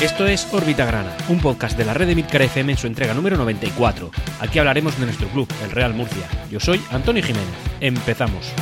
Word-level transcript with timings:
Esto 0.00 0.28
es 0.28 0.46
Órbita 0.54 0.84
Grana, 0.84 1.16
un 1.28 1.40
podcast 1.40 1.76
de 1.76 1.84
la 1.84 1.92
red 1.92 2.06
de 2.06 2.14
Midcar 2.14 2.40
FM 2.42 2.70
en 2.70 2.78
su 2.78 2.86
entrega 2.86 3.14
número 3.14 3.36
94. 3.36 4.12
Aquí 4.38 4.60
hablaremos 4.60 4.96
de 4.96 5.06
nuestro 5.06 5.26
club, 5.26 5.48
el 5.64 5.72
Real 5.72 5.92
Murcia. 5.92 6.22
Yo 6.48 6.60
soy 6.60 6.80
Antonio 6.92 7.20
Jiménez. 7.20 7.48
Empezamos. 7.80 8.52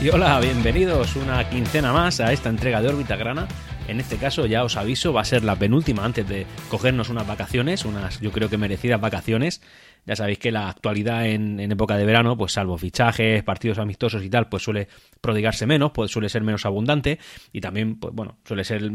Y 0.00 0.08
hola, 0.08 0.40
bienvenidos 0.40 1.14
una 1.16 1.46
quincena 1.50 1.92
más 1.92 2.20
a 2.20 2.32
esta 2.32 2.48
entrega 2.48 2.80
de 2.80 2.88
Órbita 2.88 3.16
Grana. 3.16 3.46
En 3.88 4.00
este 4.00 4.16
caso, 4.16 4.46
ya 4.46 4.64
os 4.64 4.76
aviso, 4.76 5.12
va 5.12 5.22
a 5.22 5.24
ser 5.24 5.44
la 5.44 5.56
penúltima 5.56 6.04
antes 6.04 6.26
de 6.28 6.46
cogernos 6.70 7.08
unas 7.08 7.26
vacaciones, 7.26 7.84
unas 7.84 8.20
yo 8.20 8.30
creo 8.30 8.48
que 8.48 8.56
merecidas 8.56 9.00
vacaciones. 9.00 9.60
Ya 10.06 10.16
sabéis 10.16 10.38
que 10.38 10.50
la 10.50 10.68
actualidad 10.68 11.26
en, 11.26 11.60
época 11.60 11.96
de 11.96 12.04
verano, 12.04 12.36
pues 12.36 12.52
salvo 12.52 12.78
fichajes, 12.78 13.42
partidos 13.44 13.78
amistosos 13.78 14.24
y 14.24 14.30
tal, 14.30 14.48
pues 14.48 14.62
suele 14.62 14.88
prodigarse 15.20 15.66
menos, 15.66 15.92
pues 15.92 16.10
suele 16.10 16.28
ser 16.28 16.42
menos 16.42 16.64
abundante 16.66 17.18
y 17.52 17.60
también, 17.60 17.98
pues 17.98 18.14
bueno, 18.14 18.38
suele 18.44 18.64
ser 18.64 18.90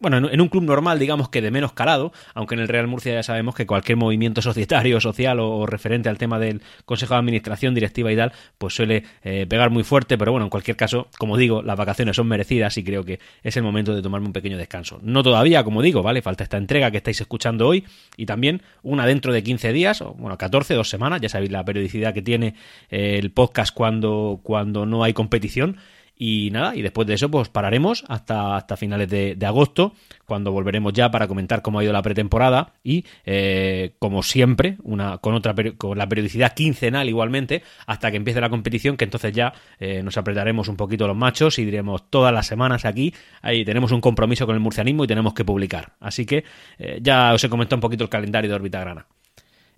bueno, 0.00 0.28
en, 0.30 0.40
un 0.40 0.48
club 0.48 0.64
normal, 0.64 0.98
digamos 0.98 1.28
que 1.28 1.42
de 1.42 1.50
menos 1.50 1.72
calado, 1.72 2.12
aunque 2.34 2.54
en 2.54 2.60
el 2.62 2.68
Real 2.68 2.86
Murcia 2.86 3.12
ya 3.12 3.22
sabemos 3.22 3.54
que 3.54 3.66
cualquier 3.66 3.98
movimiento 3.98 4.40
societario, 4.42 5.00
social 5.00 5.38
o, 5.40 5.66
referente 5.66 6.08
al 6.08 6.18
tema 6.18 6.38
del 6.38 6.62
Consejo 6.86 7.14
de 7.14 7.20
Administración, 7.20 7.74
directiva 7.74 8.10
y 8.10 8.16
tal, 8.16 8.32
pues 8.58 8.74
suele 8.74 9.04
eh, 9.22 9.46
pegar 9.48 9.70
muy 9.70 9.84
fuerte, 9.84 10.16
pero 10.16 10.32
bueno, 10.32 10.46
en 10.46 10.50
cualquier 10.50 10.76
caso, 10.76 11.08
como 11.18 11.36
digo, 11.36 11.62
las 11.62 11.76
vacaciones 11.76 12.16
son 12.16 12.26
merecidas 12.28 12.76
y 12.78 12.84
creo 12.84 13.04
que 13.04 13.20
es 13.42 13.56
el 13.56 13.62
momento 13.62 13.94
de 13.94 14.00
tomarme 14.00 14.26
un 14.26 14.32
pequeño 14.32 14.56
descanso. 14.56 14.98
No 15.02 15.22
todavía, 15.22 15.62
como 15.64 15.82
digo, 15.82 16.02
¿vale? 16.02 16.22
Falta 16.22 16.44
esta 16.44 16.56
entrega 16.56 16.90
que 16.90 16.96
estáis 16.96 17.20
escuchando 17.20 17.68
hoy 17.68 17.84
y 18.16 18.24
también 18.24 18.62
una 18.82 19.06
dentro 19.06 19.32
de 19.32 19.42
15 19.42 19.72
días, 19.72 20.00
o 20.00 20.14
bueno, 20.14 20.38
14, 20.38 20.74
dos 20.74 20.88
semanas, 20.88 21.20
ya 21.20 21.28
sabéis 21.28 21.52
la 21.52 21.64
periodicidad 21.64 22.14
que 22.14 22.22
tiene 22.22 22.54
eh, 22.90 23.18
el 23.18 23.30
podcast 23.32 23.74
cuando, 23.74 24.40
cuando 24.42 24.86
no 24.86 25.04
hay 25.04 25.12
competición. 25.12 25.76
Y 26.22 26.50
nada, 26.50 26.76
y 26.76 26.82
después 26.82 27.08
de 27.08 27.14
eso, 27.14 27.30
pues 27.30 27.48
pararemos 27.48 28.04
hasta, 28.06 28.54
hasta 28.54 28.76
finales 28.76 29.08
de, 29.08 29.38
agosto, 29.46 29.94
cuando 30.26 30.52
volveremos 30.52 30.92
ya 30.92 31.10
para 31.10 31.26
comentar 31.26 31.62
cómo 31.62 31.78
ha 31.78 31.82
ido 31.82 31.94
la 31.94 32.02
pretemporada 32.02 32.74
y, 32.84 33.06
eh, 33.24 33.94
como 33.98 34.22
siempre, 34.22 34.76
una, 34.82 35.16
con, 35.16 35.32
otra, 35.32 35.54
con 35.78 35.96
la 35.96 36.06
periodicidad 36.06 36.52
quincenal 36.52 37.08
igualmente, 37.08 37.62
hasta 37.86 38.10
que 38.10 38.18
empiece 38.18 38.38
la 38.38 38.50
competición, 38.50 38.98
que 38.98 39.04
entonces 39.04 39.32
ya 39.32 39.54
eh, 39.78 40.02
nos 40.02 40.18
apretaremos 40.18 40.68
un 40.68 40.76
poquito 40.76 41.06
los 41.06 41.16
machos 41.16 41.58
y 41.58 41.64
diremos 41.64 42.10
todas 42.10 42.34
las 42.34 42.46
semanas 42.46 42.84
aquí, 42.84 43.14
ahí 43.40 43.64
tenemos 43.64 43.90
un 43.90 44.02
compromiso 44.02 44.44
con 44.44 44.54
el 44.54 44.60
murcianismo 44.60 45.04
y 45.04 45.06
tenemos 45.06 45.32
que 45.32 45.46
publicar. 45.46 45.94
Así 46.00 46.26
que 46.26 46.44
eh, 46.78 46.98
ya 47.00 47.32
os 47.32 47.42
he 47.42 47.48
comentado 47.48 47.78
un 47.78 47.80
poquito 47.80 48.04
el 48.04 48.10
calendario 48.10 48.50
de 48.50 48.56
Orbita 48.56 48.80
Grana. 48.80 49.06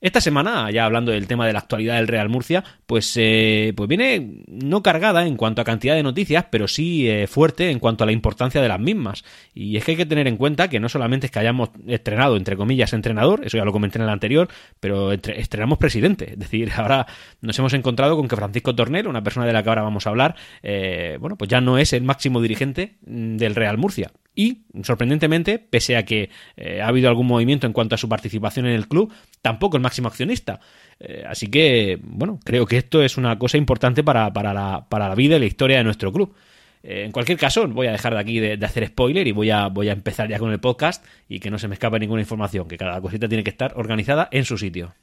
Esta 0.03 0.21
semana, 0.21 0.69
ya 0.73 0.85
hablando 0.85 1.13
del 1.13 1.29
tema 1.29 1.47
de 1.47 1.53
la 1.53 1.61
actualidad 1.61 1.95
del 1.95 2.09
Real 2.09 2.29
Murcia, 2.29 2.65
pues, 2.87 3.17
eh, 3.17 3.73
pues 3.77 3.89
viene 3.89 4.43
no 4.49 4.83
cargada 4.83 5.25
en 5.29 5.37
cuanto 5.37 5.63
a 5.63 5.65
cantidad 5.65 5.95
de 5.95 6.03
noticias, 6.03 6.47
pero 6.51 6.67
sí 6.67 7.09
eh, 7.09 7.29
fuerte 7.29 7.71
en 7.71 7.79
cuanto 7.79 8.03
a 8.03 8.07
la 8.07 8.13
importancia 8.13 8.61
de 8.61 8.67
las 8.67 8.81
mismas. 8.81 9.23
Y 9.55 9.77
es 9.77 9.85
que 9.85 9.93
hay 9.93 9.97
que 9.97 10.05
tener 10.05 10.27
en 10.27 10.37
cuenta 10.37 10.67
que 10.67 10.81
no 10.81 10.89
solamente 10.89 11.27
es 11.27 11.31
que 11.31 11.39
hayamos 11.39 11.71
estrenado, 11.87 12.37
entre 12.37 12.57
comillas, 12.57 12.93
entrenador, 12.93 13.47
eso 13.47 13.59
ya 13.59 13.65
lo 13.65 13.71
comenté 13.71 13.99
en 13.99 14.03
el 14.03 14.11
anterior, 14.11 14.49
pero 14.81 15.13
estrenamos 15.13 15.79
presidente. 15.79 16.33
Es 16.33 16.39
decir, 16.41 16.73
ahora 16.77 17.07
nos 17.41 17.57
hemos 17.61 17.73
encontrado 17.73 18.17
con 18.17 18.27
que 18.27 18.35
Francisco 18.35 18.75
Tornel, 18.75 19.07
una 19.07 19.23
persona 19.23 19.47
de 19.47 19.53
la 19.53 19.63
que 19.63 19.69
ahora 19.69 19.83
vamos 19.83 20.09
a 20.09 20.11
hablar, 20.11 20.35
eh, 20.65 21.17
bueno, 21.21 21.37
pues 21.37 21.49
ya 21.49 21.61
no 21.61 21.79
es 21.79 21.93
el 21.93 22.03
máximo 22.03 22.43
dirigente 22.43 22.97
mm, 23.07 23.37
del 23.37 23.55
Real 23.55 23.79
Murcia. 23.79 24.11
Y, 24.35 24.63
sorprendentemente, 24.83 25.59
pese 25.59 25.97
a 25.97 26.05
que 26.05 26.31
eh, 26.57 26.81
ha 26.81 26.89
habido 26.89 27.09
algún 27.09 27.27
movimiento 27.27 27.67
en 27.67 27.73
cuanto 27.73 27.95
a 27.95 27.99
su 27.99 28.09
participación 28.09 28.67
en 28.67 28.73
el 28.73 28.89
club, 28.89 29.13
tampoco 29.43 29.77
el 29.77 29.83
máximo 29.83 30.09
accionista. 30.09 30.61
Eh, 30.99 31.25
así 31.27 31.49
que, 31.49 31.99
bueno, 32.03 32.41
creo 32.45 32.65
que 32.67 32.79
esto 32.79 33.03
es 33.03 33.19
una 33.19 33.39
cosa 33.39 33.59
importante 33.59 34.03
para, 34.03 34.33
para, 34.33 34.55
la, 34.55 34.87
para 34.89 35.09
la 35.09 35.15
vida 35.15 35.37
y 35.37 35.41
la 35.41 35.47
historia 35.47 35.79
de 35.79 35.85
nuestro 35.85 36.13
club. 36.13 36.35
Eh, 36.83 37.05
en 37.05 37.13
cualquier 37.13 37.39
caso, 37.39 37.67
voy 37.69 37.87
a 37.87 37.93
dejar 37.93 38.15
de 38.15 38.21
aquí 38.21 38.41
de, 38.41 38.65
hacer 38.65 38.87
spoiler 38.87 39.27
y 39.27 39.33
voy 39.33 39.51
a, 39.51 39.69
voy 39.69 39.89
a 39.89 39.93
empezar 39.93 40.29
ya 40.29 40.39
con 40.39 40.51
el 40.51 40.61
podcast 40.61 41.05
y 41.29 41.39
que 41.39 41.51
no 41.51 41.59
se 41.59 41.69
me 41.69 41.75
escape 41.75 41.99
ninguna 41.99 42.23
información, 42.23 42.67
que 42.69 42.77
cada 42.77 43.01
cosita 43.01 43.29
tiene 43.29 43.45
que 43.45 43.51
estar 43.51 43.73
organizada 43.77 44.29
en 44.33 44.45
su 44.45 44.59
sitio. 44.59 44.95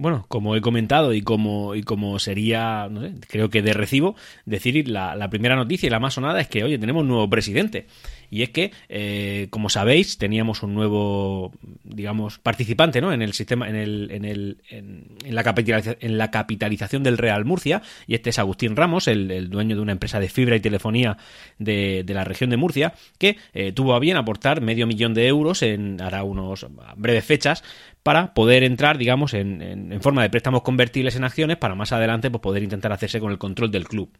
Bueno, 0.00 0.24
como 0.28 0.56
he 0.56 0.62
comentado 0.62 1.12
y 1.12 1.20
como, 1.20 1.74
y 1.74 1.82
como 1.82 2.18
sería, 2.18 2.88
no 2.90 3.02
sé, 3.02 3.12
creo 3.28 3.50
que 3.50 3.60
de 3.60 3.74
recibo, 3.74 4.16
decir 4.46 4.88
la, 4.88 5.14
la, 5.14 5.28
primera 5.28 5.56
noticia 5.56 5.86
y 5.86 5.90
la 5.90 6.00
más 6.00 6.14
sonada 6.14 6.40
es 6.40 6.48
que, 6.48 6.64
oye, 6.64 6.78
tenemos 6.78 7.02
un 7.02 7.08
nuevo 7.08 7.28
presidente. 7.28 7.86
Y 8.30 8.42
es 8.42 8.50
que, 8.50 8.70
eh, 8.88 9.48
como 9.50 9.68
sabéis, 9.68 10.16
teníamos 10.16 10.62
un 10.62 10.72
nuevo, 10.72 11.52
digamos, 11.82 12.38
participante, 12.38 13.00
¿no? 13.00 13.12
En 13.12 13.22
el 13.22 13.32
sistema, 13.32 13.68
en 13.68 13.74
el, 13.74 14.10
en 14.12 14.24
el, 14.24 14.58
en, 14.70 15.34
la, 15.34 15.42
capitalización, 15.42 15.96
en 16.00 16.16
la 16.16 16.30
capitalización 16.30 17.02
del 17.02 17.18
Real 17.18 17.44
Murcia, 17.44 17.82
y 18.06 18.14
este 18.14 18.30
es 18.30 18.38
Agustín 18.38 18.76
Ramos, 18.76 19.08
el, 19.08 19.50
dueño 19.50 19.74
de 19.74 19.82
una 19.82 19.92
empresa 19.92 20.20
de 20.20 20.28
fibra 20.28 20.56
y 20.56 20.60
telefonía 20.60 21.18
de, 21.58 22.04
de 22.04 22.14
la 22.14 22.24
región 22.24 22.50
de 22.50 22.56
Murcia, 22.56 22.94
que 23.18 23.36
eh, 23.52 23.72
tuvo 23.72 23.94
a 23.94 23.98
bien 23.98 24.16
aportar 24.16 24.60
medio 24.60 24.86
millón 24.86 25.12
de 25.12 25.26
euros 25.26 25.62
en, 25.62 26.00
hará 26.00 26.22
unos 26.22 26.66
breves 26.96 27.24
fechas, 27.24 27.64
para 28.02 28.34
poder 28.34 28.64
entrar, 28.64 28.98
digamos, 28.98 29.34
en, 29.34 29.98
forma 30.00 30.22
de 30.22 30.30
préstamos 30.30 30.62
convertibles 30.62 31.16
en 31.16 31.24
acciones 31.24 31.56
para 31.56 31.74
más 31.74 31.92
adelante 31.92 32.30
pues, 32.30 32.40
poder 32.40 32.62
intentar 32.62 32.92
hacerse 32.92 33.20
con 33.20 33.30
el 33.30 33.38
control 33.38 33.70
del 33.70 33.88
club. 33.88 34.10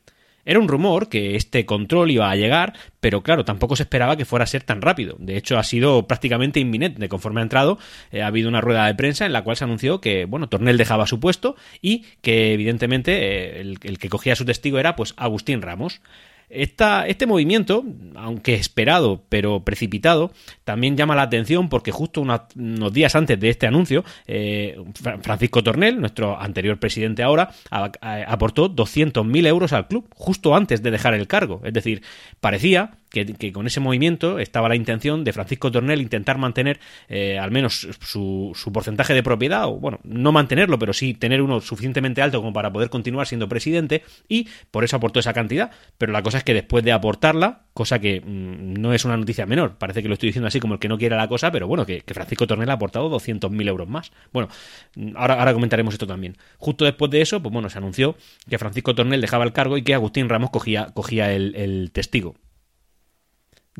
Era 0.44 0.58
un 0.58 0.68
rumor 0.68 1.10
que 1.10 1.36
este 1.36 1.66
control 1.66 2.10
iba 2.10 2.30
a 2.30 2.36
llegar, 2.36 2.72
pero 3.00 3.22
claro, 3.22 3.44
tampoco 3.44 3.76
se 3.76 3.82
esperaba 3.82 4.16
que 4.16 4.24
fuera 4.24 4.44
a 4.44 4.46
ser 4.46 4.62
tan 4.62 4.80
rápido. 4.80 5.16
De 5.19 5.36
hecho, 5.36 5.58
ha 5.58 5.62
sido 5.62 6.06
prácticamente 6.06 6.60
inminente. 6.60 7.08
Conforme 7.10 7.40
ha 7.40 7.42
entrado, 7.42 7.78
eh, 8.10 8.22
ha 8.22 8.26
habido 8.26 8.48
una 8.48 8.62
rueda 8.62 8.86
de 8.86 8.94
prensa 8.94 9.26
en 9.26 9.34
la 9.34 9.44
cual 9.44 9.56
se 9.56 9.64
anunció 9.64 10.00
que, 10.00 10.24
bueno, 10.24 10.48
Tornel 10.48 10.78
dejaba 10.78 11.06
su 11.06 11.20
puesto 11.20 11.56
y 11.82 12.06
que, 12.22 12.54
evidentemente, 12.54 13.12
eh, 13.12 13.60
el, 13.60 13.78
el, 13.82 13.98
que 13.98 14.08
cogía 14.08 14.34
su 14.34 14.46
testigo 14.46 14.78
era, 14.78 14.96
pues, 14.96 15.12
Agustín 15.19 15.60
Ramos 15.60 16.00
este 16.50 17.27
movimiento, 17.27 17.84
aunque 18.16 18.55
esperado 18.55 19.22
pero 19.28 19.65
precipitado, 19.65 20.33
también 20.65 20.97
llama 20.97 21.15
la 21.15 21.22
atención 21.22 21.69
porque 21.69 21.93
justo 21.93 22.21
unos, 22.21 22.93
días 22.93 23.15
antes 23.15 23.38
de 23.38 23.49
este 23.49 23.66
anuncio, 23.66 24.05
eh, 24.27 24.77
Francisco 25.22 25.62
Tornel, 25.62 26.00
nuestro 26.00 26.38
anterior 26.41 26.78
presidente 26.78 27.22
ahora, 27.22 27.50
aportó 27.71 28.75
200.000 28.75 29.47
euros 29.47 29.72
al 29.72 29.87
club, 29.87 30.09
justo 30.15 30.55
antes 30.55 30.83
de 30.83 30.91
dejar 30.91 31.15
el 31.15 31.27
cargo. 31.28 31.61
Es 31.65 31.72
decir, 31.72 32.03
parecía 32.41 32.93
que, 33.10 33.53
con 33.53 33.66
ese 33.66 33.81
movimiento 33.81 34.38
estaba 34.38 34.69
la 34.69 34.76
intención 34.76 35.25
de 35.25 35.32
Francisco 35.32 35.71
Tornel 35.71 36.00
intentar 36.00 36.38
mantener 36.38 36.78
eh, 37.09 37.38
al 37.38 37.50
menos 37.50 37.88
su, 38.00 38.53
su, 38.54 38.72
porcentaje 38.72 39.15
de 39.15 39.22
propiedad, 39.22 39.66
o 39.66 39.76
bueno, 39.78 39.98
no 40.04 40.32
mantenerlo, 40.32 40.78
pero 40.78 40.93
sí 40.93 41.15
tener 41.15 41.43
uno 41.43 41.60
suficientemente 41.60 42.22
alto 42.22 42.38
como 42.38 42.53
para 42.53 42.72
poder 42.72 42.88
continuar 42.88 43.26
siendo 43.26 43.49
presidente, 43.49 44.04
y 44.28 44.49
por 44.70 44.84
eso 44.84 44.97
aportó 44.97 45.20
esa 45.20 45.32
cantidad. 45.32 45.72
Pero 45.99 46.12
la 46.12 46.22
cosa 46.22 46.38
es 46.38 46.44
que 46.44 46.54
después 46.54 46.84
de 46.84 46.93
aportarla, 46.93 47.65
cosa 47.75 47.99
que 47.99 48.20
mm, 48.20 48.75
no 48.75 48.94
es 48.94 49.04
una 49.04 49.16
noticia 49.16 49.44
menor, 49.44 49.76
parece 49.76 50.03
que 50.03 50.09
lo 50.09 50.15
estoy 50.15 50.28
diciendo 50.28 50.47
así 50.47 50.60
como 50.60 50.75
el 50.75 50.81
que 50.81 50.88
no 50.88 50.97
quiere 50.97 51.16
la 51.16 51.28
cosa, 51.28 51.50
pero 51.50 51.66
bueno, 51.66 51.84
que, 51.84 52.03
Francisco 52.06 52.47
Tornel 52.47 52.70
ha 52.70 52.75
aportado 52.75 53.10
200.000 53.10 53.69
euros 53.69 53.88
más. 53.88 54.12
Bueno, 54.32 54.49
ahora, 55.16 55.34
ahora 55.34 55.53
comentaremos 55.53 55.94
esto 55.94 56.06
también. 56.06 56.37
Justo 56.59 56.84
después 56.84 57.10
de 57.10 57.22
eso, 57.22 57.41
pues 57.43 57.53
bueno, 57.53 57.70
se 57.70 57.78
anunció 57.78 58.16
que 58.49 58.59
Francisco 58.59 58.94
Tornel 58.94 59.20
dejaba 59.20 59.44
el 59.44 59.53
cargo 59.53 59.76
y 59.76 59.82
que 59.82 59.94
Agustín 59.94 60.28
Ramos 60.28 60.50
cogía, 60.50 60.91
cogía 60.94 61.32
el 61.32 61.91
testigo. 61.93 62.37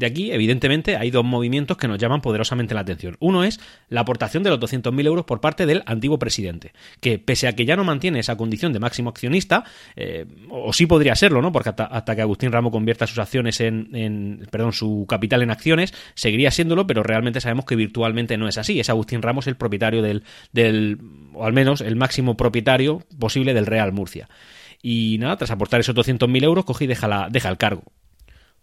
De 0.01 0.07
aquí, 0.07 0.33
evidentemente, 0.33 0.97
hay 0.97 1.11
dos 1.11 1.27
movimientos 1.27 1.77
que 1.77 1.87
nos 1.87 1.99
llaman 1.99 2.23
poderosamente 2.23 2.73
la 2.73 2.81
atención. 2.81 3.19
Uno 3.21 3.45
es 3.45 3.61
la 3.91 4.01
aportación 4.01 4.43
de 4.43 4.49
los 4.49 4.59
200.000 4.59 5.05
euros 5.05 5.27
por 5.27 5.43
parte 5.43 5.67
del 5.67 5.83
antiguo 5.85 6.19
presidente, 6.19 6.73
que 7.03 7.19
pese 7.19 7.49
a 7.49 7.55
que 7.55 7.67
ya 7.67 7.77
no 7.77 7.85
mantiene 7.85 8.19
esa 8.19 8.35
condición 8.39 8.73
de 8.73 8.79
máximo 8.79 9.11
accionista, 9.11 9.63
eh, 9.97 10.25
o 10.49 10.73
sí 10.73 10.87
podría 10.87 11.15
serlo, 11.17 11.43
¿no? 11.43 11.53
Porque 11.53 11.69
hasta, 11.69 12.17
que 12.17 12.23
Agustín 12.23 12.51
Ramo 12.51 12.71
convierta 12.71 13.07
sus 13.07 13.19
acciones 13.19 13.61
en, 13.61 14.49
perdón, 14.51 14.73
su 14.73 15.05
capital 15.07 15.43
en 15.43 15.51
acciones, 15.51 15.93
seguiría 16.15 16.51
siéndolo, 16.51 16.87
pero 16.87 17.03
realmente 17.03 17.43
sabemos 17.43 17.67
que 17.67 17.77
virtualmente 17.77 18.39
no 18.39 18.49
es 18.49 18.57
así. 18.57 18.81
Es 18.81 18.89
Agustín 18.89 19.21
Ramos 19.21 19.49
el 19.49 19.57
propietario 19.57 20.01
del, 20.01 20.23
del 20.53 20.97
o 21.35 21.45
al 21.45 21.53
menos 21.53 21.83
el 21.83 21.97
máximo 21.97 22.39
propietario 22.39 23.03
posible 23.19 23.53
del 23.53 23.67
Real 23.67 23.93
Murcia. 23.93 24.31
Y 24.81 25.19
nada, 25.19 25.37
tras 25.37 25.51
aportar 25.51 25.81
esos 25.81 25.95
200.000 25.95 26.43
euros, 26.43 26.65
cogí 26.65 26.85
y 26.85 26.89
deja, 26.89 27.07
la, 27.07 27.29
deja 27.31 27.51
el 27.51 27.59
cargo. 27.59 27.83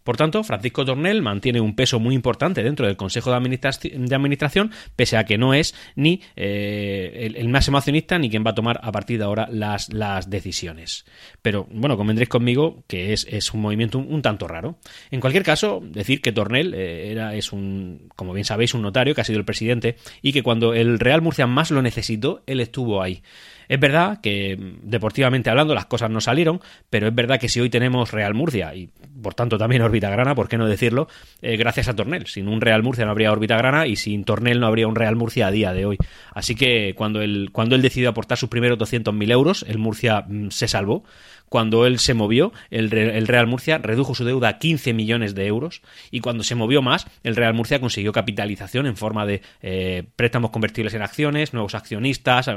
Por 0.07 0.15
tanto, 0.15 0.41
Francisco 0.45 0.85
Tornel 0.85 1.21
mantiene 1.21 1.59
un 1.59 1.75
peso 1.75 1.99
muy 1.99 2.15
importante 2.15 2.63
dentro 2.63 2.87
del 2.87 2.95
Consejo 2.95 3.29
de, 3.29 3.35
Administración, 3.35 4.71
pese 4.95 5.17
a 5.17 5.25
que 5.25 5.37
no 5.37 5.53
es 5.53 5.75
ni 5.97 6.21
eh, 6.37 7.29
el, 7.35 7.49
máximo 7.49 7.77
accionista 7.77 8.17
ni 8.17 8.29
quien 8.29 8.45
va 8.45 8.51
a 8.51 8.55
tomar 8.55 8.79
a 8.81 8.93
partir 8.93 9.17
de 9.17 9.25
ahora 9.25 9.49
las, 9.51 9.89
decisiones. 10.29 11.03
Pero 11.41 11.67
bueno, 11.69 11.97
convendréis 11.97 12.29
conmigo 12.29 12.85
que 12.87 13.11
es, 13.11 13.53
un 13.53 13.59
movimiento 13.59 13.99
un, 13.99 14.21
tanto 14.21 14.47
raro. 14.47 14.79
En 15.11 15.19
cualquier 15.19 15.43
caso, 15.43 15.81
decir 15.83 16.21
que 16.21 16.31
Tornel 16.31 16.73
eh, 16.73 17.11
era, 17.11 17.35
es 17.35 17.51
un, 17.51 18.07
como 18.15 18.31
bien 18.31 18.45
sabéis, 18.45 18.73
un 18.73 18.83
notario 18.83 19.13
que 19.13 19.19
ha 19.19 19.25
sido 19.25 19.39
el 19.39 19.45
presidente 19.45 19.97
y 20.21 20.31
que 20.31 20.41
cuando 20.41 20.73
el 20.73 20.99
Real 20.99 21.21
Murcia 21.21 21.47
más 21.47 21.69
lo 21.69 21.81
necesitó, 21.81 22.43
él 22.47 22.61
estuvo 22.61 23.01
ahí. 23.01 23.23
Es 23.67 23.79
verdad 23.79 24.19
que, 24.21 24.57
deportivamente 24.83 25.49
hablando, 25.49 25.73
las 25.73 25.85
cosas 25.85 26.09
no 26.09 26.21
salieron, 26.21 26.61
pero 26.89 27.07
es 27.07 27.15
verdad 27.15 27.39
que 27.39 27.49
si 27.49 27.59
hoy 27.59 27.69
tenemos 27.69 28.11
Real 28.11 28.33
Murcia 28.33 28.73
y, 28.75 28.89
por 29.21 29.33
tanto, 29.33 29.57
también 29.57 29.81
Órbita 29.83 30.09
Grana, 30.09 30.35
¿por 30.35 30.47
qué 30.47 30.57
no 30.57 30.67
decirlo? 30.67 31.07
Eh, 31.41 31.57
gracias 31.57 31.87
a 31.87 31.95
Tornel. 31.95 32.27
Sin 32.27 32.47
un 32.47 32.61
Real 32.61 32.83
Murcia 32.83 33.05
no 33.05 33.11
habría 33.11 33.31
Órbita 33.31 33.57
Grana 33.57 33.87
y 33.87 33.95
sin 33.95 34.23
Tornel 34.23 34.59
no 34.59 34.67
habría 34.67 34.87
un 34.87 34.95
Real 34.95 35.15
Murcia 35.15 35.47
a 35.47 35.51
día 35.51 35.73
de 35.73 35.85
hoy. 35.85 35.97
Así 36.33 36.55
que 36.55 36.93
cuando 36.95 37.21
él, 37.21 37.49
cuando 37.51 37.75
él 37.75 37.81
decidió 37.81 38.09
aportar 38.09 38.37
sus 38.37 38.49
primeros 38.49 38.77
200.000 38.77 39.31
euros, 39.31 39.65
el 39.67 39.77
Murcia 39.77 40.25
mm, 40.27 40.49
se 40.49 40.67
salvó 40.67 41.03
cuando 41.49 41.85
él 41.85 41.99
se 41.99 42.13
movió, 42.13 42.51
el, 42.69 42.89
Real 42.89 43.47
Murcia 43.47 43.77
redujo 43.77 44.15
su 44.15 44.25
deuda 44.25 44.49
a 44.49 44.59
15 44.59 44.93
millones 44.93 45.35
de 45.35 45.47
euros 45.47 45.81
y 46.11 46.19
cuando 46.19 46.43
se 46.43 46.55
movió 46.55 46.81
más, 46.81 47.07
el 47.23 47.35
Real 47.35 47.53
Murcia 47.53 47.79
consiguió 47.79 48.11
capitalización 48.11 48.85
en 48.85 48.97
forma 48.97 49.25
de 49.25 49.41
eh, 49.61 50.03
préstamos 50.15 50.51
convertibles 50.51 50.93
en 50.93 51.01
acciones, 51.01 51.53
nuevos 51.53 51.75
accionistas, 51.75 52.49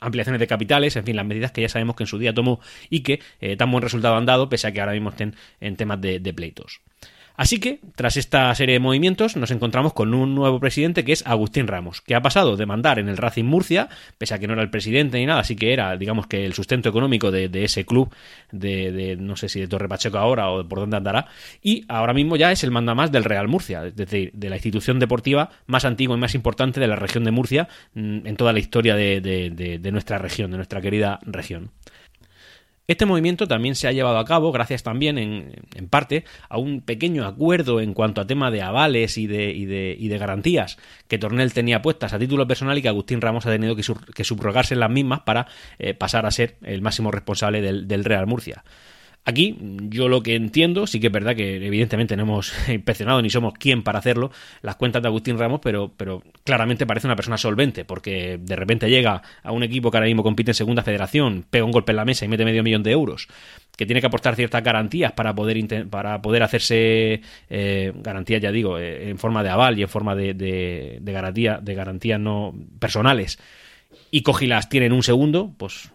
ampliaciones 0.00 0.40
de 0.40 0.46
capitales, 0.46 0.96
en 0.96 1.04
fin, 1.04 1.16
las 1.16 1.26
medidas 1.26 1.52
que 1.52 1.62
ya 1.62 1.68
sabemos 1.68 1.96
que 1.96 2.04
en 2.04 2.08
su 2.08 2.18
día 2.18 2.34
tomó 2.34 2.60
y 2.88 3.00
que 3.00 3.20
eh, 3.40 3.56
tan 3.56 3.70
buen 3.70 3.82
resultado 3.82 4.16
han 4.16 4.26
dado, 4.26 4.48
pese 4.48 4.66
a 4.66 4.72
que 4.72 4.80
ahora 4.80 4.92
mismo 4.92 5.10
estén 5.10 5.34
en 5.60 5.76
temas 5.76 6.00
de 6.00 6.32
pleitos. 6.34 6.80
Así 7.40 7.58
que, 7.58 7.80
tras 7.94 8.18
esta 8.18 8.54
serie 8.54 8.74
de 8.74 8.80
movimientos, 8.80 9.34
nos 9.34 9.50
encontramos 9.50 9.94
con 9.94 10.12
un 10.12 10.34
nuevo 10.34 10.60
presidente 10.60 11.06
que 11.06 11.12
es 11.12 11.26
Agustín 11.26 11.68
Ramos, 11.68 12.02
que 12.02 12.14
ha 12.14 12.20
pasado 12.20 12.58
de 12.58 12.66
mandar 12.66 12.98
en 12.98 13.08
el 13.08 13.16
Racing 13.16 13.46
Murcia, 13.46 13.88
pese 14.18 14.34
a 14.34 14.38
que 14.38 14.46
no 14.46 14.52
era 14.52 14.60
el 14.60 14.68
presidente 14.68 15.16
ni 15.16 15.24
nada, 15.24 15.40
así 15.40 15.56
que 15.56 15.72
era, 15.72 15.96
digamos 15.96 16.26
que 16.26 16.44
el 16.44 16.52
sustento 16.52 16.90
económico 16.90 17.30
de, 17.30 17.48
ese 17.64 17.86
club, 17.86 18.14
de, 18.52 19.16
no 19.18 19.36
sé 19.36 19.48
si 19.48 19.58
de 19.58 19.68
Torre 19.68 19.88
Pacheco 19.88 20.18
ahora 20.18 20.50
o 20.50 20.68
por 20.68 20.80
dónde 20.80 20.98
andará, 20.98 21.28
y 21.62 21.86
ahora 21.88 22.12
mismo 22.12 22.36
ya 22.36 22.52
es 22.52 22.62
el 22.62 22.72
mandamás 22.72 23.10
del 23.10 23.24
Real 23.24 23.48
Murcia, 23.48 23.86
es 23.86 23.96
decir, 23.96 24.32
de 24.34 24.50
la 24.50 24.56
institución 24.56 24.98
deportiva 24.98 25.48
más 25.66 25.86
antigua 25.86 26.18
y 26.18 26.20
más 26.20 26.34
importante 26.34 26.78
de 26.78 26.88
la 26.88 26.96
región 26.96 27.24
de 27.24 27.30
Murcia 27.30 27.68
mm, 27.94 28.26
en 28.26 28.36
toda 28.36 28.52
la 28.52 28.58
historia 28.58 28.96
de 28.96 29.90
nuestra 29.90 30.18
región, 30.18 30.50
de 30.50 30.58
nuestra 30.58 30.82
querida 30.82 31.18
región. 31.22 31.70
Este 32.90 33.06
movimiento 33.06 33.46
también 33.46 33.76
se 33.76 33.86
ha 33.86 33.92
llevado 33.92 34.18
a 34.18 34.24
cabo 34.24 34.50
gracias 34.50 34.82
también, 34.82 35.16
en, 35.16 35.88
parte, 35.88 36.24
a 36.48 36.58
un 36.58 36.80
pequeño 36.80 37.24
acuerdo 37.24 37.80
en 37.80 37.94
cuanto 37.94 38.20
a 38.20 38.26
tema 38.26 38.50
de 38.50 38.62
avales 38.62 39.16
y 39.16 39.28
de, 39.28 39.52
y 39.52 39.64
de, 39.64 39.94
y 39.96 40.08
de 40.08 40.18
garantías 40.18 40.76
que 41.06 41.16
Tornel 41.16 41.52
tenía 41.52 41.82
puestas 41.82 42.14
a 42.14 42.18
título 42.18 42.48
personal 42.48 42.76
y 42.76 42.82
que 42.82 42.88
Agustín 42.88 43.20
Ramos 43.20 43.46
ha 43.46 43.50
tenido 43.50 43.76
que, 43.76 44.24
subrogarse 44.24 44.74
en 44.74 44.80
las 44.80 44.90
mismas 44.90 45.20
para 45.20 45.46
eh, 45.78 45.94
pasar 45.94 46.26
a 46.26 46.32
ser 46.32 46.56
el 46.64 46.82
máximo 46.82 47.12
responsable 47.12 47.62
del 47.62 48.04
Real 48.04 48.26
Murcia. 48.26 48.64
Aquí, 49.26 49.58
yo 49.90 50.08
lo 50.08 50.22
que 50.22 50.34
entiendo, 50.34 50.86
sí 50.86 50.98
que 50.98 51.08
es 51.08 51.12
verdad 51.12 51.36
que 51.36 51.64
evidentemente 51.64 52.16
no 52.16 52.22
hemos 52.22 52.52
inspeccionado 52.68 53.20
ni 53.20 53.28
somos 53.28 53.52
quien 53.54 53.82
para 53.82 53.98
hacerlo, 53.98 54.30
las 54.62 54.76
cuentas 54.76 55.02
de 55.02 55.08
Agustín 55.08 55.38
Ramos, 55.38 55.60
pero, 55.62 55.92
pero 55.94 56.22
claramente 56.42 56.86
parece 56.86 57.06
una 57.06 57.16
persona 57.16 57.36
solvente, 57.36 57.84
porque 57.84 58.38
de 58.40 58.56
repente 58.56 58.88
llega 58.88 59.22
a 59.42 59.52
un 59.52 59.62
equipo 59.62 59.90
que 59.90 59.98
ahora 59.98 60.06
mismo 60.06 60.22
compite 60.22 60.52
en 60.52 60.54
segunda 60.54 60.82
federación, 60.82 61.44
pega 61.50 61.66
un 61.66 61.70
golpe 61.70 61.92
en 61.92 61.96
la 61.96 62.06
mesa 62.06 62.24
y 62.24 62.28
mete 62.28 62.46
medio 62.46 62.62
millón 62.62 62.82
de 62.82 62.92
euros, 62.92 63.28
que 63.76 63.84
tiene 63.84 64.00
que 64.00 64.06
aportar 64.06 64.36
ciertas 64.36 64.64
garantías 64.64 65.12
para 65.12 65.34
poder, 65.34 65.88
para 65.90 66.22
poder 66.22 66.42
hacerse 66.42 67.20
eh, 67.50 67.92
garantías, 67.96 68.40
ya 68.40 68.50
digo, 68.50 68.78
eh, 68.78 69.10
en 69.10 69.18
forma 69.18 69.42
de 69.42 69.50
aval 69.50 69.78
y 69.78 69.82
en 69.82 69.88
forma 69.88 70.14
de, 70.14 70.32
de, 70.32 70.98
de 71.00 71.12
garantía, 71.12 71.58
de 71.62 71.74
garantías 71.74 72.18
no 72.18 72.54
personales, 72.78 73.38
y 74.10 74.22
Cogilas 74.22 74.70
tiene 74.70 74.86
en 74.86 74.92
un 74.92 75.02
segundo, 75.02 75.52
pues 75.58 75.90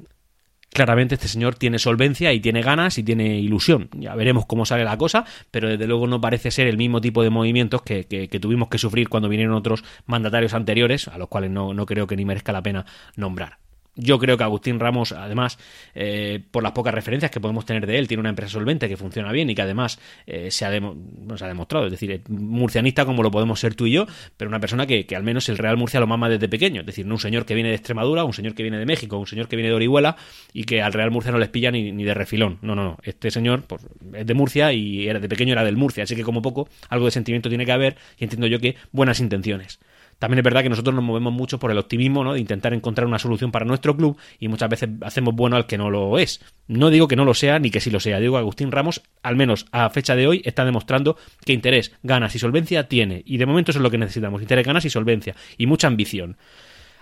claramente 0.75 1.15
este 1.15 1.29
señor 1.29 1.55
tiene 1.55 1.79
solvencia 1.79 2.33
y 2.33 2.41
tiene 2.41 2.61
ganas 2.61 2.97
y 2.97 3.03
tiene 3.03 3.39
ilusión. 3.39 3.89
Ya 3.93 4.13
veremos 4.13 4.45
cómo 4.45 4.65
sale 4.65 4.83
la 4.83 4.97
cosa, 4.97 5.25
pero 5.49 5.69
desde 5.69 5.87
luego 5.87 6.05
no 6.05 6.19
parece 6.19 6.51
ser 6.51 6.67
el 6.67 6.77
mismo 6.77 6.99
tipo 6.99 7.23
de 7.23 7.29
movimientos 7.29 7.81
que, 7.81 8.03
tuvimos 8.41 8.67
que 8.67 8.77
sufrir 8.77 9.07
cuando 9.07 9.29
vinieron 9.29 9.55
otros 9.55 9.85
mandatarios 10.05 10.53
anteriores, 10.53 11.07
a 11.07 11.17
los 11.17 11.29
cuales 11.29 11.49
no, 11.49 11.73
no 11.73 11.85
creo 11.85 12.07
que 12.07 12.17
ni 12.17 12.25
merezca 12.25 12.51
la 12.51 12.61
pena 12.61 12.85
nombrar. 13.15 13.64
Yo 13.95 14.19
creo 14.19 14.37
que 14.37 14.43
Agustín 14.43 14.79
Ramos, 14.79 15.13
además, 15.13 15.57
eh, 15.93 16.41
por 16.51 16.63
las 16.63 16.73
pocas 16.73 16.93
referencias 16.93 17.31
que 17.31 17.39
podemos 17.39 17.65
tener 17.65 17.87
de 17.87 17.97
él, 17.97 18.07
tiene 18.07 18.19
una 18.19 18.29
empresa 18.29 18.51
solvente 18.51 18.89
que 18.89 18.97
funciona 18.97 19.31
bien 19.31 19.49
y 19.49 19.55
que 19.55 19.61
además 19.61 19.99
eh, 20.27 20.51
se, 20.51 20.65
ha 20.65 20.67
ha 20.67 21.47
demostrado, 21.47 21.85
es 21.85 21.91
decir, 21.91 22.21
murcianista 22.27 23.05
como 23.05 23.23
lo 23.23 23.31
podemos 23.31 23.59
ser 23.59 23.75
tú 23.75 23.85
y 23.85 23.93
yo, 23.93 24.05
pero 24.35 24.49
una 24.49 24.59
persona 24.59 24.85
que, 24.85 25.05
al 25.15 25.23
menos 25.23 25.47
el 25.47 25.57
Real 25.57 25.77
Murcia 25.77 25.99
lo 25.99 26.07
mama 26.07 26.27
desde 26.27 26.49
pequeño, 26.49 26.81
es 26.81 26.87
decir, 26.87 27.05
no 27.05 27.15
un 27.15 27.19
señor 27.19 27.45
que 27.45 27.55
viene 27.55 27.69
de 27.69 27.75
Extremadura, 27.75 28.25
un 28.25 28.33
señor 28.33 28.53
que 28.53 28.63
viene 28.63 28.77
de 28.77 28.85
México, 28.85 29.17
un 29.17 29.27
señor 29.27 29.47
que 29.47 29.55
viene 29.55 29.69
de 29.69 29.75
Orihuela 29.75 30.17
y 30.51 30.65
que 30.65 30.81
al 30.81 30.91
Real 30.91 31.11
Murcia 31.11 31.31
no 31.31 31.37
les 31.37 31.49
pilla 31.49 31.71
ni, 31.71 31.91
ni 31.91 32.03
de 32.03 32.13
refilón. 32.13 32.59
No, 32.61 32.75
no, 32.75 32.83
no. 32.83 32.97
Este 33.03 33.31
señor 33.31 33.63
pues, 33.63 33.81
es 34.13 34.25
de 34.25 34.33
Murcia 34.33 34.73
y 34.73 35.07
era 35.07 35.19
de 35.19 35.29
pequeño 35.29 35.53
era 35.53 35.63
del 35.63 35.77
Murcia, 35.77 36.03
así 36.03 36.15
que 36.15 36.23
como 36.23 36.41
poco 36.41 36.67
algo 36.89 37.05
de 37.05 37.11
sentimiento 37.11 37.47
tiene 37.49 37.65
que 37.65 37.71
haber 37.71 37.95
y 38.17 38.25
entiendo 38.25 38.47
yo 38.47 38.59
que 38.59 38.75
buenas 38.91 39.19
intenciones. 39.19 39.79
También 40.19 40.39
es 40.39 40.43
verdad 40.43 40.63
que 40.63 40.69
nosotros 40.69 40.95
nos 40.95 41.03
movemos 41.03 41.33
mucho 41.33 41.59
por 41.59 41.71
el 41.71 41.77
optimismo, 41.77 42.23
¿no? 42.23 42.33
De 42.33 42.39
intentar 42.39 42.73
encontrar 42.73 43.07
una 43.07 43.19
solución 43.19 43.51
para 43.51 43.65
nuestro 43.65 43.95
club 43.95 44.17
y 44.39 44.47
muchas 44.47 44.69
veces 44.69 44.89
hacemos 45.01 45.35
bueno 45.35 45.55
al 45.55 45.67
que 45.67 45.77
no 45.77 45.89
lo 45.89 46.17
es. 46.17 46.41
No 46.67 46.89
digo 46.89 47.07
que 47.07 47.15
no 47.15 47.25
lo 47.25 47.33
sea 47.33 47.59
ni 47.59 47.69
que 47.69 47.81
sí 47.81 47.91
lo 47.91 47.99
sea. 47.99 48.19
Digo 48.19 48.33
que 48.33 48.39
Agustín 48.39 48.71
Ramos, 48.71 49.01
al 49.23 49.35
menos 49.35 49.65
a 49.71 49.89
fecha 49.89 50.15
de 50.15 50.27
hoy, 50.27 50.41
está 50.45 50.63
demostrando 50.65 51.17
que 51.43 51.53
interés, 51.53 51.91
ganas 52.03 52.33
y 52.35 52.39
solvencia 52.39 52.87
tiene. 52.87 53.23
Y 53.25 53.37
de 53.37 53.45
momento 53.45 53.71
eso 53.71 53.79
es 53.79 53.83
lo 53.83 53.91
que 53.91 53.97
necesitamos. 53.97 54.41
Interés, 54.41 54.65
ganas 54.65 54.85
y 54.85 54.89
solvencia. 54.89 55.35
Y 55.57 55.67
mucha 55.67 55.87
ambición. 55.87 56.37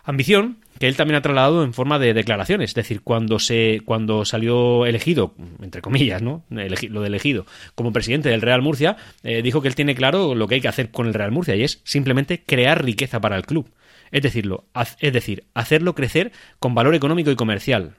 Ambición 0.03 0.57
que 0.79 0.87
él 0.87 0.97
también 0.97 1.15
ha 1.15 1.21
trasladado 1.21 1.63
en 1.63 1.73
forma 1.73 1.97
de 1.97 2.13
declaraciones, 2.13 2.71
es 2.71 2.75
decir, 2.75 3.01
cuando 3.01 3.39
se 3.39 3.81
cuando 3.85 4.25
salió 4.25 4.85
elegido, 4.85 5.33
entre 5.61 5.81
comillas, 5.81 6.21
¿no? 6.21 6.43
lo 6.49 7.01
de 7.01 7.07
elegido 7.07 7.45
como 7.75 7.93
presidente 7.93 8.29
del 8.29 8.41
Real 8.41 8.61
Murcia, 8.61 8.97
eh, 9.23 9.41
dijo 9.41 9.61
que 9.61 9.69
él 9.69 9.75
tiene 9.75 9.95
claro 9.95 10.35
lo 10.35 10.47
que 10.47 10.55
hay 10.55 10.61
que 10.61 10.67
hacer 10.67 10.91
con 10.91 11.07
el 11.07 11.13
Real 11.13 11.31
Murcia 11.31 11.55
y 11.55 11.63
es 11.63 11.79
simplemente 11.85 12.43
crear 12.45 12.83
riqueza 12.83 13.21
para 13.21 13.37
el 13.37 13.45
club. 13.45 13.69
Es 14.11 14.21
decirlo, 14.21 14.65
es 14.99 15.13
decir, 15.13 15.45
hacerlo 15.53 15.95
crecer 15.95 16.31
con 16.59 16.75
valor 16.75 16.95
económico 16.95 17.31
y 17.31 17.35
comercial, 17.35 17.95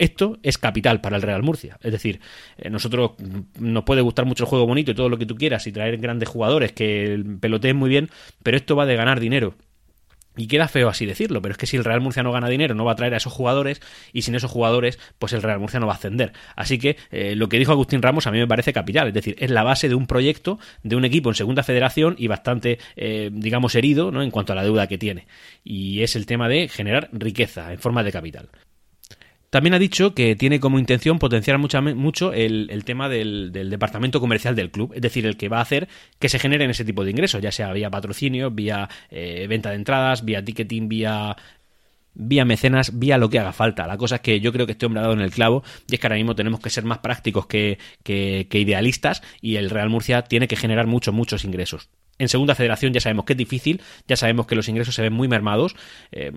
esto 0.00 0.38
es 0.42 0.56
capital 0.56 1.02
para 1.02 1.16
el 1.16 1.22
Real 1.22 1.42
Murcia. 1.42 1.76
Es 1.82 1.92
decir, 1.92 2.20
eh, 2.56 2.70
nosotros 2.70 3.12
nos 3.58 3.84
puede 3.84 4.00
gustar 4.00 4.24
mucho 4.24 4.44
el 4.44 4.48
juego 4.48 4.66
bonito 4.66 4.92
y 4.92 4.94
todo 4.94 5.10
lo 5.10 5.18
que 5.18 5.26
tú 5.26 5.36
quieras 5.36 5.66
y 5.66 5.72
traer 5.72 5.98
grandes 5.98 6.28
jugadores 6.28 6.72
que 6.72 7.22
peloteen 7.38 7.76
muy 7.76 7.90
bien, 7.90 8.08
pero 8.42 8.56
esto 8.56 8.76
va 8.76 8.86
de 8.86 8.96
ganar 8.96 9.20
dinero. 9.20 9.56
Y 10.36 10.46
queda 10.46 10.68
feo 10.68 10.88
así 10.88 11.06
decirlo, 11.06 11.42
pero 11.42 11.52
es 11.52 11.58
que 11.58 11.66
si 11.66 11.76
el 11.76 11.84
Real 11.84 12.00
Murcia 12.00 12.22
no 12.22 12.30
gana 12.30 12.48
dinero, 12.48 12.74
no 12.74 12.84
va 12.84 12.92
a 12.92 12.94
traer 12.94 13.14
a 13.14 13.16
esos 13.16 13.32
jugadores, 13.32 13.80
y 14.12 14.22
sin 14.22 14.34
esos 14.36 14.50
jugadores, 14.50 14.98
pues 15.18 15.32
el 15.32 15.42
Real 15.42 15.58
Murcia 15.58 15.80
no 15.80 15.86
va 15.86 15.94
a 15.94 15.96
ascender. 15.96 16.32
Así 16.54 16.78
que 16.78 16.96
eh, 17.10 17.34
lo 17.34 17.48
que 17.48 17.58
dijo 17.58 17.72
Agustín 17.72 18.00
Ramos 18.00 18.26
a 18.26 18.30
mí 18.30 18.38
me 18.38 18.46
parece 18.46 18.72
capital, 18.72 19.08
es 19.08 19.14
decir, 19.14 19.34
es 19.38 19.50
la 19.50 19.64
base 19.64 19.88
de 19.88 19.96
un 19.96 20.06
proyecto 20.06 20.58
de 20.82 20.96
un 20.96 21.04
equipo 21.04 21.30
en 21.30 21.34
segunda 21.34 21.62
federación 21.62 22.14
y 22.16 22.28
bastante, 22.28 22.78
eh, 22.96 23.30
digamos, 23.32 23.74
herido 23.74 24.12
¿no? 24.12 24.22
en 24.22 24.30
cuanto 24.30 24.52
a 24.52 24.56
la 24.56 24.62
deuda 24.62 24.86
que 24.86 24.98
tiene. 24.98 25.26
Y 25.64 26.02
es 26.02 26.14
el 26.14 26.26
tema 26.26 26.48
de 26.48 26.68
generar 26.68 27.08
riqueza 27.12 27.72
en 27.72 27.78
forma 27.80 28.04
de 28.04 28.12
capital. 28.12 28.50
También 29.50 29.74
ha 29.74 29.80
dicho 29.80 30.14
que 30.14 30.36
tiene 30.36 30.60
como 30.60 30.78
intención 30.78 31.18
potenciar 31.18 31.58
mucho 31.58 32.32
el, 32.32 32.84
tema 32.84 33.08
del, 33.08 33.50
departamento 33.52 34.20
comercial 34.20 34.54
del 34.54 34.70
club, 34.70 34.92
es 34.94 35.02
decir, 35.02 35.26
el 35.26 35.36
que 35.36 35.48
va 35.48 35.58
a 35.58 35.62
hacer 35.62 35.88
que 36.20 36.28
se 36.28 36.38
generen 36.38 36.70
ese 36.70 36.84
tipo 36.84 37.04
de 37.04 37.10
ingresos, 37.10 37.42
ya 37.42 37.50
sea 37.50 37.72
vía 37.72 37.90
patrocinio, 37.90 38.52
vía 38.52 38.88
eh, 39.10 39.46
venta 39.48 39.70
de 39.70 39.76
entradas, 39.76 40.24
vía 40.24 40.44
ticketing, 40.44 40.88
vía 40.88 41.36
vía 42.14 42.44
mecenas, 42.44 42.98
vía 42.98 43.18
lo 43.18 43.28
que 43.28 43.38
haga 43.38 43.52
falta. 43.52 43.86
La 43.86 43.96
cosa 43.96 44.16
es 44.16 44.20
que 44.20 44.40
yo 44.40 44.52
creo 44.52 44.66
que 44.66 44.72
estoy 44.72 44.86
hombre 44.86 45.02
dado 45.02 45.14
en 45.14 45.20
el 45.20 45.30
clavo 45.30 45.64
y 45.88 45.94
es 45.94 46.00
que 46.00 46.06
ahora 46.06 46.16
mismo 46.16 46.34
tenemos 46.34 46.60
que 46.60 46.70
ser 46.70 46.84
más 46.84 46.98
prácticos 46.98 47.46
que, 47.46 47.78
que, 48.02 48.46
idealistas 48.52 49.22
y 49.40 49.56
el 49.56 49.70
Real 49.70 49.90
Murcia 49.90 50.22
tiene 50.22 50.48
que 50.48 50.56
generar 50.56 50.86
muchos, 50.86 51.14
muchos 51.14 51.44
ingresos. 51.44 51.88
En 52.18 52.28
segunda 52.28 52.54
federación 52.54 52.92
ya 52.92 53.00
sabemos 53.00 53.24
que 53.24 53.32
es 53.32 53.38
difícil, 53.38 53.80
ya 54.06 54.16
sabemos 54.16 54.46
que 54.46 54.54
los 54.54 54.68
ingresos 54.68 54.94
se 54.94 55.02
ven 55.02 55.12
muy 55.12 55.28
mermados. 55.28 55.74
Eh, 56.12 56.32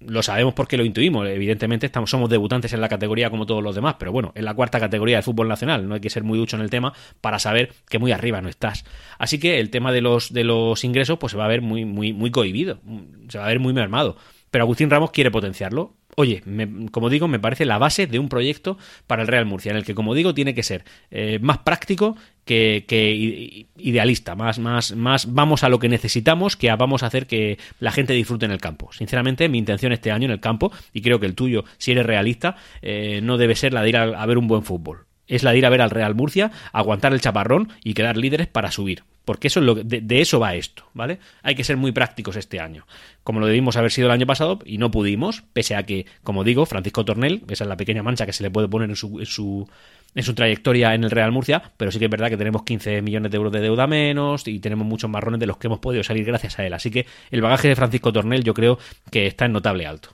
lo 0.00 0.22
sabemos 0.22 0.54
porque 0.54 0.76
lo 0.76 0.84
intuimos. 0.84 1.28
Evidentemente 1.28 1.86
estamos, 1.86 2.10
somos 2.10 2.30
debutantes 2.30 2.72
en 2.72 2.80
la 2.80 2.88
categoría 2.88 3.30
como 3.30 3.46
todos 3.46 3.62
los 3.62 3.74
demás, 3.74 3.96
pero 3.98 4.12
bueno, 4.12 4.32
en 4.34 4.44
la 4.44 4.54
cuarta 4.54 4.80
categoría 4.80 5.16
del 5.16 5.22
fútbol 5.22 5.48
nacional. 5.48 5.88
No 5.88 5.94
hay 5.94 6.00
que 6.00 6.10
ser 6.10 6.24
muy 6.24 6.38
ducho 6.38 6.56
en 6.56 6.62
el 6.62 6.70
tema 6.70 6.92
para 7.20 7.38
saber 7.38 7.72
que 7.88 7.98
muy 7.98 8.12
arriba 8.12 8.40
no 8.40 8.48
estás. 8.48 8.84
Así 9.18 9.38
que 9.38 9.60
el 9.60 9.70
tema 9.70 9.92
de 9.92 10.00
los, 10.00 10.32
de 10.32 10.44
los 10.44 10.82
ingresos 10.84 11.18
pues 11.18 11.32
se 11.32 11.36
va 11.36 11.44
a 11.44 11.48
ver 11.48 11.62
muy, 11.62 11.84
muy, 11.84 12.12
muy 12.12 12.30
cohibido, 12.30 12.80
se 13.28 13.38
va 13.38 13.44
a 13.44 13.48
ver 13.48 13.60
muy 13.60 13.72
mermado. 13.72 14.16
Pero 14.50 14.64
Agustín 14.64 14.90
Ramos 14.90 15.10
quiere 15.10 15.30
potenciarlo. 15.30 15.94
Oye, 16.16 16.42
como 16.90 17.08
digo, 17.08 17.28
me 17.28 17.38
parece 17.38 17.64
la 17.64 17.78
base 17.78 18.06
de 18.06 18.18
un 18.18 18.28
proyecto 18.28 18.78
para 19.06 19.22
el 19.22 19.28
Real 19.28 19.46
Murcia, 19.46 19.70
en 19.70 19.76
el 19.76 19.84
que, 19.84 19.94
como 19.94 20.14
digo, 20.14 20.34
tiene 20.34 20.54
que 20.54 20.62
ser 20.62 20.84
eh, 21.10 21.38
más 21.40 21.58
práctico 21.58 22.16
que, 22.44 23.66
idealista, 23.76 24.34
más, 24.34 24.58
más, 24.58 24.96
más 24.96 25.32
vamos 25.32 25.62
a 25.62 25.68
lo 25.68 25.78
que 25.78 25.88
necesitamos 25.88 26.56
que 26.56 26.70
vamos 26.74 27.02
a 27.02 27.06
hacer 27.06 27.26
que 27.26 27.58
la 27.78 27.92
gente 27.92 28.12
disfrute 28.12 28.44
en 28.44 28.50
el 28.50 28.60
campo. 28.60 28.90
Sinceramente, 28.92 29.48
mi 29.48 29.58
intención 29.58 29.92
este 29.92 30.10
año 30.10 30.24
en 30.24 30.32
el 30.32 30.40
campo, 30.40 30.72
y 30.92 31.00
creo 31.00 31.20
que 31.20 31.26
el 31.26 31.34
tuyo, 31.34 31.64
si 31.78 31.92
eres 31.92 32.06
realista, 32.06 32.56
eh, 32.82 33.20
no 33.22 33.38
debe 33.38 33.54
ser 33.54 33.72
la 33.72 33.82
de 33.82 33.88
ir 33.88 33.96
a 33.96 34.26
ver 34.26 34.38
un 34.38 34.48
buen 34.48 34.64
fútbol 34.64 35.06
es 35.30 35.44
la 35.44 35.52
de 35.52 35.58
ir 35.58 35.66
a 35.66 35.70
ver 35.70 35.80
al 35.80 35.90
Real 35.90 36.14
Murcia, 36.14 36.50
aguantar 36.72 37.12
el 37.12 37.20
chaparrón 37.20 37.72
y 37.84 37.94
quedar 37.94 38.16
líderes 38.16 38.48
para 38.48 38.72
subir. 38.72 39.04
Porque 39.24 39.48
eso 39.48 39.60
es 39.60 39.66
lo 39.66 39.74
de, 39.74 40.20
eso 40.20 40.40
va 40.40 40.54
esto, 40.54 40.84
¿vale? 40.94 41.18
Hay 41.42 41.54
que 41.54 41.64
ser 41.64 41.76
muy 41.76 41.92
prácticos 41.92 42.36
este 42.36 42.58
año, 42.58 42.86
como 43.22 43.40
lo 43.40 43.46
debimos 43.46 43.76
haber 43.76 43.90
sido 43.90 44.08
el 44.08 44.12
año 44.12 44.26
pasado 44.26 44.58
y 44.64 44.78
no 44.78 44.90
pudimos, 44.90 45.42
pese 45.52 45.76
a 45.76 45.82
que, 45.84 46.06
como 46.22 46.42
digo, 46.42 46.66
Francisco 46.66 47.04
Tornel, 47.04 47.42
esa 47.48 47.64
es 47.64 47.68
la 47.68 47.76
pequeña 47.76 48.02
mancha 48.02 48.26
que 48.26 48.32
se 48.32 48.42
le 48.42 48.50
puede 48.50 48.68
poner 48.68 48.88
en 48.88 48.96
su, 48.96 49.20
en 49.20 49.26
su, 49.26 49.68
en 50.14 50.22
su 50.22 50.34
trayectoria 50.34 50.94
en 50.94 51.04
el 51.04 51.10
Real 51.10 51.32
Murcia, 51.32 51.62
pero 51.76 51.92
sí 51.92 51.98
que 51.98 52.06
es 52.06 52.10
verdad 52.10 52.28
que 52.28 52.36
tenemos 52.36 52.62
15 52.62 53.02
millones 53.02 53.30
de 53.30 53.36
euros 53.36 53.52
de 53.52 53.60
deuda 53.60 53.86
menos 53.86 54.46
y 54.48 54.58
tenemos 54.58 54.86
muchos 54.86 55.10
marrones 55.10 55.40
de 55.40 55.46
los 55.46 55.58
que 55.58 55.68
hemos 55.68 55.80
podido 55.80 56.02
salir 56.02 56.24
gracias 56.24 56.58
a 56.58 56.66
él. 56.66 56.72
Así 56.72 56.90
que 56.90 57.06
el 57.30 57.42
bagaje 57.42 57.68
de 57.68 57.76
Francisco 57.76 58.12
Tornel 58.12 58.42
yo 58.42 58.54
creo 58.54 58.78
que 59.10 59.26
está 59.26 59.44
en 59.44 59.52
notable 59.52 59.86
alto. 59.86 60.10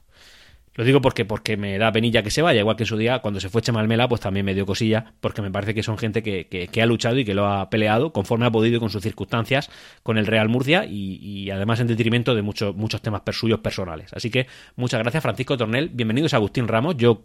Lo 0.77 0.85
digo 0.85 1.01
porque, 1.01 1.25
porque 1.25 1.57
me 1.57 1.79
da 1.79 1.91
penilla 1.91 2.23
que 2.23 2.31
se 2.31 2.43
vaya, 2.43 2.61
igual 2.61 2.77
que 2.77 2.83
en 2.83 2.87
su 2.87 2.99
día, 2.99 3.21
cuando 3.21 3.41
se 3.41 3.49
fue 3.49 3.63
Chemalmela, 3.63 4.09
pues 4.09 4.21
también 4.21 4.45
me 4.45 4.55
dio 4.55 4.67
cosilla, 4.67 5.15
porque 5.21 5.41
me 5.41 5.51
parece 5.51 5.73
que 5.73 5.83
son 5.83 5.97
gente 5.97 6.23
que, 6.23 6.47
que, 6.47 6.83
ha 6.83 6.87
luchado 6.87 7.19
y 7.19 7.25
que 7.25 7.33
lo 7.33 7.47
ha 7.47 7.71
peleado 7.71 8.13
conforme 8.13 8.45
ha 8.45 8.51
podido 8.51 8.77
y 8.77 8.81
con 8.81 8.91
sus 8.91 9.03
circunstancias 9.03 9.71
con 10.03 10.19
el 10.19 10.27
Real 10.27 10.51
Murcia 10.51 10.85
y, 10.85 11.51
además 11.51 11.81
en 11.81 11.87
detrimento 11.87 12.35
de 12.35 12.43
muchos 12.43 12.77
muchos 12.77 13.01
temas 13.01 13.23
suyos 13.33 13.61
personales. 13.61 14.13
Así 14.13 14.31
que 14.31 14.47
muchas 14.77 15.01
gracias, 15.01 15.23
Francisco 15.23 15.57
Tornel. 15.57 15.89
Bienvenidos 15.89 16.35
a 16.35 16.37
Agustín 16.37 16.69
Ramos. 16.69 16.97
Yo 16.99 17.23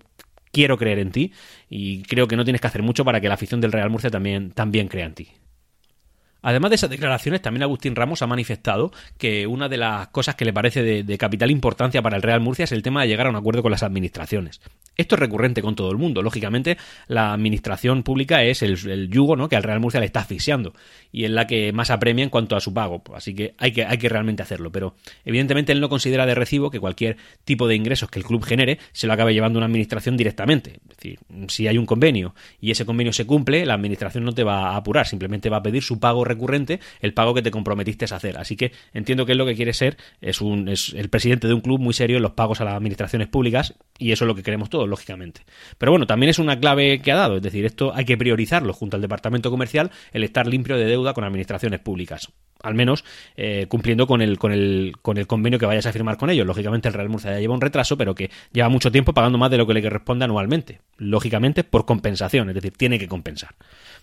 quiero 0.52 0.78
creer 0.78 1.00
en 1.00 1.12
ti 1.12 1.34
y 1.70 2.04
creo 2.04 2.28
que 2.28 2.38
no 2.38 2.46
tienes 2.46 2.62
que 2.62 2.68
hacer 2.68 2.84
mucho 2.84 3.04
para 3.04 3.20
que 3.20 3.28
la 3.28 3.34
afición 3.34 3.60
del 3.60 3.74
Real 3.74 3.90
Murcia 3.90 4.10
también, 4.10 4.52
también 4.52 4.88
crea 4.88 5.06
en 5.06 5.14
ti. 5.14 5.28
Además 6.42 6.72
de 6.72 6.76
esas 6.76 6.90
declaraciones, 6.90 7.42
también 7.42 7.64
Agustín 7.64 7.96
Ramos 7.96 8.22
ha 8.22 8.28
manifestado 8.28 8.92
que 9.18 9.46
una 9.46 9.70
de 9.70 9.78
las 9.78 10.08
cosas 10.08 10.36
que 10.36 10.46
le 10.46 10.54
parece 10.54 10.82
de, 10.82 11.18
capital 11.18 11.52
importancia 11.52 12.02
para 12.02 12.16
el 12.16 12.24
Real 12.24 12.40
Murcia 12.40 12.64
es 12.64 12.72
el 12.72 12.82
tema 12.82 13.02
de 13.02 13.08
llegar 13.08 13.28
a 13.28 13.30
un 13.30 13.36
acuerdo 13.36 13.62
con 13.62 13.72
las 13.72 13.84
administraciones. 13.84 14.60
Esto 14.98 15.16
es 15.16 15.20
recurrente 15.20 15.62
con 15.62 15.76
todo 15.76 15.92
el 15.92 15.98
mundo. 15.98 16.22
Lógicamente, 16.22 16.78
la 17.08 17.34
administración 17.34 18.04
pública 18.04 18.44
es 18.44 18.64
el, 18.64 19.10
yugo 19.10 19.36
¿no? 19.36 19.50
que 19.50 19.56
al 19.56 19.64
Real 19.64 19.80
Murcia 19.80 20.00
le 20.00 20.06
está 20.08 20.22
asfixiando 20.22 20.74
y 21.12 21.26
es 21.26 21.32
la 21.32 21.46
que 21.46 21.72
más 21.74 21.92
apremia 21.92 22.24
en 22.24 22.30
cuanto 22.30 22.56
a 22.56 22.60
su 22.60 22.74
pago. 22.74 23.04
Así 23.14 23.36
que 23.36 23.54
hay, 23.58 23.72
que 23.72 23.86
hay 23.86 23.98
que 23.98 24.10
realmente 24.10 24.42
hacerlo. 24.42 24.72
Pero 24.72 24.96
evidentemente 25.26 25.72
él 25.72 25.80
no 25.80 25.90
considera 25.90 26.26
de 26.26 26.36
recibo 26.36 26.72
que 26.72 26.80
cualquier 26.80 27.18
tipo 27.46 27.68
de 27.68 27.76
ingresos 27.76 28.10
que 28.10 28.20
el 28.20 28.26
club 28.26 28.44
genere 28.44 28.80
se 28.92 29.08
lo 29.08 29.14
acabe 29.14 29.34
llevando 29.34 29.60
una 29.60 29.68
administración 29.68 30.18
directamente. 30.18 30.80
Es 30.90 30.98
decir, 30.98 31.20
si 31.48 31.68
hay 31.68 31.78
un 31.78 31.86
convenio 31.86 32.34
y 32.60 32.72
ese 32.72 32.86
convenio 32.86 33.14
se 33.14 33.26
cumple, 33.26 33.66
la 33.66 33.76
administración 33.76 34.24
no 34.24 34.34
te 34.34 34.44
va 34.44 34.72
a 34.72 34.76
apurar, 34.78 35.08
simplemente 35.08 35.50
va 35.50 35.58
a 35.58 35.64
pedir 35.64 35.84
su 35.84 36.00
pago 36.00 36.26
recurrente 36.34 36.80
el 37.02 37.14
pago 37.14 37.34
que 37.34 37.42
te 37.42 37.52
comprometiste 37.52 38.06
a 38.12 38.18
hacer. 38.18 38.38
Así 38.38 38.56
que 38.56 38.72
entiendo 38.94 39.26
que 39.26 39.34
es 39.34 39.38
lo 39.38 39.46
que 39.46 39.56
quiere 39.56 39.74
ser 39.74 39.98
es, 40.22 40.42
un, 40.42 40.68
es 40.68 40.94
el 40.94 41.10
presidente 41.10 41.48
de 41.48 41.54
un 41.54 41.62
club 41.62 41.80
muy 41.80 41.94
serio 41.94 42.18
en 42.18 42.24
los 42.24 42.34
pagos 42.34 42.62
a 42.62 42.66
las 42.66 42.76
administraciones 42.76 43.28
públicas 43.28 43.76
y 43.98 44.12
eso 44.12 44.26
es 44.26 44.28
lo 44.28 44.36
que 44.36 44.44
queremos 44.44 44.70
todos, 44.70 44.88
lógicamente. 44.88 45.42
Pero 45.78 45.92
bueno, 45.92 46.08
también 46.08 46.30
es 46.30 46.40
una 46.40 46.60
clave 46.60 47.02
que 47.02 47.12
ha 47.12 47.16
dado, 47.16 47.38
es 47.38 47.42
decir, 47.42 47.66
esto 47.66 47.94
hay 47.94 48.06
que 48.06 48.18
priorizarlo 48.18 48.74
junto 48.74 48.96
al 48.96 49.02
departamento 49.02 49.50
comercial, 49.50 49.92
el 50.12 50.24
estar 50.24 50.48
limpio 50.48 50.78
de 50.78 50.86
deuda 50.86 51.14
con 51.14 51.24
administraciones 51.24 51.80
públicas 51.80 52.32
al 52.64 52.76
menos 52.76 53.04
eh, 53.36 53.66
cumpliendo 53.68 54.08
con 54.08 54.22
el, 54.22 54.38
con, 54.38 54.52
el, 54.52 54.94
con 55.02 55.18
el 55.18 55.28
convenio 55.28 55.60
que 55.60 55.66
vayas 55.66 55.86
a 55.86 55.92
firmar 55.94 56.18
con 56.18 56.30
ellos. 56.30 56.46
Lógicamente 56.46 56.88
el 56.88 56.94
Real 56.94 57.10
Murcia 57.10 57.32
ya 57.32 57.40
lleva 57.40 57.54
un 57.54 57.62
retraso, 57.62 57.98
pero 57.98 58.16
que 58.16 58.30
lleva 58.52 58.70
mucho 58.70 58.92
tiempo 58.92 59.14
pagando 59.14 59.38
más 59.38 59.52
de 59.52 59.58
lo 59.58 59.68
que 59.68 59.74
le 59.74 59.82
corresponde 59.82 60.26
anualmente. 60.26 60.82
Lógicamente 60.98 61.64
por 61.64 61.86
compensación, 61.86 62.50
es 62.50 62.56
decir, 62.56 62.74
tiene 62.78 63.00
que 63.00 63.08
compensar. 63.08 63.56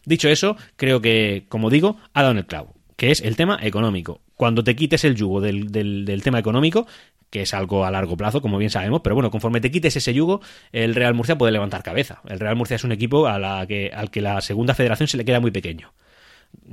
Dicho 0.05 0.29
eso, 0.29 0.57
creo 0.77 1.01
que, 1.01 1.45
como 1.49 1.71
digo, 1.71 1.97
ha 2.15 2.23
dado 2.23 2.33
en 2.33 2.39
el 2.39 2.47
clavo, 2.47 2.75
que 2.97 3.11
es 3.11 3.21
el 3.21 3.37
tema 3.37 3.59
económico. 3.63 4.21
Cuando 4.37 4.63
te 4.63 4.77
quites 4.77 5.05
el 5.05 5.17
yugo 5.17 5.41
del, 5.41 5.71
del, 5.71 6.23
tema 6.23 6.39
económico, 6.39 6.87
que 7.31 7.43
es 7.43 7.53
algo 7.53 7.85
a 7.85 7.91
largo 7.91 8.17
plazo, 8.17 8.41
como 8.41 8.59
bien 8.59 8.71
sabemos, 8.71 9.01
pero 9.03 9.15
bueno, 9.15 9.31
conforme 9.31 9.61
te 9.61 9.71
quites 9.71 9.97
ese 9.97 10.15
yugo, 10.15 10.41
el 10.73 10.95
Real 10.95 11.15
Murcia 11.15 11.37
puede 11.37 11.53
levantar 11.53 11.83
cabeza. 11.83 12.23
El 12.29 12.41
Real 12.41 12.57
Murcia 12.57 12.77
es 12.77 12.85
un 12.85 12.93
equipo 12.93 13.27
a 13.27 13.39
la 13.39 13.67
que, 13.67 13.91
al 13.93 14.11
que 14.11 14.21
la 14.21 14.41
segunda 14.41 14.75
federación 14.75 15.09
se 15.09 15.17
le 15.17 15.25
queda 15.25 15.41
muy 15.41 15.51
pequeño. 15.51 15.93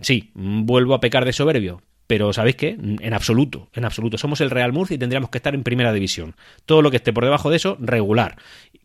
Sí, 0.02 0.32
vuelvo 0.34 0.94
a 0.94 1.00
pecar 1.00 1.26
de 1.26 1.34
soberbio, 1.34 1.82
pero 2.08 2.34
¿sabéis 2.34 2.56
qué? 2.56 2.78
En 2.80 3.14
absoluto, 3.14 3.70
en 3.74 3.86
absoluto. 3.86 4.18
Somos 4.18 4.42
el 4.42 4.52
Real 4.52 4.74
Murcia 4.74 4.96
y 4.96 4.98
tendríamos 4.98 5.30
que 5.30 5.38
estar 5.38 5.56
en 5.56 5.64
primera 5.64 5.94
división. 5.94 6.36
Todo 6.66 6.82
lo 6.82 6.92
que 6.92 6.98
esté 6.98 7.14
por 7.14 7.24
debajo 7.24 7.50
de 7.50 7.58
eso, 7.58 7.78
regular. 7.80 8.38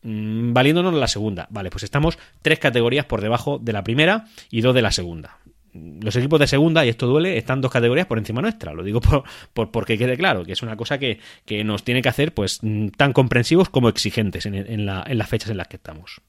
Mm, 0.02 0.52
valiéndonos 0.52 0.94
la 0.94 1.08
segunda. 1.08 1.46
Vale, 1.50 1.70
pues 1.70 1.82
estamos 1.82 2.18
tres 2.42 2.58
categorías 2.58 3.04
por 3.04 3.20
debajo 3.20 3.58
de 3.58 3.72
la 3.72 3.84
primera 3.84 4.26
y 4.50 4.62
dos 4.62 4.74
de 4.74 4.82
la 4.82 4.92
segunda. 4.92 5.38
Los 5.72 6.16
equipos 6.16 6.40
de 6.40 6.48
segunda, 6.48 6.84
y 6.84 6.88
esto 6.88 7.06
duele, 7.06 7.36
están 7.36 7.60
dos 7.60 7.70
categorías 7.70 8.06
por 8.06 8.18
encima 8.18 8.42
nuestra. 8.42 8.72
Lo 8.72 8.82
digo 8.82 9.00
por, 9.00 9.24
por 9.52 9.70
porque 9.70 9.98
quede 9.98 10.16
claro, 10.16 10.44
que 10.44 10.52
es 10.52 10.62
una 10.62 10.76
cosa 10.76 10.98
que, 10.98 11.20
que, 11.44 11.62
nos 11.62 11.84
tiene 11.84 12.02
que 12.02 12.08
hacer 12.08 12.32
pues 12.34 12.60
mm, 12.62 12.88
tan 12.96 13.12
comprensivos 13.12 13.68
como 13.68 13.88
exigentes 13.88 14.46
en, 14.46 14.54
en, 14.54 14.86
la, 14.86 15.04
en 15.06 15.18
las 15.18 15.28
fechas 15.28 15.50
en 15.50 15.58
las 15.58 15.68
que 15.68 15.76
estamos. 15.76 16.22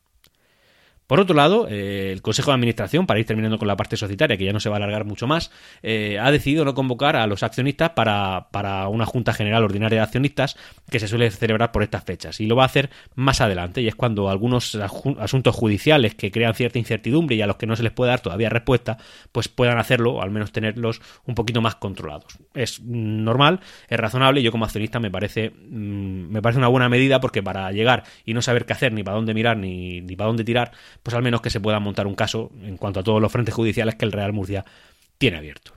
Por 1.12 1.20
otro 1.20 1.36
lado, 1.36 1.68
eh, 1.70 2.14
el 2.14 2.22
Consejo 2.22 2.52
de 2.52 2.56
Administración, 2.56 3.06
para 3.06 3.20
ir 3.20 3.26
terminando 3.26 3.58
con 3.58 3.68
la 3.68 3.76
parte 3.76 3.98
societaria, 3.98 4.38
que 4.38 4.46
ya 4.46 4.54
no 4.54 4.62
se 4.62 4.70
va 4.70 4.76
a 4.76 4.78
alargar 4.78 5.04
mucho 5.04 5.28
más, 5.28 5.52
eh, 5.84 6.18
ha 6.18 6.32
decidido 6.32 6.64
no 6.64 6.74
convocar 6.74 7.18
a 7.18 7.28
los 7.28 7.44
accionistas 7.44 7.90
para, 7.90 8.48
para, 8.52 8.88
una 8.88 9.06
Junta 9.06 9.34
General 9.34 9.62
Ordinaria 9.62 9.98
de 9.98 10.04
Accionistas 10.04 10.56
que 10.90 11.02
se 11.02 11.10
suele 11.10 11.30
celebrar 11.30 11.74
por 11.74 11.84
estas 11.84 12.06
fechas. 12.06 12.40
Y 12.40 12.46
lo 12.46 12.56
va 12.56 12.64
a 12.64 12.68
hacer 12.68 12.92
más 13.14 13.42
adelante, 13.42 13.82
y 13.82 13.90
es 13.90 13.96
cuando 13.96 14.30
algunos 14.30 14.74
asuntos 15.20 15.54
judiciales 15.54 16.16
que 16.16 16.32
crean 16.32 16.54
cierta 16.54 16.80
incertidumbre 16.80 17.36
y 17.36 17.42
a 17.42 17.48
los 17.48 17.58
que 17.58 17.68
no 17.68 17.76
se 17.76 17.84
les 17.84 17.92
puede 17.92 18.12
dar 18.12 18.22
todavía 18.22 18.48
respuesta, 18.48 18.98
pues 19.34 19.50
puedan 19.50 19.80
hacerlo, 19.80 20.14
o 20.14 20.22
al 20.22 20.32
menos 20.32 20.54
tenerlos 20.54 21.02
un 21.26 21.36
poquito 21.36 21.60
más 21.60 21.76
controlados. 21.76 22.38
Es 22.54 22.80
normal, 22.80 23.60
es 23.90 24.00
razonable, 24.00 24.40
y 24.40 24.44
yo 24.44 24.54
como 24.54 24.64
accionista 24.64 25.02
me 25.02 25.12
parece, 25.12 25.50
mm, 25.50 26.32
me 26.32 26.42
parece 26.42 26.60
una 26.60 26.70
buena 26.70 26.88
medida 26.88 27.20
porque 27.20 27.44
para 27.44 27.70
llegar 27.74 28.06
y 28.24 28.34
no 28.34 28.42
saber 28.42 28.66
qué 28.66 28.72
hacer, 28.72 28.94
ni 28.94 29.04
para 29.04 29.18
dónde 29.18 29.34
mirar, 29.34 29.58
ni, 29.58 30.00
ni 30.00 30.16
para 30.16 30.30
dónde 30.30 30.46
tirar, 30.46 30.72
pues 31.04 31.16
al 31.16 31.24
menos 31.24 31.42
que 31.42 31.50
se 31.50 31.60
pueda 31.60 31.80
montar 31.80 32.08
un 32.08 32.16
caso 32.16 32.52
en 32.62 32.78
cuanto 32.78 33.00
a 33.00 33.04
todos 33.04 33.22
los 33.22 33.32
frentes 33.32 33.54
judiciales 33.54 33.96
que 33.96 34.06
el 34.06 34.12
Real 34.12 34.34
Murcia 34.34 34.66
tiene 35.18 35.38
abierto. 35.38 35.74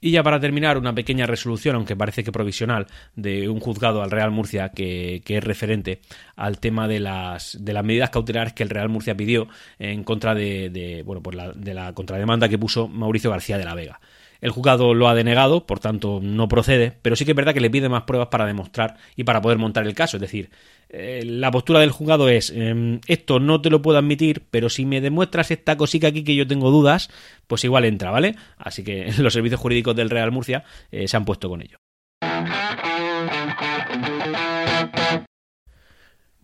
Y 0.00 0.12
ya 0.12 0.22
para 0.22 0.38
terminar, 0.38 0.78
una 0.78 0.94
pequeña 0.94 1.26
resolución, 1.26 1.74
aunque 1.74 1.96
parece 1.96 2.22
que 2.22 2.30
provisional, 2.30 2.86
de 3.16 3.48
un 3.48 3.58
juzgado 3.58 4.00
al 4.00 4.12
Real 4.12 4.30
Murcia 4.30 4.68
que, 4.68 5.22
es 5.26 5.44
referente 5.44 6.00
al 6.36 6.60
tema 6.60 6.86
de 6.86 7.00
las, 7.00 7.56
de 7.60 7.72
las 7.72 7.84
medidas 7.84 8.10
cautelares 8.10 8.52
que 8.52 8.62
el 8.62 8.70
Real 8.70 8.88
Murcia 8.88 9.16
pidió 9.16 9.48
en 9.80 10.04
contra 10.04 10.34
de, 10.34 11.02
bueno, 11.04 11.20
por 11.20 11.34
la, 11.34 11.50
de 11.52 11.74
la 11.74 11.92
contrademanda 11.94 12.48
que 12.48 12.58
puso 12.58 12.86
Mauricio 12.86 13.30
García 13.30 13.58
de 13.58 13.64
la 13.64 13.74
Vega. 13.74 14.00
El 14.40 14.50
juzgado 14.50 14.94
lo 14.94 15.08
ha 15.08 15.14
denegado, 15.14 15.66
por 15.66 15.80
tanto 15.80 16.20
no 16.22 16.48
procede, 16.48 16.92
pero 17.02 17.16
sí 17.16 17.24
que 17.24 17.32
es 17.32 17.36
verdad 17.36 17.54
que 17.54 17.60
le 17.60 17.70
pide 17.70 17.88
más 17.88 18.04
pruebas 18.04 18.28
para 18.28 18.46
demostrar 18.46 18.96
y 19.16 19.24
para 19.24 19.42
poder 19.42 19.58
montar 19.58 19.86
el 19.86 19.94
caso. 19.94 20.16
Es 20.16 20.20
decir, 20.20 20.50
eh, 20.88 21.22
la 21.24 21.50
postura 21.50 21.80
del 21.80 21.90
juzgado 21.90 22.28
es 22.28 22.50
em, 22.50 23.00
esto 23.06 23.40
no 23.40 23.60
te 23.60 23.70
lo 23.70 23.82
puedo 23.82 23.98
admitir, 23.98 24.44
pero 24.50 24.68
si 24.68 24.86
me 24.86 25.00
demuestras 25.00 25.50
esta 25.50 25.76
cosita 25.76 26.08
aquí 26.08 26.24
que 26.24 26.36
yo 26.36 26.46
tengo 26.46 26.70
dudas, 26.70 27.10
pues 27.46 27.64
igual 27.64 27.84
entra, 27.84 28.10
¿vale? 28.10 28.36
Así 28.56 28.84
que 28.84 29.12
los 29.18 29.32
servicios 29.32 29.60
jurídicos 29.60 29.96
del 29.96 30.10
Real 30.10 30.32
Murcia 30.32 30.64
eh, 30.90 31.08
se 31.08 31.16
han 31.16 31.24
puesto 31.24 31.48
con 31.48 31.62
ello. 31.62 31.78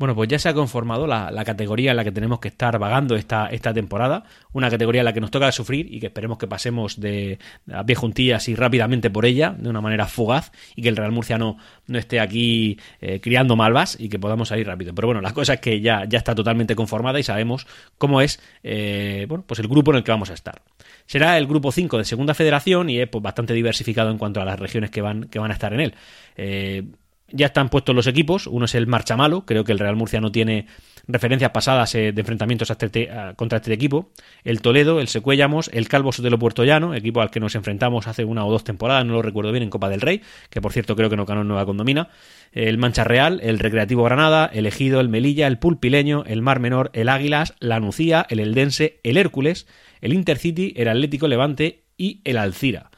Bueno, 0.04 0.16
pues 0.16 0.28
ya 0.28 0.38
se 0.38 0.50
ha 0.50 0.52
conformado 0.52 1.06
la, 1.06 1.44
categoría 1.46 1.92
en 1.92 1.96
la 1.96 2.04
que 2.04 2.12
tenemos 2.12 2.38
que 2.38 2.48
estar 2.48 2.78
vagando 2.78 3.16
esta, 3.16 3.46
esta 3.46 3.72
temporada, 3.72 4.24
una 4.52 4.68
categoría 4.68 5.00
en 5.00 5.06
la 5.06 5.14
que 5.14 5.20
nos 5.22 5.30
toca 5.30 5.50
sufrir 5.50 5.86
y 5.90 5.98
que 5.98 6.08
esperemos 6.08 6.36
que 6.36 6.46
pasemos 6.46 7.00
de 7.00 7.38
a 7.72 7.86
pie 7.86 7.94
juntillas 7.94 8.46
y 8.50 8.54
rápidamente 8.54 9.08
por 9.08 9.24
ella, 9.24 9.56
de 9.58 9.66
una 9.66 9.80
manera 9.80 10.06
fugaz, 10.06 10.52
y 10.76 10.82
que 10.82 10.90
el 10.90 10.96
Real 10.96 11.10
Murcia 11.10 11.38
no, 11.38 11.56
esté 11.88 12.20
aquí 12.20 12.78
eh, 13.00 13.18
criando 13.22 13.56
malvas 13.56 13.96
y 13.98 14.10
que 14.10 14.18
podamos 14.18 14.48
salir 14.48 14.66
rápido. 14.66 14.94
Pero 14.94 15.08
bueno, 15.08 15.22
la 15.22 15.32
cosa 15.32 15.54
es 15.54 15.60
que 15.60 15.80
ya, 15.80 16.04
ya 16.06 16.18
está 16.18 16.34
totalmente 16.34 16.76
conformada 16.76 17.18
y 17.18 17.22
sabemos 17.22 17.66
cómo 17.96 18.20
es 18.20 18.42
eh, 18.62 19.24
bueno, 19.26 19.44
pues 19.46 19.58
el 19.60 19.68
grupo 19.68 19.90
en 19.92 19.96
el 19.96 20.04
que 20.04 20.10
vamos 20.10 20.28
a 20.28 20.34
estar. 20.34 20.60
Será 21.06 21.38
el 21.38 21.46
grupo 21.46 21.72
5 21.72 21.96
de 21.96 22.04
Segunda 22.04 22.34
Federación 22.34 22.90
y 22.90 23.00
es 23.00 23.08
pues, 23.08 23.22
bastante 23.22 23.54
diversificado 23.54 24.10
en 24.10 24.18
cuanto 24.18 24.42
a 24.42 24.44
las 24.44 24.60
regiones 24.60 24.90
que 24.90 25.00
van, 25.00 25.24
que 25.30 25.38
van 25.38 25.50
a 25.50 25.54
estar 25.54 25.72
en 25.72 25.80
él. 25.80 25.94
Eh, 26.36 26.82
ya 27.30 27.46
están 27.46 27.68
puestos 27.68 27.94
los 27.94 28.06
equipos. 28.06 28.46
Uno 28.46 28.66
es 28.66 28.74
el 28.74 28.86
Marchamalo. 28.86 29.44
Creo 29.46 29.64
que 29.64 29.72
el 29.72 29.78
Real 29.78 29.96
Murcia 29.96 30.20
no 30.20 30.30
tiene 30.30 30.66
referencias 31.06 31.50
pasadas 31.50 31.94
eh, 31.94 32.12
de 32.12 32.20
enfrentamientos 32.20 32.70
este 32.70 33.10
contra 33.36 33.58
este 33.58 33.72
equipo. 33.72 34.10
El 34.42 34.60
Toledo, 34.62 35.00
el 35.00 35.08
Secuellamos, 35.08 35.70
el 35.72 35.88
Calvo 35.88 36.12
Sotelo 36.12 36.38
Puerto 36.38 36.64
Llano, 36.64 36.94
equipo 36.94 37.20
al 37.20 37.30
que 37.30 37.40
nos 37.40 37.54
enfrentamos 37.54 38.06
hace 38.06 38.24
una 38.24 38.44
o 38.44 38.50
dos 38.50 38.64
temporadas, 38.64 39.04
no 39.04 39.14
lo 39.14 39.22
recuerdo 39.22 39.52
bien, 39.52 39.62
en 39.62 39.70
Copa 39.70 39.88
del 39.88 40.00
Rey, 40.00 40.22
que 40.50 40.60
por 40.60 40.72
cierto 40.72 40.96
creo 40.96 41.10
que 41.10 41.16
no 41.16 41.26
ganó 41.26 41.42
en 41.42 41.48
Nueva 41.48 41.66
Condomina. 41.66 42.08
El 42.52 42.78
Mancha 42.78 43.04
Real, 43.04 43.40
el 43.42 43.58
Recreativo 43.58 44.04
Granada, 44.04 44.46
el 44.52 44.66
Ejido, 44.66 45.00
el 45.00 45.08
Melilla, 45.08 45.46
el 45.46 45.58
Pulpileño, 45.58 46.24
el 46.26 46.42
Mar 46.42 46.60
Menor, 46.60 46.90
el 46.94 47.08
Águilas, 47.08 47.54
la 47.58 47.80
Nucía, 47.80 48.26
el 48.28 48.40
Eldense, 48.40 49.00
el 49.02 49.16
Hércules, 49.16 49.66
el 50.00 50.12
Intercity, 50.12 50.74
el 50.76 50.88
Atlético 50.88 51.28
Levante 51.28 51.84
y 51.96 52.20
el 52.24 52.38
Alcira 52.38 52.90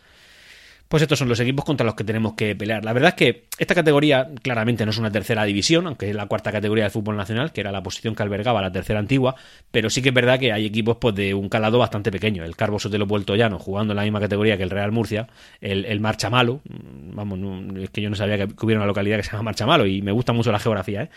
pues 0.88 1.02
estos 1.02 1.18
son 1.18 1.28
los 1.28 1.40
equipos 1.40 1.64
contra 1.64 1.84
los 1.84 1.94
que 1.94 2.04
tenemos 2.04 2.34
que 2.34 2.54
pelear. 2.54 2.84
La 2.84 2.92
verdad 2.92 3.10
es 3.10 3.14
que 3.14 3.44
esta 3.58 3.74
categoría 3.74 4.30
claramente 4.42 4.84
no 4.84 4.90
es 4.90 4.98
una 4.98 5.10
tercera 5.10 5.44
división, 5.44 5.86
aunque 5.86 6.10
es 6.10 6.16
la 6.16 6.26
cuarta 6.26 6.52
categoría 6.52 6.84
del 6.84 6.90
fútbol 6.90 7.16
nacional, 7.16 7.52
que 7.52 7.60
era 7.60 7.72
la 7.72 7.82
posición 7.82 8.14
que 8.14 8.22
albergaba 8.22 8.62
la 8.62 8.70
tercera 8.70 8.98
antigua, 8.98 9.34
pero 9.70 9.90
sí 9.90 10.02
que 10.02 10.10
es 10.10 10.14
verdad 10.14 10.38
que 10.38 10.52
hay 10.52 10.66
equipos 10.66 10.98
pues, 11.00 11.14
de 11.14 11.34
un 11.34 11.48
calado 11.48 11.78
bastante 11.78 12.10
pequeño. 12.10 12.44
El 12.44 12.56
Carbo 12.56 12.78
Sotelo 12.78 13.06
Puerto 13.06 13.34
Llano, 13.34 13.58
jugando 13.58 13.92
en 13.92 13.96
la 13.96 14.02
misma 14.02 14.20
categoría 14.20 14.56
que 14.56 14.62
el 14.62 14.70
Real 14.70 14.92
Murcia, 14.92 15.26
el, 15.60 15.84
el 15.84 16.00
Marcha 16.00 16.30
Malo, 16.30 16.60
vamos, 16.64 17.38
es 17.82 17.90
que 17.90 18.00
yo 18.00 18.10
no 18.10 18.16
sabía 18.16 18.38
que 18.38 18.48
hubiera 18.62 18.80
una 18.80 18.86
localidad 18.86 19.16
que 19.16 19.24
se 19.24 19.32
llama 19.32 19.44
Marcha 19.44 19.66
Malo 19.66 19.86
y 19.86 20.02
me 20.02 20.12
gusta 20.12 20.32
mucho 20.32 20.52
la 20.52 20.58
geografía, 20.58 21.02
¿eh? 21.02 21.10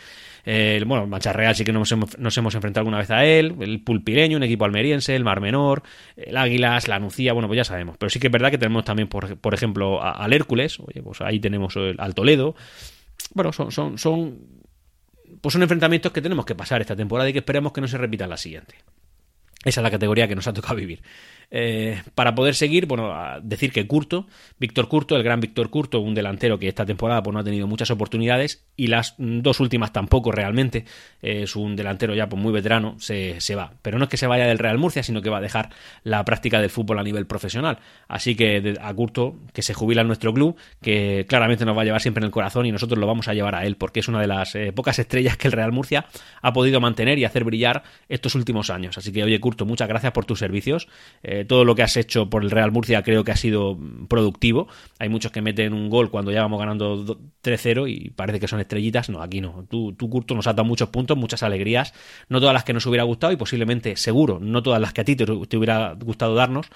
El, 0.45 0.85
bueno, 0.85 1.05
Mancha 1.05 1.33
Real 1.33 1.53
sí 1.53 1.63
que 1.63 1.73
nos 1.73 1.91
hemos, 1.91 2.15
hemos 2.15 2.55
enfrentado 2.55 2.81
alguna 2.81 2.97
vez 2.97 3.11
a 3.11 3.25
él, 3.25 3.55
el 3.59 3.81
Pulpireño, 3.81 4.37
un 4.37 4.43
equipo 4.43 4.65
almeriense, 4.65 5.15
el 5.15 5.23
Mar 5.23 5.41
Menor, 5.41 5.83
el 6.15 6.37
Águilas, 6.37 6.87
la 6.87 6.97
Nucía, 6.97 7.33
bueno, 7.33 7.47
pues 7.47 7.57
ya 7.57 7.63
sabemos. 7.63 7.97
Pero 7.97 8.09
sí 8.09 8.19
que 8.19 8.27
es 8.27 8.31
verdad 8.33 8.49
que 8.49 8.57
tenemos 8.57 8.85
también, 8.85 9.09
por, 9.09 9.37
por 9.37 9.53
ejemplo, 9.59 10.01
al 10.01 10.33
Hércules, 10.33 10.79
oye, 10.79 11.01
pues 11.03 11.21
ahí 11.21 11.39
tenemos 11.39 11.75
al 11.75 12.15
Toledo. 12.15 12.55
Bueno, 13.33 13.53
son, 13.53 13.71
son, 13.71 13.97
son, 13.97 14.39
pues 15.41 15.53
son 15.53 15.61
enfrentamientos 15.61 16.11
que 16.11 16.21
tenemos 16.21 16.45
que 16.45 16.55
pasar 16.55 16.81
esta 16.81 16.95
temporada 16.95 17.29
y 17.29 17.33
que 17.33 17.39
esperemos 17.39 17.71
que 17.73 17.81
no 17.81 17.87
se 17.87 17.97
repitan 17.97 18.29
la 18.29 18.37
siguiente. 18.37 18.75
Esa 19.63 19.81
es 19.81 19.83
la 19.83 19.91
categoría 19.91 20.27
que 20.27 20.35
nos 20.35 20.47
ha 20.47 20.53
tocado 20.53 20.75
vivir. 20.75 21.01
Eh, 21.51 22.01
para 22.15 22.35
poder 22.35 22.55
seguir, 22.55 22.85
bueno, 22.85 23.13
decir 23.41 23.71
que 23.71 23.87
Curto, 23.87 24.27
Víctor 24.59 24.87
Curto, 24.87 25.15
el 25.15 25.23
gran 25.23 25.39
Víctor 25.39 25.69
Curto, 25.69 25.99
un 25.99 26.13
delantero 26.13 26.59
que 26.59 26.67
esta 26.67 26.85
temporada 26.85 27.23
pues, 27.23 27.33
no 27.33 27.39
ha 27.39 27.43
tenido 27.43 27.65
muchas 27.65 27.89
oportunidades 27.91 28.65
y 28.75 28.87
las 28.87 29.15
dos 29.17 29.59
últimas 29.59 29.91
tampoco 29.91 30.31
realmente, 30.31 30.85
es 31.21 31.55
un 31.55 31.75
delantero 31.75 32.13
ya 32.13 32.29
pues, 32.29 32.41
muy 32.41 32.53
veterano, 32.53 32.95
se, 32.99 33.41
se, 33.41 33.55
va. 33.55 33.73
Pero 33.81 33.97
no 33.97 34.05
es 34.05 34.09
que 34.09 34.17
se 34.17 34.27
vaya 34.27 34.45
del 34.45 34.59
Real 34.59 34.77
Murcia, 34.77 35.03
sino 35.03 35.21
que 35.21 35.29
va 35.29 35.37
a 35.37 35.41
dejar 35.41 35.69
la 36.03 36.23
práctica 36.23 36.61
del 36.61 36.69
fútbol 36.69 36.99
a 36.99 37.03
nivel 37.03 37.25
profesional. 37.25 37.79
Así 38.07 38.35
que 38.35 38.75
a 38.79 38.93
Curto, 38.93 39.35
que 39.53 39.61
se 39.61 39.73
jubila 39.73 40.01
en 40.01 40.07
nuestro 40.07 40.33
club, 40.33 40.55
que 40.81 41.25
claramente 41.27 41.65
nos 41.65 41.75
va 41.75 41.81
a 41.81 41.85
llevar 41.85 42.01
siempre 42.01 42.21
en 42.21 42.25
el 42.25 42.31
corazón 42.31 42.65
y 42.65 42.71
nosotros 42.71 42.99
lo 42.99 43.07
vamos 43.07 43.27
a 43.27 43.33
llevar 43.33 43.55
a 43.55 43.65
él, 43.65 43.75
porque 43.75 44.01
es 44.01 44.07
una 44.07 44.21
de 44.21 44.27
las 44.27 44.55
eh, 44.55 44.71
pocas 44.71 44.99
estrellas 44.99 45.37
que 45.37 45.47
el 45.47 45.53
Real 45.53 45.71
Murcia 45.71 46.05
ha 46.41 46.53
podido 46.53 46.79
mantener 46.79 47.17
y 47.17 47.25
hacer 47.25 47.43
brillar 47.43 47.83
estos 48.07 48.35
últimos 48.35 48.69
años. 48.69 48.97
Así 48.97 49.11
que, 49.11 49.23
oye, 49.23 49.39
Curto, 49.39 49.65
muchas 49.65 49.87
gracias 49.87 50.11
por 50.11 50.25
tus 50.25 50.39
servicios. 50.39 50.87
Eh, 51.23 51.38
todo 51.45 51.65
lo 51.65 51.75
que 51.75 51.83
has 51.83 51.97
hecho 51.97 52.29
por 52.29 52.43
el 52.43 52.51
Real 52.51 52.71
Murcia 52.71 53.03
creo 53.03 53.23
que 53.23 53.31
ha 53.31 53.35
sido 53.35 53.77
productivo. 54.07 54.67
Hay 54.99 55.09
muchos 55.09 55.31
que 55.31 55.41
meten 55.41 55.73
un 55.73 55.89
gol 55.89 56.09
cuando 56.09 56.31
ya 56.31 56.41
vamos 56.41 56.59
ganando 56.59 57.19
3-0 57.43 57.89
y 57.89 58.09
parece 58.11 58.39
que 58.39 58.47
son 58.47 58.59
estrellitas. 58.59 59.09
No, 59.09 59.21
aquí 59.21 59.41
no. 59.41 59.65
Tú, 59.69 59.93
tú, 59.93 60.09
Curto, 60.09 60.35
nos 60.35 60.47
has 60.47 60.55
dado 60.55 60.67
muchos 60.67 60.89
puntos, 60.89 61.17
muchas 61.17 61.43
alegrías. 61.43 61.93
No 62.29 62.39
todas 62.39 62.53
las 62.53 62.63
que 62.63 62.73
nos 62.73 62.85
hubiera 62.85 63.03
gustado 63.03 63.33
y 63.33 63.37
posiblemente, 63.37 63.95
seguro, 63.95 64.39
no 64.39 64.63
todas 64.63 64.81
las 64.81 64.93
que 64.93 65.01
a 65.01 65.03
ti 65.05 65.15
te, 65.15 65.23
hubiera 65.31 65.93
gustado 65.93 66.35
darnos 66.35 66.67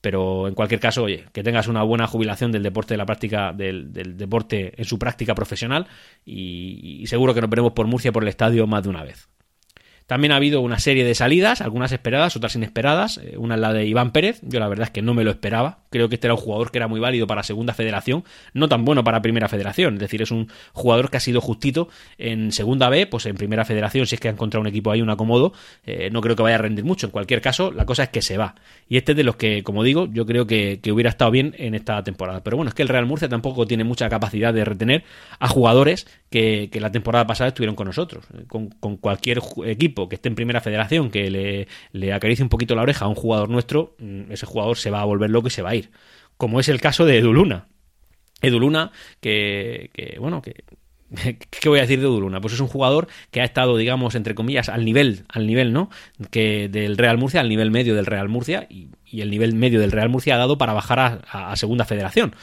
pero 0.00 0.48
en 0.48 0.54
cualquier 0.54 0.80
caso, 0.80 1.02
oye, 1.02 1.26
que 1.34 1.42
tengas 1.42 1.68
una 1.68 1.82
buena 1.82 2.06
jubilación 2.06 2.52
del 2.52 2.62
deporte 2.62 2.94
de 2.94 2.98
la 2.98 3.04
práctica, 3.04 3.52
del, 3.52 3.92
deporte 4.16 4.72
en 4.78 4.86
su 4.86 4.98
práctica 4.98 5.34
profesional 5.34 5.88
y, 6.24 7.04
seguro 7.06 7.34
que 7.34 7.42
nos 7.42 7.50
veremos 7.50 7.72
por 7.72 7.86
Murcia 7.86 8.10
por 8.10 8.22
el 8.22 8.30
estadio 8.30 8.66
más 8.66 8.82
de 8.82 8.88
una 8.88 9.04
vez. 9.04 9.28
También 10.10 10.32
ha 10.32 10.36
habido 10.36 10.60
una 10.60 10.80
serie 10.80 11.04
de 11.04 11.14
salidas, 11.14 11.60
algunas 11.60 11.92
esperadas, 11.92 12.34
otras 12.34 12.56
inesperadas. 12.56 13.18
Eh, 13.18 13.36
una 13.36 13.54
es 13.54 13.60
la 13.60 13.72
de 13.72 13.86
Iván 13.86 14.10
Pérez, 14.10 14.40
yo 14.42 14.58
la 14.58 14.66
verdad 14.66 14.86
es 14.86 14.90
que 14.90 15.02
no 15.02 15.14
me 15.14 15.22
lo 15.22 15.30
esperaba. 15.30 15.84
Creo 15.88 16.08
que 16.08 16.16
este 16.16 16.26
era 16.26 16.34
un 16.34 16.40
jugador 16.40 16.72
que 16.72 16.78
era 16.78 16.88
muy 16.88 16.98
válido 16.98 17.28
para 17.28 17.44
Segunda 17.44 17.74
Federación, 17.74 18.24
no 18.52 18.68
tan 18.68 18.84
bueno 18.84 19.04
para 19.04 19.22
Primera 19.22 19.46
Federación. 19.46 19.94
Es 19.94 20.00
decir, 20.00 20.20
es 20.20 20.32
un 20.32 20.48
jugador 20.72 21.10
que 21.12 21.18
ha 21.18 21.20
sido 21.20 21.40
justito 21.40 21.90
en 22.18 22.50
Segunda 22.50 22.88
B, 22.88 23.06
pues 23.06 23.24
en 23.26 23.36
Primera 23.36 23.64
Federación, 23.64 24.04
si 24.04 24.16
es 24.16 24.20
que 24.20 24.26
ha 24.26 24.32
encontrado 24.32 24.62
un 24.62 24.66
equipo 24.66 24.90
ahí, 24.90 25.00
un 25.00 25.10
acomodo, 25.10 25.52
eh, 25.86 26.10
no 26.10 26.20
creo 26.22 26.34
que 26.34 26.42
vaya 26.42 26.56
a 26.56 26.58
rendir 26.58 26.84
mucho. 26.84 27.06
En 27.06 27.12
cualquier 27.12 27.40
caso, 27.40 27.70
la 27.70 27.86
cosa 27.86 28.02
es 28.02 28.08
que 28.08 28.20
se 28.20 28.36
va. 28.36 28.56
Y 28.88 28.96
este 28.96 29.12
es 29.12 29.16
de 29.16 29.22
los 29.22 29.36
que, 29.36 29.62
como 29.62 29.84
digo, 29.84 30.08
yo 30.12 30.26
creo 30.26 30.44
que, 30.44 30.80
hubiera 30.90 31.10
estado 31.10 31.30
bien 31.30 31.54
en 31.56 31.76
esta 31.76 32.02
temporada. 32.02 32.42
Pero 32.42 32.56
bueno, 32.56 32.70
es 32.70 32.74
que 32.74 32.82
el 32.82 32.88
Real 32.88 33.06
Murcia 33.06 33.28
tampoco 33.28 33.64
tiene 33.64 33.84
mucha 33.84 34.08
capacidad 34.08 34.52
de 34.52 34.64
retener 34.64 35.04
a 35.38 35.46
jugadores 35.46 36.08
que, 36.30 36.68
la 36.80 36.90
temporada 36.90 37.28
pasada 37.28 37.46
estuvieron 37.46 37.76
con 37.76 37.86
nosotros. 37.86 38.24
Con, 38.48 38.70
con 38.70 38.96
cualquier 38.96 39.40
equipo 39.66 39.99
que 40.08 40.16
esté 40.16 40.28
en 40.28 40.34
primera 40.34 40.60
federación, 40.60 41.10
que 41.10 41.30
le, 41.30 41.68
le 41.92 42.12
acaricie 42.12 42.42
un 42.42 42.48
poquito 42.48 42.74
la 42.74 42.82
oreja 42.82 43.04
a 43.04 43.08
un 43.08 43.14
jugador 43.14 43.48
nuestro, 43.48 43.94
mm, 43.98 44.32
ese 44.32 44.46
jugador 44.46 44.76
se 44.76 44.90
va 44.90 45.00
a 45.00 45.04
volver 45.04 45.30
loco 45.30 45.48
y 45.48 45.50
se 45.50 45.62
va 45.62 45.70
a 45.70 45.74
ir. 45.74 45.90
Como 46.36 46.60
es 46.60 46.68
el 46.68 46.80
caso 46.80 47.04
de 47.04 47.18
Eduluna. 47.18 47.68
Eduluna, 48.42 48.92
que, 49.20 49.90
que 49.92 50.16
bueno, 50.18 50.40
que 50.40 50.64
¿Qué 51.60 51.68
voy 51.68 51.78
a 51.78 51.82
decir 51.82 52.00
de 52.00 52.06
Eduluna? 52.06 52.40
Pues 52.40 52.54
es 52.54 52.60
un 52.60 52.68
jugador 52.68 53.08
que 53.30 53.40
ha 53.40 53.44
estado, 53.44 53.76
digamos, 53.76 54.14
entre 54.14 54.34
comillas, 54.34 54.68
al 54.68 54.84
nivel, 54.84 55.24
al 55.28 55.46
nivel, 55.46 55.72
¿no? 55.72 55.90
Que 56.30 56.68
del 56.68 56.96
Real 56.96 57.18
Murcia, 57.18 57.40
al 57.40 57.48
nivel 57.48 57.70
medio 57.70 57.94
del 57.94 58.06
Real 58.06 58.28
Murcia, 58.28 58.66
y, 58.70 58.90
el 59.12 59.30
nivel 59.30 59.54
medio 59.54 59.80
del 59.80 59.90
Real 59.90 60.08
Murcia 60.08 60.36
ha 60.36 60.38
dado 60.38 60.56
para 60.56 60.72
bajar 60.72 61.22
a 61.28 61.56
Segunda 61.56 61.84
Federación. 61.84 62.34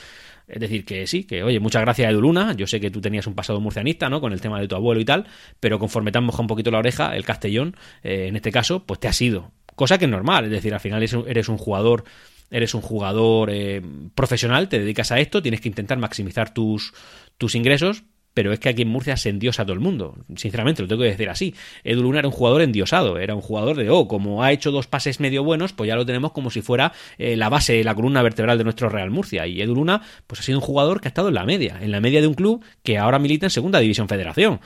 Es 0.47 0.61
decir, 0.61 0.85
que 0.85 1.05
sí, 1.07 1.25
que 1.25 1.43
oye, 1.43 1.59
muchas 1.59 1.81
gracias 1.81 2.07
a 2.07 2.11
Eduluna, 2.11 2.53
yo 2.53 2.67
sé 2.67 2.79
que 2.79 2.89
tú 2.89 3.01
tenías 3.01 3.27
un 3.27 3.35
pasado 3.35 3.59
murcianista, 3.59 4.09
¿no? 4.09 4.21
Con 4.21 4.31
el 4.31 4.39
tema 4.39 4.61
de 4.61 4.67
tu 4.67 4.75
abuelo 4.75 5.01
y 5.01 5.05
tal, 5.05 5.25
pero 5.59 5.77
conforme 5.77 6.11
te 6.11 6.19
han 6.19 6.23
mojado 6.23 6.43
un 6.43 6.47
poquito 6.47 6.71
la 6.71 6.79
oreja, 6.79 7.15
el 7.15 7.25
Castellón, 7.25 7.75
eh, 8.01 8.27
en 8.27 8.35
este 8.37 8.51
caso, 8.51 8.85
pues 8.85 8.99
te 8.99 9.09
ha 9.09 9.13
sido. 9.13 9.51
Cosa 9.75 9.97
que 9.97 10.05
es 10.05 10.11
normal, 10.11 10.45
es 10.45 10.51
decir, 10.51 10.73
al 10.73 10.79
final 10.79 11.03
eres 11.03 11.49
un 11.49 11.57
jugador 11.57 12.05
eres 12.49 12.73
un 12.73 12.81
jugador 12.81 13.49
eh, 13.51 13.81
profesional, 14.15 14.69
te 14.69 14.79
dedicas 14.79 15.11
a 15.11 15.19
esto, 15.19 15.41
tienes 15.41 15.61
que 15.61 15.67
intentar 15.67 15.97
maximizar 15.97 16.53
tus, 16.53 16.93
tus 17.37 17.55
ingresos, 17.55 18.03
pero 18.37 18.53
es 18.53 18.59
que 18.59 18.69
aquí 18.69 18.83
en 18.83 18.89
Murcia 18.89 19.17
se 19.17 19.29
endiosa 19.29 19.63
todo 19.63 19.73
el 19.73 19.79
mundo. 19.79 20.15
Sinceramente, 20.35 20.83
lo 20.83 20.87
tengo 20.87 21.01
que 21.01 21.07
decir 21.07 21.27
así. 21.27 21.55
Edu 21.83 22.03
Luna 22.03 22.19
era 22.19 22.27
un 22.27 22.33
jugador 22.35 22.61
endiosado, 22.61 23.17
era 23.17 23.33
un 23.33 23.41
jugador 23.41 23.75
de, 23.75 23.89
oh, 23.89 24.07
como 24.07 24.43
ha 24.43 24.51
hecho 24.51 24.69
dos 24.69 24.85
pases 24.85 25.19
medio 25.19 25.43
buenos, 25.43 25.73
pues 25.73 25.87
ya 25.87 25.95
lo 25.95 26.05
tenemos 26.05 26.33
como 26.33 26.51
si 26.51 26.61
fuera 26.61 26.93
eh, 27.17 27.35
la 27.35 27.49
base, 27.49 27.83
la 27.83 27.95
columna 27.95 28.21
vertebral 28.21 28.59
de 28.59 28.63
nuestro 28.63 28.89
Real 28.89 29.09
Murcia. 29.09 29.47
Y 29.47 29.59
Edu 29.59 29.73
Luna, 29.73 30.03
pues 30.27 30.39
ha 30.41 30.43
sido 30.43 30.59
un 30.59 30.63
jugador 30.63 31.01
que 31.01 31.07
ha 31.07 31.09
estado 31.09 31.29
en 31.29 31.33
la 31.33 31.45
media, 31.45 31.79
en 31.81 31.89
la 31.89 31.99
media 31.99 32.21
de 32.21 32.27
un 32.27 32.35
club 32.35 32.63
que 32.83 32.99
ahora 32.99 33.17
milita 33.17 33.47
en 33.47 33.49
Segunda 33.49 33.79
División 33.79 34.07
Federación. 34.07 34.59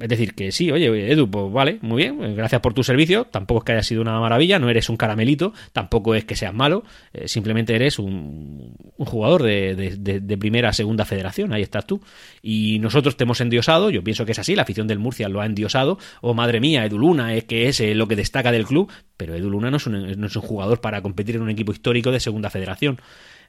Es 0.00 0.08
decir, 0.08 0.34
que 0.34 0.50
sí, 0.50 0.70
oye, 0.70 1.12
Edu, 1.12 1.30
pues 1.30 1.52
vale, 1.52 1.78
muy 1.82 2.02
bien, 2.02 2.34
gracias 2.34 2.60
por 2.60 2.72
tu 2.72 2.82
servicio. 2.82 3.26
Tampoco 3.26 3.60
es 3.60 3.64
que 3.64 3.72
haya 3.72 3.82
sido 3.82 4.00
una 4.00 4.18
maravilla, 4.18 4.58
no 4.58 4.70
eres 4.70 4.88
un 4.88 4.96
caramelito, 4.96 5.52
tampoco 5.72 6.14
es 6.14 6.24
que 6.24 6.36
seas 6.36 6.54
malo, 6.54 6.84
eh, 7.12 7.28
simplemente 7.28 7.74
eres 7.74 7.98
un, 7.98 8.74
jugador 8.96 9.42
de, 9.42 9.74
de, 9.74 10.38
primera, 10.38 10.72
segunda 10.72 11.04
federación, 11.04 11.52
ahí 11.52 11.62
estás 11.62 11.86
tú. 11.86 12.00
Y 12.42 12.78
nosotros 12.78 13.16
te 13.16 13.24
hemos 13.24 13.40
endiosado, 13.40 13.90
yo 13.90 14.02
pienso 14.02 14.24
que 14.24 14.32
es 14.32 14.38
así, 14.38 14.54
la 14.56 14.62
afición 14.62 14.86
del 14.86 14.98
Murcia 14.98 15.28
lo 15.28 15.40
ha 15.40 15.46
endiosado. 15.46 15.98
Oh, 16.22 16.34
madre 16.34 16.60
mía, 16.60 16.84
Edu 16.84 16.98
Luna 16.98 17.34
es 17.34 17.44
que 17.44 17.68
es 17.68 17.80
eh, 17.80 17.94
lo 17.94 18.08
que 18.08 18.16
destaca 18.16 18.52
del 18.52 18.66
club, 18.66 18.90
pero 19.16 19.34
Edu 19.34 19.50
Luna 19.50 19.68
un, 19.68 20.20
no 20.20 20.26
es 20.26 20.36
un 20.36 20.42
jugador 20.42 20.80
para 20.80 21.02
competir 21.02 21.36
en 21.36 21.42
un 21.42 21.50
equipo 21.50 21.72
histórico 21.72 22.10
de 22.10 22.20
segunda 22.20 22.48
federación. 22.48 23.00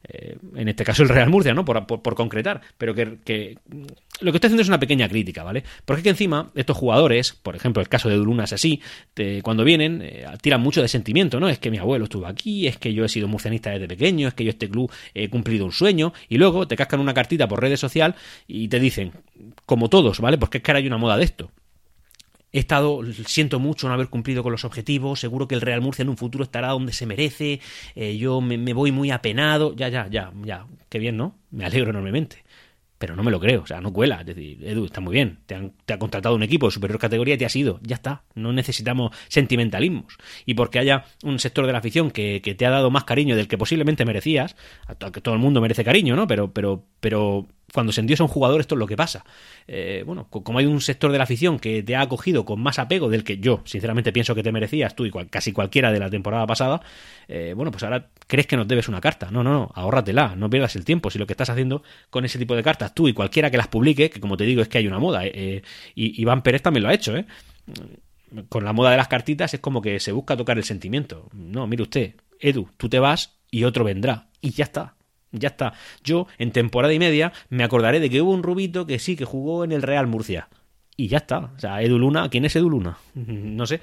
Eh, 0.04 0.38
en 0.56 0.68
este 0.68 0.84
caso 0.84 1.04
el 1.04 1.10
Real 1.10 1.30
Murcia, 1.30 1.54
¿no? 1.54 1.64
Por, 1.64 2.16
concretar, 2.16 2.62
pero 2.78 2.96
que, 2.96 3.06
lo 3.06 4.32
que 4.32 4.38
estoy 4.38 4.48
haciendo 4.48 4.62
es 4.62 4.68
una 4.68 4.80
pequeña 4.80 5.08
crítica, 5.08 5.44
¿vale? 5.44 5.64
Porque 5.86 6.04
que 6.04 6.10
encima 6.10 6.52
estos 6.56 6.76
jugadores, 6.76 7.34
por 7.34 7.56
ejemplo, 7.56 7.82
el 7.82 7.90
caso 7.90 8.10
de 8.10 8.16
Duluna 8.16 8.46
es 8.46 8.54
así, 8.54 8.82
cuando 9.44 9.64
vienen 9.64 10.02
eh, 10.02 10.26
tiran 10.42 10.62
mucho 10.62 10.82
de 10.82 10.88
sentimiento, 10.88 11.40
¿no? 11.40 11.50
Es 11.50 11.60
que 11.60 11.70
mi 11.70 11.78
abuelo 11.78 12.06
estuvo 12.06 12.26
aquí, 12.26 12.68
es 12.68 12.78
que 12.78 12.94
yo 12.94 13.06
he 13.06 13.10
sido 13.10 13.28
murcianista 13.28 13.70
desde 13.72 13.88
pequeño, 13.88 14.28
es 14.28 14.34
que 14.34 14.44
yo 14.44 14.50
este 14.50 14.70
club 14.70 14.92
he 15.14 15.30
cumplido 15.30 15.66
un 15.66 15.72
sueño, 15.72 16.14
y 16.30 16.38
luego 16.38 16.68
te 16.68 16.76
cascan 16.76 17.00
una 17.00 17.14
cartita 17.14 17.48
por 17.48 17.62
redes 17.62 17.80
sociales 17.80 18.18
y 18.48 18.68
te 18.68 18.80
dicen, 18.80 19.12
como 19.66 19.90
todos, 19.90 20.20
¿vale? 20.20 20.38
Porque 20.38 20.58
es 20.58 20.64
que 20.64 20.72
ahora 20.72 20.80
hay 20.80 20.88
una 20.88 20.98
moda 20.98 21.18
de 21.18 21.26
esto 21.26 21.52
He 22.54 22.60
estado, 22.60 23.02
siento 23.26 23.60
mucho 23.60 23.88
no 23.88 23.94
haber 23.94 24.10
cumplido 24.10 24.44
con 24.44 24.52
los 24.52 24.66
objetivos, 24.66 25.20
seguro 25.20 25.48
que 25.48 25.56
el 25.56 25.62
Real 25.62 25.82
Murcia 25.82 26.04
en 26.04 26.10
un 26.10 26.18
futuro 26.18 26.44
estará 26.44 26.70
donde 26.70 26.94
se 26.94 27.06
merece, 27.06 27.62
eh, 27.96 28.18
yo 28.18 28.42
me, 28.42 28.74
voy 28.74 28.92
muy 28.92 29.12
apenado, 29.12 29.74
ya, 29.76 29.88
ya, 29.90 30.08
ya, 30.10 30.32
ya, 30.44 30.66
qué 30.90 31.00
bien, 31.00 31.18
¿no? 31.18 31.36
Me 31.50 31.66
alegro 31.66 31.92
enormemente 31.92 32.44
pero 33.02 33.16
no 33.16 33.24
me 33.24 33.32
lo 33.32 33.40
creo, 33.40 33.64
o 33.64 33.66
sea, 33.66 33.82
no 33.82 33.92
cuela. 33.92 34.20
Es 34.20 34.28
decir, 34.28 34.64
Edu, 34.64 34.86
está 34.86 35.02
muy 35.02 35.14
bien, 35.14 35.40
te, 35.48 35.56
han, 35.56 35.74
te 35.86 35.94
ha 35.94 35.98
contratado 35.98 36.36
un 36.36 36.44
equipo 36.44 36.68
de 36.68 36.72
superior 36.72 37.00
categoría 37.00 37.34
y 37.34 37.38
te 37.40 37.48
has 37.48 37.56
ido, 37.56 37.80
ya 37.82 37.96
está, 37.96 38.22
no 38.36 38.54
necesitamos 38.54 39.10
sentimentalismos. 39.28 40.18
Y 40.46 40.54
porque 40.54 40.78
haya 40.78 41.06
un 41.24 41.40
sector 41.40 41.66
de 41.66 41.72
la 41.72 41.80
afición 41.80 42.12
que, 42.12 42.42
que 42.44 42.54
te 42.54 42.64
ha 42.64 42.70
dado 42.70 42.92
más 42.92 43.04
cariño 43.04 43.36
del 43.36 43.48
que 43.48 43.58
posiblemente 43.58 44.06
merecías, 44.06 44.56
que 45.12 45.20
todo 45.20 45.34
el 45.34 45.42
mundo 45.42 45.62
merece 45.62 45.84
cariño, 45.84 46.16
¿no? 46.16 46.28
Pero, 46.28 46.54
pero, 46.54 46.86
pero 47.00 47.48
cuando 47.74 47.92
se 47.92 48.02
endiosa 48.02 48.24
un 48.24 48.30
jugador 48.30 48.62
esto 48.62 48.76
es 48.76 48.80
lo 48.80 48.88
que 48.88 48.98
pasa. 48.98 49.26
Eh, 49.68 50.04
bueno, 50.06 50.28
como 50.30 50.60
hay 50.60 50.66
un 50.66 50.82
sector 50.82 51.12
de 51.12 51.18
la 51.18 51.24
afición 51.24 51.60
que 51.60 51.84
te 51.84 51.96
ha 51.96 52.02
acogido 52.02 52.46
con 52.46 52.62
más 52.62 52.80
apego 52.80 53.10
del 53.10 53.24
que 53.24 53.38
yo, 53.38 53.62
sinceramente, 53.66 54.12
pienso 54.12 54.36
que 54.36 54.44
te 54.44 54.52
merecías 54.52 54.96
tú 54.96 55.06
y 55.06 55.12
casi 55.30 55.52
cualquiera 55.52 55.92
de 55.92 56.00
la 56.00 56.10
temporada 56.10 56.46
pasada, 56.48 56.82
eh, 57.28 57.54
bueno, 57.56 57.72
pues 57.72 57.84
ahora 57.84 58.10
crees 58.28 58.48
que 58.48 58.58
nos 58.58 58.68
debes 58.68 58.88
una 58.88 59.02
carta. 59.02 59.30
No, 59.32 59.44
no, 59.44 59.52
no, 59.54 59.72
ahórratela, 59.74 60.36
no 60.36 60.50
pierdas 60.50 60.76
el 60.76 60.86
tiempo. 60.86 61.10
Si 61.10 61.20
lo 61.20 61.28
que 61.28 61.34
estás 61.34 61.50
haciendo 61.50 61.84
con 62.10 62.26
ese 62.26 62.40
tipo 62.40 62.56
de 62.56 62.64
cartas 62.64 62.94
tú 62.94 63.08
y 63.08 63.14
cualquiera 63.14 63.50
que 63.50 63.58
las 63.58 63.68
publique, 63.68 64.10
que 64.10 64.20
como 64.20 64.38
te 64.38 64.44
digo 64.44 64.62
es 64.62 64.68
que 64.68 64.78
hay 64.78 64.88
una 64.88 65.00
moda, 65.00 65.26
eh, 65.26 65.32
eh, 65.34 65.62
y 65.96 66.22
Iván 66.22 66.42
Pérez 66.42 66.62
también 66.62 66.84
lo 66.84 66.90
ha 66.90 66.94
hecho, 66.94 67.16
¿eh? 67.16 67.26
Con 68.50 68.64
la 68.64 68.74
moda 68.74 68.92
de 68.92 68.98
las 68.98 69.08
cartitas 69.08 69.54
es 69.54 69.60
como 69.60 69.82
que 69.82 70.00
se 70.00 70.12
busca 70.12 70.38
tocar 70.38 70.58
el 70.58 70.64
sentimiento. 70.64 71.30
No, 71.34 71.68
mire 71.68 71.84
usted, 71.84 72.16
Edu, 72.40 72.70
tú 72.78 72.90
te 72.90 73.00
vas 73.00 73.38
y 73.50 73.66
otro 73.66 73.84
vendrá. 73.84 74.30
Y 74.40 74.52
ya 74.52 74.64
está. 74.64 74.96
Ya 75.32 75.50
está. 75.50 75.74
Yo, 76.04 76.28
en 76.38 76.52
temporada 76.52 76.94
y 76.94 77.00
media, 77.00 77.32
me 77.50 77.64
acordaré 77.64 78.00
de 78.00 78.10
que 78.10 78.22
hubo 78.22 78.32
un 78.32 78.44
rubito 78.44 78.86
que 78.86 79.00
sí, 79.00 79.16
que 79.16 79.26
jugó 79.26 79.64
en 79.64 79.72
el 79.72 79.82
Real 79.82 80.08
Murcia. 80.08 80.50
Y 80.98 81.08
ya 81.08 81.18
está. 81.18 81.40
O 81.40 81.60
sea, 81.60 81.82
Edu 81.82 81.98
Luna, 81.98 82.30
¿quién 82.30 82.46
es 82.46 82.56
Edu 82.56 82.70
Luna? 82.70 82.98
no 83.16 83.66
sé 83.66 83.82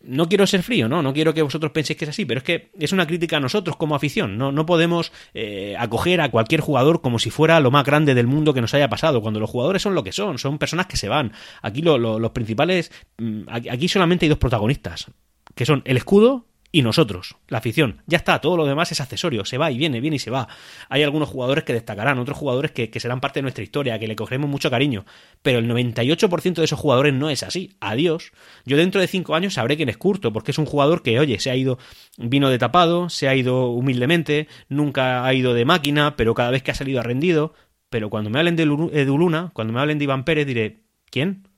no 0.00 0.28
quiero 0.28 0.46
ser 0.46 0.62
frío, 0.62 0.88
¿no? 0.88 1.02
No 1.02 1.12
quiero 1.12 1.34
que 1.34 1.42
vosotros 1.42 1.72
penséis 1.72 1.98
que 1.98 2.04
es 2.04 2.10
así, 2.10 2.24
pero 2.24 2.38
es 2.38 2.44
que 2.44 2.70
es 2.78 2.92
una 2.92 3.06
crítica 3.06 3.38
a 3.38 3.40
nosotros 3.40 3.76
como 3.76 3.94
afición. 3.94 4.38
No, 4.38 4.52
no 4.52 4.64
podemos 4.64 5.12
eh, 5.34 5.74
acoger 5.78 6.20
a 6.20 6.30
cualquier 6.30 6.60
jugador 6.60 7.00
como 7.00 7.18
si 7.18 7.30
fuera 7.30 7.60
lo 7.60 7.70
más 7.70 7.84
grande 7.84 8.14
del 8.14 8.26
mundo 8.26 8.54
que 8.54 8.60
nos 8.60 8.74
haya 8.74 8.88
pasado, 8.88 9.20
cuando 9.20 9.40
los 9.40 9.50
jugadores 9.50 9.82
son 9.82 9.94
lo 9.94 10.04
que 10.04 10.12
son, 10.12 10.38
son 10.38 10.58
personas 10.58 10.86
que 10.86 10.96
se 10.96 11.08
van. 11.08 11.32
Aquí 11.62 11.82
los 11.82 12.30
principales, 12.30 12.92
mm, 13.18 13.42
aquí 13.48 13.88
solamente 13.88 14.26
hay 14.26 14.30
dos 14.30 14.38
protagonistas, 14.38 15.06
que 15.54 15.66
son 15.66 15.82
el 15.84 15.96
escudo 15.96 16.46
y 16.70 16.82
nosotros, 16.82 17.36
la 17.48 17.58
afición. 17.58 18.02
Ya 18.06 18.18
está, 18.18 18.40
todo 18.40 18.56
lo 18.56 18.66
demás 18.66 18.92
es 18.92 19.00
accesorio, 19.00 19.46
se 19.46 19.56
va 19.56 19.70
y 19.70 19.78
viene, 19.78 20.00
viene 20.00 20.16
y 20.16 20.18
se 20.18 20.30
va. 20.30 20.48
Hay 20.90 21.02
algunos 21.02 21.30
jugadores 21.30 21.64
que 21.64 21.72
destacarán, 21.72 22.18
otros 22.18 22.36
jugadores 22.36 22.72
que, 22.72 22.90
serán 23.00 23.20
parte 23.20 23.38
de 23.38 23.42
nuestra 23.42 23.64
historia, 23.64 23.98
que 23.98 24.06
le 24.06 24.16
cogeremos 24.16 24.50
mucho 24.50 24.70
cariño, 24.70 25.06
pero 25.40 25.60
el 25.60 25.68
98% 25.68 26.54
de 26.54 26.64
esos 26.64 26.78
jugadores 26.78 27.14
no 27.14 27.30
es 27.30 27.42
así. 27.42 27.76
Adiós. 27.80 28.32
Yo 28.66 28.76
dentro 28.76 29.00
de 29.00 29.06
cinco 29.06 29.34
años 29.34 29.54
sabré 29.54 29.76
quién 29.76 29.88
es 29.88 29.96
Curto, 29.96 30.32
porque 30.32 30.50
es 30.50 30.58
un 30.58 30.66
jugador 30.66 31.02
que, 31.02 31.18
oye, 31.18 31.40
se 31.40 31.50
ha 31.50 31.56
ido, 31.56 31.78
vino 32.18 32.50
de 32.50 32.58
tapado, 32.58 33.08
se 33.08 33.28
ha 33.28 33.34
ido 33.34 33.68
humildemente, 33.68 34.46
nunca 34.68 35.24
ha 35.24 35.32
ido 35.32 35.54
de 35.54 35.64
máquina, 35.64 36.16
pero 36.16 36.34
cada 36.34 36.50
vez 36.50 36.62
que 36.62 36.70
ha 36.70 36.74
salido 36.74 37.00
ha 37.00 37.02
rendido. 37.02 37.54
Pero 37.88 38.10
cuando 38.10 38.28
me 38.28 38.38
hablen 38.38 38.56
de 38.56 38.64
Eduluna, 38.64 39.50
cuando 39.54 39.72
me 39.72 39.80
hablen 39.80 39.96
de 39.96 40.04
Iván 40.04 40.24
Pérez, 40.24 40.46
diré, 40.46 40.80
¿quién? 41.10 41.48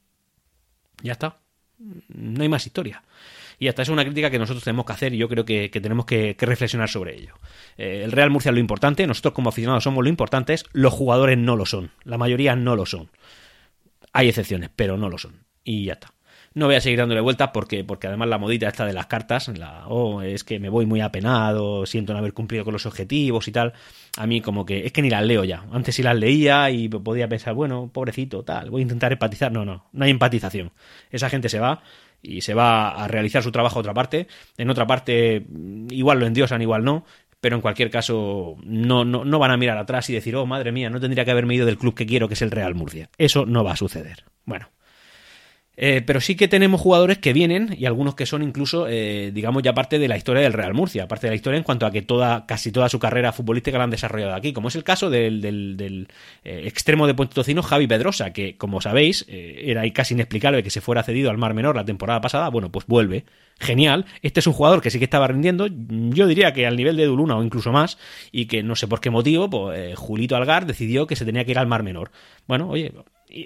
Ya 1.03 1.13
está. 1.13 1.39
No 2.09 2.43
hay 2.43 2.49
más 2.49 2.67
historia. 2.67 3.03
Y 3.61 3.69
hasta 3.69 3.83
es 3.83 3.91
una 3.91 4.05
crítica 4.05 4.31
que 4.31 4.39
nosotros 4.39 4.65
tenemos 4.65 4.87
que 4.87 4.93
hacer 4.95 5.13
y 5.13 5.19
yo 5.19 5.29
creo 5.29 5.45
que, 5.45 5.69
tenemos 5.69 6.07
que, 6.07 6.35
reflexionar 6.39 6.89
sobre 6.89 7.15
ello. 7.15 7.35
Eh, 7.77 8.01
el 8.03 8.11
Real 8.11 8.31
Murcia 8.31 8.49
es 8.49 8.55
lo 8.55 8.61
importante, 8.61 9.07
nosotros 9.07 9.35
como 9.35 9.51
aficionados 9.51 9.85
somos 9.85 10.03
lo 10.03 10.09
importantes, 10.09 10.65
los 10.73 10.95
jugadores 10.95 11.37
no 11.37 11.57
lo 11.57 11.67
son, 11.67 11.91
la 12.05 12.17
mayoría 12.17 12.57
no 12.57 12.75
lo 12.75 12.87
son. 12.87 13.11
Hay 14.15 14.31
excepciones, 14.31 14.71
pero 14.75 14.97
no 14.97 15.11
lo 15.11 15.19
son. 15.19 15.45
Y 15.63 15.85
ya 15.85 15.93
está. 15.93 16.15
No 16.55 16.67
voy 16.67 16.75
a 16.75 16.81
seguir 16.81 16.99
dándole 16.99 17.21
vueltas 17.21 17.51
porque, 17.53 17.85
porque 17.85 18.07
además 18.07 18.29
la 18.29 18.39
modita 18.39 18.67
esta 18.67 18.87
de 18.87 18.95
las 18.95 19.07
cartas, 19.07 19.47
la, 19.49 19.87
oh, 19.89 20.23
es 20.23 20.43
que 20.43 20.59
me 20.59 20.71
voy 20.71 20.87
muy 20.87 21.03
apenado, 21.03 21.85
siento 21.85 22.15
no 22.15 22.19
haber 22.19 22.33
cumplido 22.33 22.65
con 22.65 22.73
los 22.73 22.87
objetivos 22.87 23.47
y 23.47 23.53
tal. 23.53 23.75
A 24.17 24.27
mí 24.27 24.41
como 24.41 24.65
que 24.65 24.87
es 24.87 24.93
que 24.93 25.03
ni 25.03 25.11
las 25.11 25.23
leo 25.23 25.45
ya. 25.45 25.67
Antes 25.71 25.95
sí 25.95 26.03
las 26.03 26.17
leía 26.17 26.71
y 26.71 26.89
podía 26.89 27.29
pensar, 27.29 27.53
bueno, 27.53 27.91
pobrecito, 27.93 28.43
tal, 28.43 28.71
voy 28.71 28.81
a 28.81 28.83
intentar 28.83 29.13
empatizar. 29.13 29.53
No, 29.53 29.67
no, 29.67 29.85
no 29.93 30.05
hay 30.05 30.11
empatización. 30.11 30.73
Esa 31.11 31.29
gente 31.29 31.51
se 31.51 31.61
va 31.61 31.83
y 32.23 32.41
se 32.43 32.55
va 32.55 32.91
a 32.91 33.09
realizar 33.09 33.43
su 33.43 33.53
trabajo 33.53 33.79
a 33.79 33.81
otra 33.81 33.95
parte. 33.95 34.27
En 34.57 34.71
otra 34.71 34.87
parte 34.87 35.47
igual 35.91 36.21
lo 36.21 36.27
endiosan, 36.27 36.63
igual 36.63 36.85
no 36.85 37.05
pero 37.41 37.57
en 37.57 37.63
cualquier 37.63 37.91
caso 37.91 38.57
no, 38.63 39.05
no, 39.05 39.25
no, 39.25 39.39
van 39.39 39.51
a 39.51 39.57
mirar 39.57 39.79
atrás 39.79 40.11
y 40.11 40.13
decir, 40.13 40.37
oh, 40.37 40.47
madre 40.47 40.73
mía, 40.73 40.91
no 40.91 41.01
tendría 41.01 41.25
que 41.25 41.31
haberme 41.31 41.55
ido 41.55 41.67
del 41.67 41.79
club 41.79 41.95
que 41.95 42.07
quiero, 42.07 42.29
que 42.29 42.35
es 42.35 42.43
el 42.43 42.51
Real 42.51 42.75
Murcia. 42.75 43.09
Eso 43.17 43.47
no 43.47 43.65
va 43.65 43.73
a 43.73 43.77
suceder. 43.77 44.25
Bueno, 44.45 44.69
eh, 45.77 46.03
pero 46.05 46.21
sí 46.21 46.35
que 46.37 46.49
tenemos 46.49 46.81
jugadores 46.81 47.19
que 47.19 47.33
vienen 47.33 47.75
y 47.79 47.87
algunos 47.87 48.15
que 48.15 48.27
son 48.27 48.43
incluso, 48.43 48.87
eh, 48.89 49.31
digamos, 49.33 49.63
ya 49.63 49.73
parte 49.73 49.99
de 49.99 50.09
la 50.09 50.17
historia 50.17 50.43
del 50.43 50.53
Real 50.53 50.75
Murcia, 50.75 51.09
parte 51.09 51.27
de 51.27 51.31
la 51.31 51.37
historia 51.37 51.57
en 51.57 51.63
cuanto 51.63 51.87
a 51.87 51.91
que 51.91 52.03
toda, 52.03 52.45
casi 52.47 52.71
toda 52.71 52.89
su 52.89 52.99
carrera 52.99 53.33
futbolística 53.33 53.79
la 53.79 53.85
han 53.85 53.91
desarrollado 53.91 54.35
aquí, 54.35 54.53
como 54.53 54.69
es 54.69 54.77
el 54.77 54.85
caso 54.85 55.09
del, 55.09 56.09
eh, 56.45 56.63
extremo 56.67 57.07
de 57.07 57.15
Puente 57.15 57.35
Tocino, 57.35 57.63
Javi 57.63 57.87
Pedrosa, 57.87 58.33
que 58.33 58.57
como 58.59 58.81
sabéis 58.81 59.25
era 59.29 59.89
casi 59.93 60.15
inexplicable 60.15 60.63
que 60.63 60.71
se 60.71 60.81
fuera 60.81 61.03
cedido 61.03 61.31
al 61.31 61.39
Mar 61.39 61.55
Menor 61.55 61.77
la 61.77 61.85
temporada 61.85 62.21
pasada, 62.21 62.49
bueno, 62.51 62.71
pues 62.71 62.87
vuelve. 62.87 63.25
Genial, 63.59 64.07
este 64.23 64.41
es 64.41 64.47
un 64.47 64.55
jugador 64.55 64.81
que 64.81 64.91
sí 64.91 64.99
que 64.99 65.05
estaba 65.05 65.29
rindiendo, 65.29 65.67
yo 65.69 66.27
diría 66.27 66.53
que 66.53 66.67
al 66.67 66.77
nivel 66.77 66.97
de 66.97 67.05
Duluna 67.05 67.37
o 67.37 67.43
incluso 67.43 67.73
más, 67.73 67.99
y 68.33 68.47
que 68.47 68.63
no 68.63 68.75
sé 68.75 68.89
por 68.89 69.01
qué 69.01 69.11
motivo, 69.11 69.51
pues 69.51 69.99
Julito 69.99 70.35
Algar 70.35 70.67
decidió 70.67 71.07
que 71.07 71.17
se 71.17 71.27
tenía 71.27 71.45
que 71.45 71.51
ir 71.51 71.59
al 71.59 71.67
Mar 71.67 71.83
Menor. 71.83 72.11
Bueno, 72.47 72.71
oye, 72.71 72.91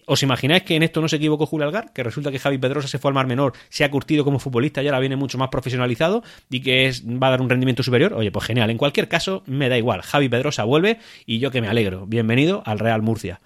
¿Os 0.07 0.23
imagináis 0.23 0.62
que 0.62 0.77
en 0.77 0.83
esto 0.83 1.01
no 1.01 1.09
se 1.09 1.16
equivocó 1.16 1.47
Julio 1.47 1.66
Algar? 1.66 1.92
Que 1.92 2.03
resulta 2.03 2.31
que 2.31 2.38
Javi 2.38 2.59
Pedrosa 2.59 2.88
se 2.88 2.99
fue 2.99 3.11
al 3.11 3.14
Mar 3.14 3.27
Menor, 3.27 3.53
se 3.68 3.85
ha 3.85 3.90
curtido 3.90 4.25
como 4.25 4.38
futbolista 4.38 4.83
y 4.83 4.87
ahora 4.87 5.01
viene 5.01 5.16
mucho 5.16 5.38
más 5.38 5.49
profesionalizado 5.49 6.23
y 6.51 6.61
que 6.61 6.92
va 7.23 7.29
a 7.29 7.31
dar 7.31 7.40
un 7.40 7.51
rendimiento 7.51 7.83
superior. 7.83 8.14
Oye, 8.14 8.31
pues 8.31 8.47
genial. 8.47 8.70
En 8.70 8.79
cualquier 8.79 9.09
caso, 9.09 9.42
me 9.47 9.68
da 9.68 9.79
igual. 9.79 10.03
Javi 10.03 10.29
Pedrosa 10.29 10.64
vuelve 10.64 10.99
y 11.27 11.38
yo 11.38 11.51
que 11.51 11.61
me 11.61 11.68
alegro. 11.68 12.07
Bienvenido 12.07 12.62
al 12.64 12.79
Real 12.79 13.03
Murcia. 13.03 13.40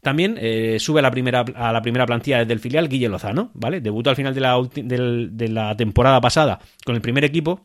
También 0.00 0.36
eh, 0.38 0.76
sube 0.80 1.00
a 1.00 1.02
la, 1.02 1.10
primera, 1.10 1.44
a 1.54 1.72
la 1.72 1.80
primera 1.80 2.04
plantilla 2.04 2.40
desde 2.40 2.52
el 2.52 2.60
filial 2.60 2.88
Guille 2.88 3.08
Lozano, 3.08 3.50
¿vale? 3.54 3.80
Debutó 3.80 4.10
al 4.10 4.16
final 4.16 4.34
de 4.34 5.48
la 5.48 5.76
temporada 5.76 6.20
pasada 6.20 6.60
con 6.84 6.94
el 6.94 7.00
primer 7.00 7.24
equipo 7.24 7.62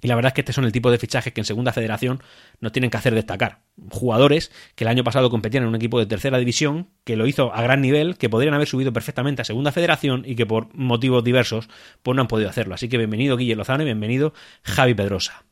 y 0.00 0.08
la 0.08 0.14
verdad 0.14 0.30
es 0.30 0.34
que 0.34 0.40
este 0.40 0.52
son 0.52 0.64
el 0.64 0.72
tipo 0.72 0.90
de 0.90 0.98
fichajes 0.98 1.32
que 1.32 1.40
en 1.40 1.44
segunda 1.44 1.72
federación 1.72 2.22
nos 2.60 2.72
tienen 2.72 2.90
que 2.90 2.96
hacer 2.96 3.14
destacar. 3.14 3.60
Jugadores 3.90 4.50
que 4.74 4.84
el 4.84 4.88
año 4.88 5.04
pasado 5.04 5.30
competían 5.30 5.64
en 5.64 5.68
un 5.68 5.74
equipo 5.74 5.98
de 5.98 6.06
tercera 6.06 6.38
división, 6.38 6.88
que 7.04 7.16
lo 7.16 7.26
hizo 7.26 7.54
a 7.54 7.62
gran 7.62 7.80
nivel, 7.80 8.16
que 8.16 8.28
podrían 8.28 8.54
haber 8.54 8.68
subido 8.68 8.92
perfectamente 8.92 9.42
a 9.42 9.44
segunda 9.44 9.72
federación 9.72 10.24
y 10.26 10.36
que 10.36 10.46
por 10.46 10.74
motivos 10.74 11.24
diversos 11.24 11.68
pues 12.02 12.16
no 12.16 12.22
han 12.22 12.28
podido 12.28 12.48
hacerlo. 12.48 12.74
Así 12.74 12.88
que 12.88 12.98
bienvenido 12.98 13.36
Guille 13.36 13.56
Lozano 13.56 13.82
y 13.82 13.86
bienvenido 13.86 14.32
Javi 14.62 14.94
Pedrosa. 14.94 15.44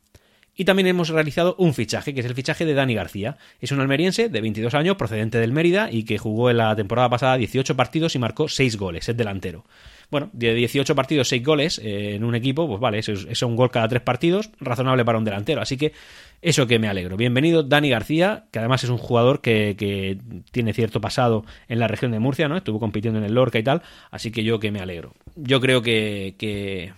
Y 0.59 0.65
también 0.65 0.87
hemos 0.87 1.07
realizado 1.07 1.55
un 1.57 1.73
fichaje, 1.73 2.13
que 2.13 2.19
es 2.19 2.25
el 2.25 2.35
fichaje 2.35 2.65
de 2.65 2.73
Dani 2.73 2.93
García. 2.93 3.37
Es 3.61 3.71
un 3.71 3.79
almeriense 3.79 4.27
de 4.27 4.41
22 4.41 4.73
años, 4.73 4.97
procedente 4.97 5.37
del 5.37 5.53
Mérida 5.53 5.89
y 5.89 6.03
que 6.03 6.17
jugó 6.17 6.49
en 6.49 6.57
la 6.57 6.75
temporada 6.75 7.09
pasada 7.09 7.37
18 7.37 7.77
partidos 7.77 8.13
y 8.15 8.19
marcó 8.19 8.49
6 8.49 8.75
goles, 8.75 9.07
es 9.07 9.15
delantero. 9.15 9.63
Bueno, 10.11 10.29
de 10.33 10.55
18 10.55 10.95
partidos, 10.95 11.27
6 11.27 11.43
goles 11.43 11.79
eh, 11.83 12.15
en 12.15 12.23
un 12.23 12.33
equipo, 12.33 12.67
pues 12.67 12.79
vale, 12.79 12.97
eso 12.97 13.11
es, 13.11 13.41
un 13.43 13.55
gol 13.55 13.69
cada 13.69 13.87
3 13.87 14.01
partidos, 14.01 14.49
razonable 14.59 15.05
para 15.05 15.19
un 15.19 15.23
delantero. 15.23 15.61
Así 15.61 15.77
que 15.77 15.93
eso 16.41 16.65
que 16.65 16.79
me 16.79 16.87
alegro. 16.87 17.15
Bienvenido 17.15 17.61
Dani 17.61 17.89
García, 17.89 18.45
que 18.51 18.57
además 18.57 18.83
es 18.83 18.89
un 18.89 18.97
jugador 18.97 19.41
que, 19.41 20.17
tiene 20.51 20.73
cierto 20.73 20.99
pasado 20.99 21.45
en 21.67 21.79
la 21.79 21.87
región 21.87 22.11
de 22.11 22.19
Murcia, 22.19 22.47
¿no? 22.47 22.57
Estuvo 22.57 22.79
compitiendo 22.79 23.19
en 23.19 23.25
el 23.25 23.35
Lorca 23.35 23.59
y 23.59 23.63
tal, 23.63 23.83
así 24.09 24.31
que 24.31 24.43
yo 24.43 24.59
que 24.59 24.71
me 24.71 24.79
alegro. 24.79 25.13
Yo 25.35 25.61
creo 25.61 25.83
que, 25.83 26.33
que 26.39 26.91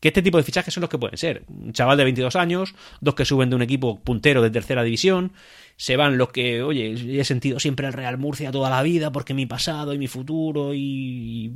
que 0.00 0.08
este 0.08 0.22
tipo 0.22 0.38
de 0.38 0.44
fichajes 0.44 0.72
son 0.72 0.82
los 0.82 0.90
que 0.90 0.98
pueden 0.98 1.16
ser. 1.16 1.44
Un 1.48 1.72
chaval 1.72 1.96
de 1.96 2.04
22 2.04 2.36
años, 2.36 2.74
dos 3.00 3.14
que 3.14 3.24
suben 3.24 3.50
de 3.50 3.56
un 3.56 3.62
equipo 3.62 4.00
puntero 4.00 4.42
de 4.42 4.50
tercera 4.50 4.82
división, 4.82 5.32
se 5.76 5.96
van 5.96 6.16
los 6.16 6.30
que, 6.30 6.62
oye, 6.62 7.20
he 7.20 7.24
sentido 7.24 7.60
siempre 7.60 7.86
el 7.86 7.92
Real 7.92 8.16
Murcia 8.16 8.50
toda 8.50 8.70
la 8.70 8.82
vida 8.82 9.12
porque 9.12 9.34
mi 9.34 9.44
pasado 9.44 9.92
y 9.92 9.98
mi 9.98 10.08
futuro 10.08 10.72
y, 10.74 11.52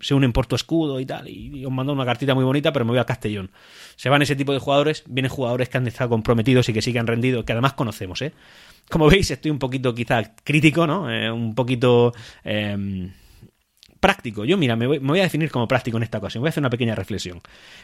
se 0.00 0.14
unen 0.14 0.32
por 0.32 0.46
tu 0.46 0.56
escudo 0.56 1.00
y 1.00 1.06
tal, 1.06 1.28
y, 1.28 1.64
os 1.64 1.72
mando 1.72 1.92
una 1.92 2.04
cartita 2.04 2.34
muy 2.34 2.44
bonita, 2.44 2.72
pero 2.72 2.84
me 2.84 2.90
voy 2.90 3.00
a 3.00 3.04
Castellón. 3.04 3.50
Se 3.96 4.08
van 4.08 4.20
ese 4.20 4.36
tipo 4.36 4.52
de 4.52 4.58
jugadores, 4.58 5.04
vienen 5.06 5.30
jugadores 5.30 5.68
que 5.68 5.78
han 5.78 5.86
estado 5.86 6.10
comprometidos 6.10 6.68
y 6.68 6.72
que 6.72 6.82
sí 6.82 6.92
que 6.92 6.98
han 6.98 7.06
rendido, 7.06 7.44
que 7.44 7.52
además 7.52 7.72
conocemos, 7.72 8.20
¿eh? 8.22 8.32
Como 8.90 9.08
veis, 9.08 9.30
estoy 9.30 9.50
un 9.50 9.58
poquito 9.58 9.94
quizá 9.94 10.34
crítico, 10.44 10.86
¿no? 10.86 11.10
Eh, 11.10 11.30
un 11.30 11.54
poquito... 11.54 12.12
Eh, 12.44 13.10
práctico. 14.02 14.44
Yo, 14.44 14.58
mira, 14.58 14.74
me 14.74 14.98
voy, 14.98 15.20
a 15.20 15.22
definir 15.22 15.48
como 15.52 15.68
práctico 15.68 15.96
en 15.96 16.02
esta 16.02 16.18
ocasión. 16.18 16.42
Voy 16.42 16.48
a 16.48 16.50
hacer 16.50 16.60
una 16.60 16.70
pequeña 16.70 16.96
reflexión. 16.96 17.40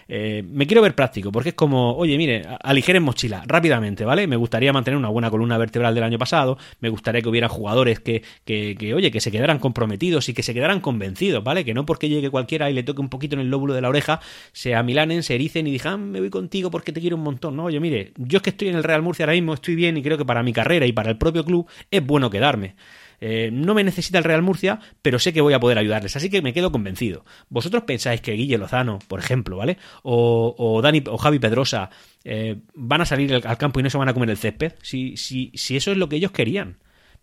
Eh, 0.08 0.42
me 0.50 0.66
quiero 0.66 0.82
ver 0.82 0.96
práctico, 0.96 1.30
porque 1.30 1.50
es 1.50 1.54
como, 1.54 1.94
oye, 1.94 2.18
mire, 2.18 2.42
aligeren 2.60 3.04
mochila, 3.04 3.44
rápidamente, 3.46 4.04
¿vale? 4.04 4.26
Me 4.26 4.34
gustaría 4.34 4.72
mantener 4.72 4.98
una 4.98 5.10
buena 5.10 5.30
columna 5.30 5.56
vertebral 5.56 5.94
del 5.94 6.02
año 6.02 6.18
pasado. 6.18 6.58
Me 6.80 6.88
gustaría 6.88 7.22
que 7.22 7.28
hubiera 7.28 7.48
jugadores 7.48 8.00
que, 8.00 8.24
que, 8.44 8.74
que, 8.76 8.94
oye, 8.94 9.12
que 9.12 9.20
se 9.20 9.30
quedaran 9.30 9.60
comprometidos 9.60 10.28
y 10.28 10.34
que 10.34 10.42
se 10.42 10.52
quedaran 10.54 10.80
convencidos, 10.80 11.44
¿vale? 11.44 11.64
Que 11.64 11.72
no 11.72 11.86
porque 11.86 12.08
llegue 12.08 12.30
cualquiera 12.30 12.68
y 12.68 12.74
le 12.74 12.82
toque 12.82 13.00
un 13.00 13.10
poquito 13.10 13.36
en 13.36 13.40
el 13.40 13.48
lóbulo 13.48 13.74
de 13.74 13.80
la 13.80 13.88
oreja, 13.88 14.20
se 14.50 14.74
amilanen, 14.74 15.22
se 15.22 15.36
ericen 15.36 15.68
y 15.68 15.70
digan, 15.70 15.92
ah, 15.92 15.96
me 15.98 16.18
voy 16.18 16.30
contigo 16.30 16.68
porque 16.72 16.90
te 16.90 17.00
quiero 17.00 17.14
un 17.14 17.22
montón. 17.22 17.54
No, 17.54 17.66
oye, 17.66 17.78
mire, 17.78 18.12
yo 18.16 18.38
es 18.38 18.42
que 18.42 18.50
estoy 18.50 18.66
en 18.66 18.74
el 18.74 18.82
Real 18.82 19.02
Murcia 19.02 19.24
ahora 19.24 19.34
mismo, 19.34 19.54
estoy 19.54 19.76
bien 19.76 19.96
y 19.96 20.02
creo 20.02 20.18
que 20.18 20.24
para 20.24 20.42
mi 20.42 20.52
carrera 20.52 20.84
y 20.84 20.90
para 20.90 21.10
el 21.10 21.16
propio 21.16 21.44
club 21.44 21.68
es 21.92 22.04
bueno 22.04 22.28
quedarme. 22.28 22.74
Eh, 23.20 23.50
no 23.52 23.74
me 23.74 23.84
necesita 23.84 24.18
el 24.18 24.24
Real 24.24 24.42
Murcia, 24.42 24.80
pero 25.02 25.18
sé 25.18 25.32
que 25.32 25.40
voy 25.40 25.54
a 25.54 25.60
poder 25.60 25.78
ayudarles, 25.78 26.16
así 26.16 26.30
que 26.30 26.42
me 26.42 26.52
quedo 26.52 26.72
convencido. 26.72 27.24
¿Vosotros 27.48 27.82
pensáis 27.84 28.20
que 28.20 28.32
Guille 28.32 28.58
Lozano, 28.58 28.98
por 29.08 29.20
ejemplo, 29.20 29.56
¿vale? 29.56 29.78
O, 30.02 30.80
Dani 30.82 31.02
o 31.06 31.18
Javi 31.18 31.38
Pedrosa 31.38 31.90
eh, 32.24 32.56
van 32.74 33.00
a 33.00 33.06
salir 33.06 33.34
al 33.34 33.58
campo 33.58 33.80
y 33.80 33.82
no 33.82 33.90
se 33.90 33.98
van 33.98 34.08
a 34.08 34.14
comer 34.14 34.30
el 34.30 34.36
césped? 34.36 34.74
Si, 34.82 35.16
si, 35.16 35.52
si 35.54 35.76
eso 35.76 35.90
es 35.90 35.96
lo 35.96 36.08
que 36.08 36.16
ellos 36.16 36.32
querían. 36.32 36.78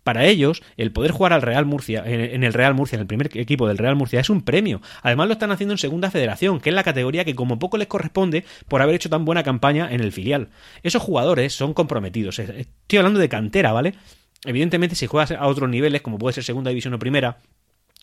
Para 0.06 0.26
ellos, 0.26 0.62
el 0.78 0.92
poder 0.92 1.10
jugar 1.10 1.34
al 1.34 1.42
Real 1.42 1.66
Murcia, 1.66 2.04
en, 2.06 2.44
el 2.44 2.54
Real 2.54 2.76
Murcia, 2.76 2.96
en 2.96 3.02
el 3.02 3.08
primer 3.08 3.36
equipo 3.36 3.68
del 3.68 3.80
Real 3.80 3.96
Murcia, 3.96 4.20
es 4.20 4.30
un 4.30 4.44
premio. 4.44 4.80
Además, 5.02 5.26
lo 5.26 5.34
están 5.34 5.50
haciendo 5.50 5.74
en 5.74 5.80
Segunda 5.80 6.12
Federación, 6.12 6.60
que 6.60 6.70
es 6.70 6.76
la 6.76 6.84
categoría 6.84 7.26
que 7.26 7.34
como 7.34 7.58
poco 7.58 7.78
les 7.80 7.88
corresponde 7.88 8.46
por 8.68 8.84
haber 8.84 8.94
hecho 8.94 9.10
tan 9.10 9.26
buena 9.26 9.42
campaña 9.42 9.92
en 9.92 10.02
el 10.02 10.12
filial. 10.12 10.50
Esos 10.84 11.02
jugadores 11.02 11.56
son 11.56 11.74
comprometidos. 11.74 12.38
Estoy 12.38 13.00
hablando 13.00 13.20
de 13.20 13.30
cantera, 13.30 13.72
¿vale? 13.72 13.96
Evidentemente, 14.46 14.96
si 14.96 15.08
juegas 15.08 15.32
a 15.32 15.48
otros 15.48 15.70
niveles, 15.70 16.02
como 16.02 16.18
puede 16.18 16.34
ser 16.34 16.44
segunda 16.44 16.70
división 16.70 16.94
o 16.94 17.00
primera, 17.00 17.40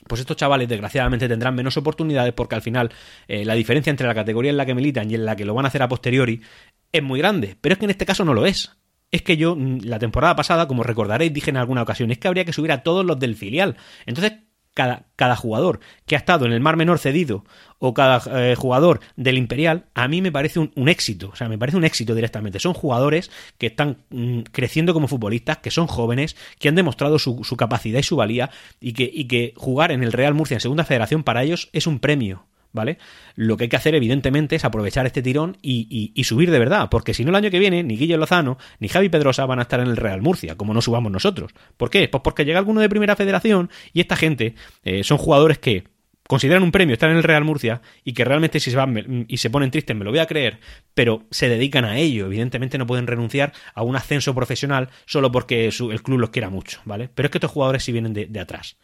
pues 0.07 0.21
estos 0.21 0.37
chavales 0.37 0.69
desgraciadamente 0.69 1.29
tendrán 1.29 1.55
menos 1.55 1.77
oportunidades 1.77 2.33
porque 2.33 2.55
al 2.55 2.63
final 2.63 2.91
eh, 3.29 3.45
la 3.45 3.55
diferencia 3.55 3.91
entre 3.91 4.07
la 4.07 4.15
categoría 4.15 4.51
en 4.51 4.57
la 4.57 4.67
que 4.67 4.75
militan 4.75 5.11
y 5.11 5.15
en 5.15 5.25
la 5.25 5.37
que 5.37 5.45
lo 5.45 5.55
van 5.55 5.65
a 5.65 5.69
hacer 5.69 5.83
a 5.83 5.89
posteriori 5.89 6.43
es 6.91 7.03
muy 7.03 7.19
grande. 7.19 7.57
Pero 7.61 7.75
es 7.75 7.79
que 7.79 7.85
en 7.87 7.91
este 7.91 8.07
caso 8.07 8.25
no 8.25 8.35
lo 8.35 8.47
es. 8.47 8.77
Es 9.11 9.23
que 9.23 9.37
yo 9.37 9.55
mm, 9.57 9.81
la 9.85 9.99
temporada 9.99 10.35
pasada, 10.37 10.67
como 10.67 10.83
recordaréis, 10.83 11.33
dije 11.33 11.51
en 11.51 11.57
alguna 11.57 11.83
ocasión, 11.83 12.11
es 12.11 12.19
que 12.19 12.29
habría 12.29 12.45
que 12.45 12.53
subir 12.53 12.73
a 12.73 12.83
todos 12.83 13.05
los 13.05 13.19
del 13.19 13.37
filial. 13.37 13.77
Entonces, 14.07 14.35
cada, 14.75 15.05
cada, 15.17 15.37
jugador 15.37 15.81
que 16.07 16.15
ha 16.15 16.19
estado 16.19 16.47
en 16.47 16.53
el 16.53 16.61
Mar 16.61 16.77
Menor 16.77 16.99
cedido 16.99 17.45
o 17.79 17.95
cada 17.95 18.23
eh, 18.39 18.55
jugador 18.55 19.01
del 19.17 19.39
Imperial, 19.39 19.87
a 19.95 20.07
mí 20.07 20.23
me 20.23 20.31
parece 20.31 20.61
un, 20.61 20.89
éxito. 20.89 21.31
O 21.33 21.37
sea, 21.37 21.49
me 21.49 21.59
parece 21.59 21.77
un 21.77 21.85
éxito 21.85 22.15
directamente. 22.15 22.61
Son 22.61 22.75
jugadores 22.75 23.31
que 23.59 23.67
están 23.67 23.99
mm, 24.11 24.43
creciendo 24.53 24.95
como 24.95 25.09
futbolistas, 25.09 25.59
que 25.59 25.71
son 25.71 25.89
jóvenes, 25.89 26.37
que 26.59 26.69
han 26.69 26.77
demostrado 26.77 27.19
su, 27.19 27.43
su 27.43 27.57
capacidad 27.57 27.99
y 27.99 28.05
su 28.05 28.17
valía 28.17 28.51
y 28.81 28.93
que, 28.93 29.11
y 29.13 29.25
que 29.25 29.53
jugar 29.57 29.91
en 29.91 30.05
el 30.05 30.13
Real 30.13 30.35
Murcia 30.35 30.55
en 30.55 30.61
Segunda 30.61 30.85
Federación 30.85 31.25
para 31.25 31.43
ellos 31.43 31.71
es 31.73 31.87
un 31.87 31.99
premio. 31.99 32.47
¿Vale? 32.73 32.99
Lo 33.35 33.57
que 33.57 33.65
hay 33.65 33.69
que 33.69 33.77
hacer, 33.77 33.95
evidentemente, 33.95 34.57
es 34.57 34.65
aprovechar 34.65 35.07
este 35.07 35.23
tirón 35.23 35.59
y, 35.63 36.13
subir 36.25 36.51
de 36.51 36.59
verdad, 36.59 36.89
porque 36.91 37.15
si 37.15 37.25
no 37.25 37.31
el 37.31 37.37
año 37.37 37.51
que 37.51 37.59
viene, 37.59 37.83
ni 37.83 37.97
Guillermo 37.97 38.23
Lozano 38.23 38.59
ni 38.79 38.89
Javi 38.89 39.09
Pedrosa 39.09 39.47
van 39.47 39.59
a 39.59 39.63
estar 39.63 39.81
en 39.81 39.89
el 39.89 39.97
Real 39.97 40.23
Murcia, 40.23 40.57
como 40.57 40.75
no 40.75 40.81
subamos 40.81 41.11
nosotros. 41.11 41.53
¿Por 41.77 41.91
qué? 41.91 42.09
Pues 42.09 42.23
porque 42.23 42.45
llega 42.45 42.59
alguno 42.59 42.81
de 42.81 42.89
primera 42.89 43.17
federación 43.17 43.71
y 43.93 44.01
esta 44.01 44.17
gente 44.17 44.55
eh, 44.85 45.03
son 45.03 45.19
jugadores 45.19 45.59
que 45.59 45.85
consideran 46.29 46.63
un 46.63 46.71
premio 46.73 46.95
estar 46.95 47.11
en 47.11 47.17
el 47.17 47.23
Real 47.23 47.45
Murcia 47.45 47.83
y 48.05 48.13
que 48.13 48.25
realmente 48.25 48.61
si 48.61 48.71
se 48.71 48.77
van 48.77 49.27
y 49.29 49.37
se 49.39 49.51
ponen 49.51 49.71
tristes 49.71 49.97
me 49.97 50.05
lo 50.05 50.11
voy 50.11 50.21
a 50.21 50.27
creer, 50.27 50.61
pero 50.95 51.25
se 51.31 51.49
dedican 51.49 51.85
a 51.85 51.99
ello. 51.99 52.27
Evidentemente 52.27 52.79
no 52.79 52.87
pueden 52.87 53.07
renunciar 53.07 53.53
a 53.75 53.83
un 53.83 53.97
ascenso 53.97 54.35
profesional 54.35 54.89
solo 55.05 55.33
porque 55.33 55.67
el 55.67 56.03
club 56.03 56.21
los 56.21 56.31
quiera 56.31 56.49
mucho, 56.49 56.81
¿vale? 56.85 57.11
Pero 57.13 57.27
es 57.27 57.31
que 57.33 57.39
estos 57.39 57.51
jugadores 57.51 57.83
sí 57.83 57.93
vienen 57.93 58.13
de 58.15 58.41
atrás. 58.41 58.77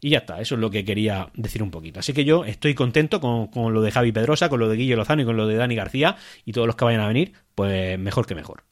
Y 0.00 0.10
ya 0.10 0.18
está, 0.18 0.40
eso 0.40 0.54
es 0.54 0.60
lo 0.60 0.70
que 0.70 0.84
quería 0.84 1.28
decir 1.34 1.62
un 1.62 1.70
poquito. 1.70 1.98
Así 1.98 2.12
que 2.12 2.24
yo 2.24 2.44
estoy 2.44 2.74
contento 2.74 3.20
con, 3.20 3.74
lo 3.74 3.82
de 3.82 3.90
Javi 3.90 4.12
Pedrosa, 4.12 4.48
con 4.48 4.60
lo 4.60 4.68
de 4.68 4.76
Guillo 4.76 4.96
Lozano 4.96 5.22
y 5.22 5.24
con 5.24 5.36
lo 5.36 5.46
de 5.46 5.56
Dani 5.56 5.74
García 5.74 6.16
y 6.44 6.52
todos 6.52 6.66
los 6.66 6.76
que 6.76 6.84
vayan 6.84 7.00
a 7.00 7.08
venir, 7.08 7.32
pues 7.54 7.98
mejor 7.98 8.26
que 8.26 8.36
mejor. 8.36 8.62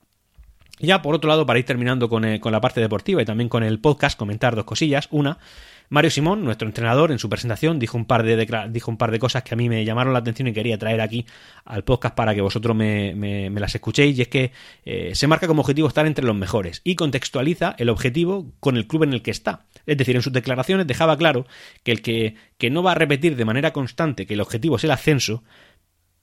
Ya 0.78 1.02
por 1.02 1.14
otro 1.14 1.28
lado, 1.28 1.46
para 1.46 1.58
ir 1.58 1.64
terminando 1.64 2.08
con, 2.08 2.24
eh, 2.24 2.38
con, 2.38 2.52
la 2.52 2.60
parte 2.60 2.80
deportiva 2.80 3.22
y 3.22 3.24
también 3.24 3.48
con 3.48 3.64
el 3.64 3.80
podcast, 3.80 4.16
comentar 4.16 4.54
dos 4.54 4.66
cosillas. 4.66 5.08
Una, 5.10 5.38
Mario 5.88 6.10
Simón, 6.10 6.44
nuestro 6.44 6.66
entrenador, 6.66 7.12
en 7.12 7.18
su 7.18 7.28
presentación 7.28 7.78
dijo 7.78 7.96
un 7.96 8.06
par 8.06 8.22
de, 8.24 8.68
dijo 8.70 8.90
un 8.90 8.96
par 8.96 9.10
de 9.10 9.18
cosas 9.18 9.42
que 9.42 9.54
a 9.54 9.56
mí 9.56 9.68
me 9.68 9.84
llamaron 9.84 10.12
la 10.12 10.18
atención 10.18 10.48
y 10.48 10.52
quería 10.52 10.78
traer 10.78 11.00
aquí 11.00 11.26
al 11.64 11.84
podcast 11.84 12.14
para 12.14 12.34
que 12.34 12.40
vosotros 12.40 12.74
me, 12.74 13.50
las 13.50 13.74
escuchéis. 13.74 14.18
Y 14.18 14.22
es 14.22 14.28
que 14.28 14.52
eh, 14.84 15.14
se 15.14 15.26
marca 15.26 15.46
como 15.46 15.60
objetivo 15.60 15.88
estar 15.88 16.06
entre 16.06 16.24
los 16.24 16.34
mejores 16.34 16.80
y 16.84 16.96
contextualiza 16.96 17.74
el 17.78 17.88
objetivo 17.88 18.52
con 18.60 18.76
el 18.76 18.86
club 18.86 19.04
en 19.04 19.12
el 19.12 19.22
que 19.22 19.30
está. 19.30 19.66
Es 19.86 19.96
decir, 19.96 20.16
en 20.16 20.22
sus 20.22 20.32
declaraciones 20.32 20.86
dejaba 20.86 21.16
claro 21.16 21.46
que 21.82 21.92
el 21.92 22.02
que, 22.02 22.34
que 22.58 22.70
no 22.70 22.82
va 22.82 22.92
a 22.92 22.96
repetir 22.96 23.36
de 23.36 23.44
manera 23.44 23.72
constante 23.72 24.26
que 24.26 24.34
el 24.34 24.40
objetivo 24.40 24.76
es 24.76 24.84
el 24.84 24.90
ascenso, 24.90 25.44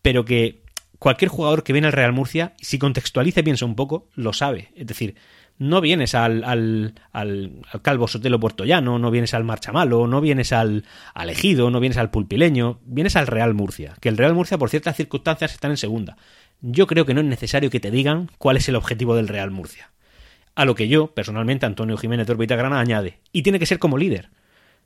pero 0.02 0.26
que 0.26 0.64
cualquier 1.04 1.30
jugador 1.30 1.64
que 1.64 1.74
viene 1.74 1.88
al 1.88 1.94
Real 1.94 2.14
Murcia, 2.14 2.54
si 2.62 2.80
contextualiza 2.80 3.42
y 3.42 3.44
piensa 3.44 3.66
un 3.66 3.76
poco, 3.76 4.08
lo 4.16 4.32
sabe. 4.32 4.72
Es 4.76 4.88
decir, 4.88 5.16
no 5.60 5.82
vienes 5.82 6.16
al, 6.16 6.44
al, 6.44 6.94
al, 7.12 7.62
Calvo 7.82 8.08
Sotelo 8.08 8.40
Puertollano, 8.40 9.00
no 9.00 9.12
vienes 9.12 9.34
al 9.34 9.44
Marchamalo, 9.44 10.08
no 10.08 10.22
vienes 10.22 10.52
al, 10.52 10.84
al 11.14 11.30
Ejido, 11.30 11.70
no 11.70 11.80
vienes 11.80 11.98
al 11.98 12.10
Pulpileño, 12.10 12.80
vienes 12.86 13.16
al 13.16 13.28
Real 13.28 13.54
Murcia. 13.54 13.96
Que 14.00 14.10
el 14.10 14.18
Real 14.18 14.34
Murcia, 14.34 14.58
por 14.58 14.70
ciertas 14.70 14.96
circunstancias, 14.96 15.54
está 15.54 15.68
en 15.68 15.78
segunda. 15.78 16.18
Yo 16.62 16.88
creo 16.88 17.06
que 17.06 17.14
no 17.14 17.22
es 17.22 17.28
necesario 17.28 17.70
que 17.70 17.80
te 17.80 17.92
digan 17.92 18.30
cuál 18.38 18.58
es 18.58 18.68
el 18.70 18.76
objetivo 18.76 19.16
del 19.16 19.28
Real 19.28 19.52
Murcia. 19.52 19.92
A 20.56 20.66
lo 20.66 20.76
que 20.76 20.88
yo, 20.88 21.08
personalmente, 21.08 21.66
Antonio 21.66 21.98
Jiménez 21.98 22.28
de 22.28 22.46
Grana, 22.46 22.80
añade. 22.80 23.20
Y 23.32 23.42
tiene 23.42 23.60
que 23.60 23.66
ser 23.66 23.80
como 23.80 23.98
líder. 23.98 24.30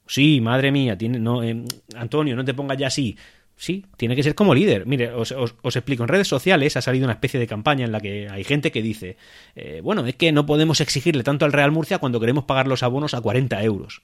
Sí, 0.08 0.40
madre 0.40 0.72
mía, 0.72 0.98
tiene, 0.98 1.20
no, 1.20 1.44
eh, 1.44 1.64
Antonio, 1.96 2.36
no 2.36 2.46
te 2.46 2.54
pongas 2.54 2.78
ya 2.78 2.88
así. 2.88 3.18
Sí, 3.60 3.88
tiene 3.98 4.16
que 4.16 4.22
ser 4.22 4.36
como 4.36 4.54
líder. 4.54 4.86
Mire, 4.86 5.12
os, 5.12 5.32
explico. 5.64 6.04
En 6.04 6.10
redes 6.10 6.28
sociales 6.28 6.78
ha 6.78 6.82
salido 6.82 7.06
una 7.06 7.14
especie 7.14 7.40
de 7.40 7.48
campaña 7.48 7.86
en 7.86 7.92
la 7.92 8.00
que 8.00 8.30
hay 8.30 8.44
gente 8.44 8.72
que 8.72 8.84
dice, 8.84 9.18
eh, 9.56 9.82
bueno, 9.84 10.06
es 10.06 10.16
que 10.16 10.32
no 10.32 10.46
podemos 10.46 10.80
exigirle 10.80 11.24
tanto 11.24 11.44
al 11.44 11.52
Real 11.52 11.72
Murcia 11.72 11.98
cuando 11.98 12.20
queremos 12.20 12.44
pagar 12.44 12.68
los 12.68 12.84
abonos 12.84 13.16
a 13.16 13.22
40 13.22 13.64
euros. 13.64 14.04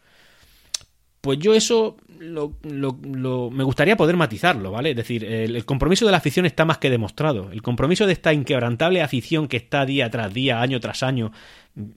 Pues 1.21 1.37
yo 1.37 1.53
eso 1.53 1.97
lo, 2.19 2.57
me 2.63 3.63
gustaría 3.63 3.95
poder 3.95 4.17
matizarlo, 4.17 4.71
¿vale? 4.71 4.89
Es 4.89 4.95
decir, 4.95 5.23
el, 5.23 5.63
compromiso 5.65 6.05
de 6.05 6.11
la 6.11 6.17
afición 6.17 6.47
está 6.47 6.65
más 6.65 6.79
que 6.79 6.89
demostrado. 6.89 7.51
El 7.51 7.61
compromiso 7.61 8.07
de 8.07 8.13
esta 8.13 8.33
inquebrantable 8.33 9.03
afición 9.03 9.47
que 9.47 9.57
está 9.57 9.85
día 9.85 10.09
tras 10.09 10.33
día, 10.33 10.61
año 10.61 10.79
tras 10.79 11.03
año, 11.03 11.31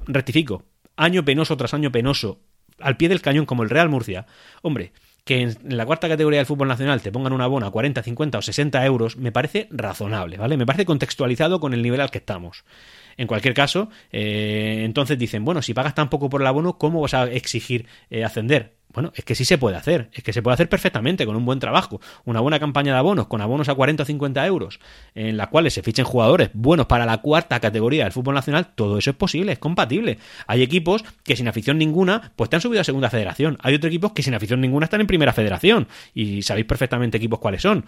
rectifico, 0.06 0.62
año 0.94 1.24
penoso 1.24 1.56
tras 1.56 1.74
año 1.74 1.90
penoso, 1.90 2.38
al 2.78 2.98
pie 2.98 3.08
del 3.08 3.22
cañón 3.22 3.46
como 3.46 3.62
el 3.62 3.70
Real 3.70 3.88
Murcia, 3.88 4.26
hombre, 4.62 4.92
que 5.26 5.42
en 5.42 5.76
la 5.76 5.84
cuarta 5.84 6.08
categoría 6.08 6.38
del 6.38 6.46
fútbol 6.46 6.68
nacional 6.68 7.02
te 7.02 7.10
pongan 7.10 7.32
una 7.32 7.48
bona 7.48 7.66
a 7.66 7.70
40, 7.72 8.00
50 8.00 8.38
o 8.38 8.42
60 8.42 8.86
euros, 8.86 9.16
me 9.16 9.32
parece 9.32 9.66
razonable, 9.72 10.36
¿vale? 10.36 10.56
Me 10.56 10.64
parece 10.64 10.84
contextualizado 10.84 11.58
con 11.58 11.74
el 11.74 11.82
nivel 11.82 12.00
al 12.00 12.12
que 12.12 12.18
estamos. 12.18 12.64
En 13.16 13.26
cualquier 13.26 13.52
caso, 13.52 13.90
eh, 14.12 14.82
entonces 14.84 15.18
dicen, 15.18 15.44
bueno, 15.44 15.62
si 15.62 15.74
pagas 15.74 15.96
tan 15.96 16.10
poco 16.10 16.28
por 16.30 16.42
el 16.42 16.46
abono, 16.46 16.78
¿cómo 16.78 17.00
vas 17.00 17.14
a 17.14 17.24
exigir 17.24 17.88
eh, 18.08 18.22
ascender? 18.22 18.75
Bueno, 18.96 19.12
es 19.14 19.26
que 19.26 19.34
sí 19.34 19.44
se 19.44 19.58
puede 19.58 19.76
hacer, 19.76 20.08
es 20.14 20.24
que 20.24 20.32
se 20.32 20.40
puede 20.40 20.54
hacer 20.54 20.70
perfectamente 20.70 21.26
con 21.26 21.36
un 21.36 21.44
buen 21.44 21.58
trabajo, 21.58 22.00
una 22.24 22.40
buena 22.40 22.58
campaña 22.58 22.94
de 22.94 22.98
abonos, 22.98 23.26
con 23.26 23.42
abonos 23.42 23.68
a 23.68 23.74
40 23.74 24.04
o 24.04 24.06
50 24.06 24.46
euros, 24.46 24.80
en 25.14 25.36
la 25.36 25.48
cuales 25.48 25.74
se 25.74 25.82
fichen 25.82 26.06
jugadores 26.06 26.48
buenos 26.54 26.86
para 26.86 27.04
la 27.04 27.18
cuarta 27.18 27.60
categoría 27.60 28.04
del 28.04 28.12
fútbol 28.14 28.34
nacional, 28.34 28.68
todo 28.74 28.96
eso 28.96 29.10
es 29.10 29.16
posible, 29.16 29.52
es 29.52 29.58
compatible. 29.58 30.16
Hay 30.46 30.62
equipos 30.62 31.04
que 31.24 31.36
sin 31.36 31.46
afición 31.46 31.76
ninguna, 31.76 32.32
pues 32.36 32.48
te 32.48 32.56
han 32.56 32.62
subido 32.62 32.80
a 32.80 32.84
segunda 32.84 33.10
federación. 33.10 33.58
Hay 33.60 33.74
otros 33.74 33.90
equipos 33.90 34.12
que 34.12 34.22
sin 34.22 34.32
afición 34.32 34.62
ninguna 34.62 34.84
están 34.84 35.02
en 35.02 35.06
primera 35.06 35.34
federación, 35.34 35.88
y 36.14 36.40
sabéis 36.40 36.64
perfectamente 36.64 37.18
equipos 37.18 37.38
cuáles 37.38 37.60
son. 37.60 37.84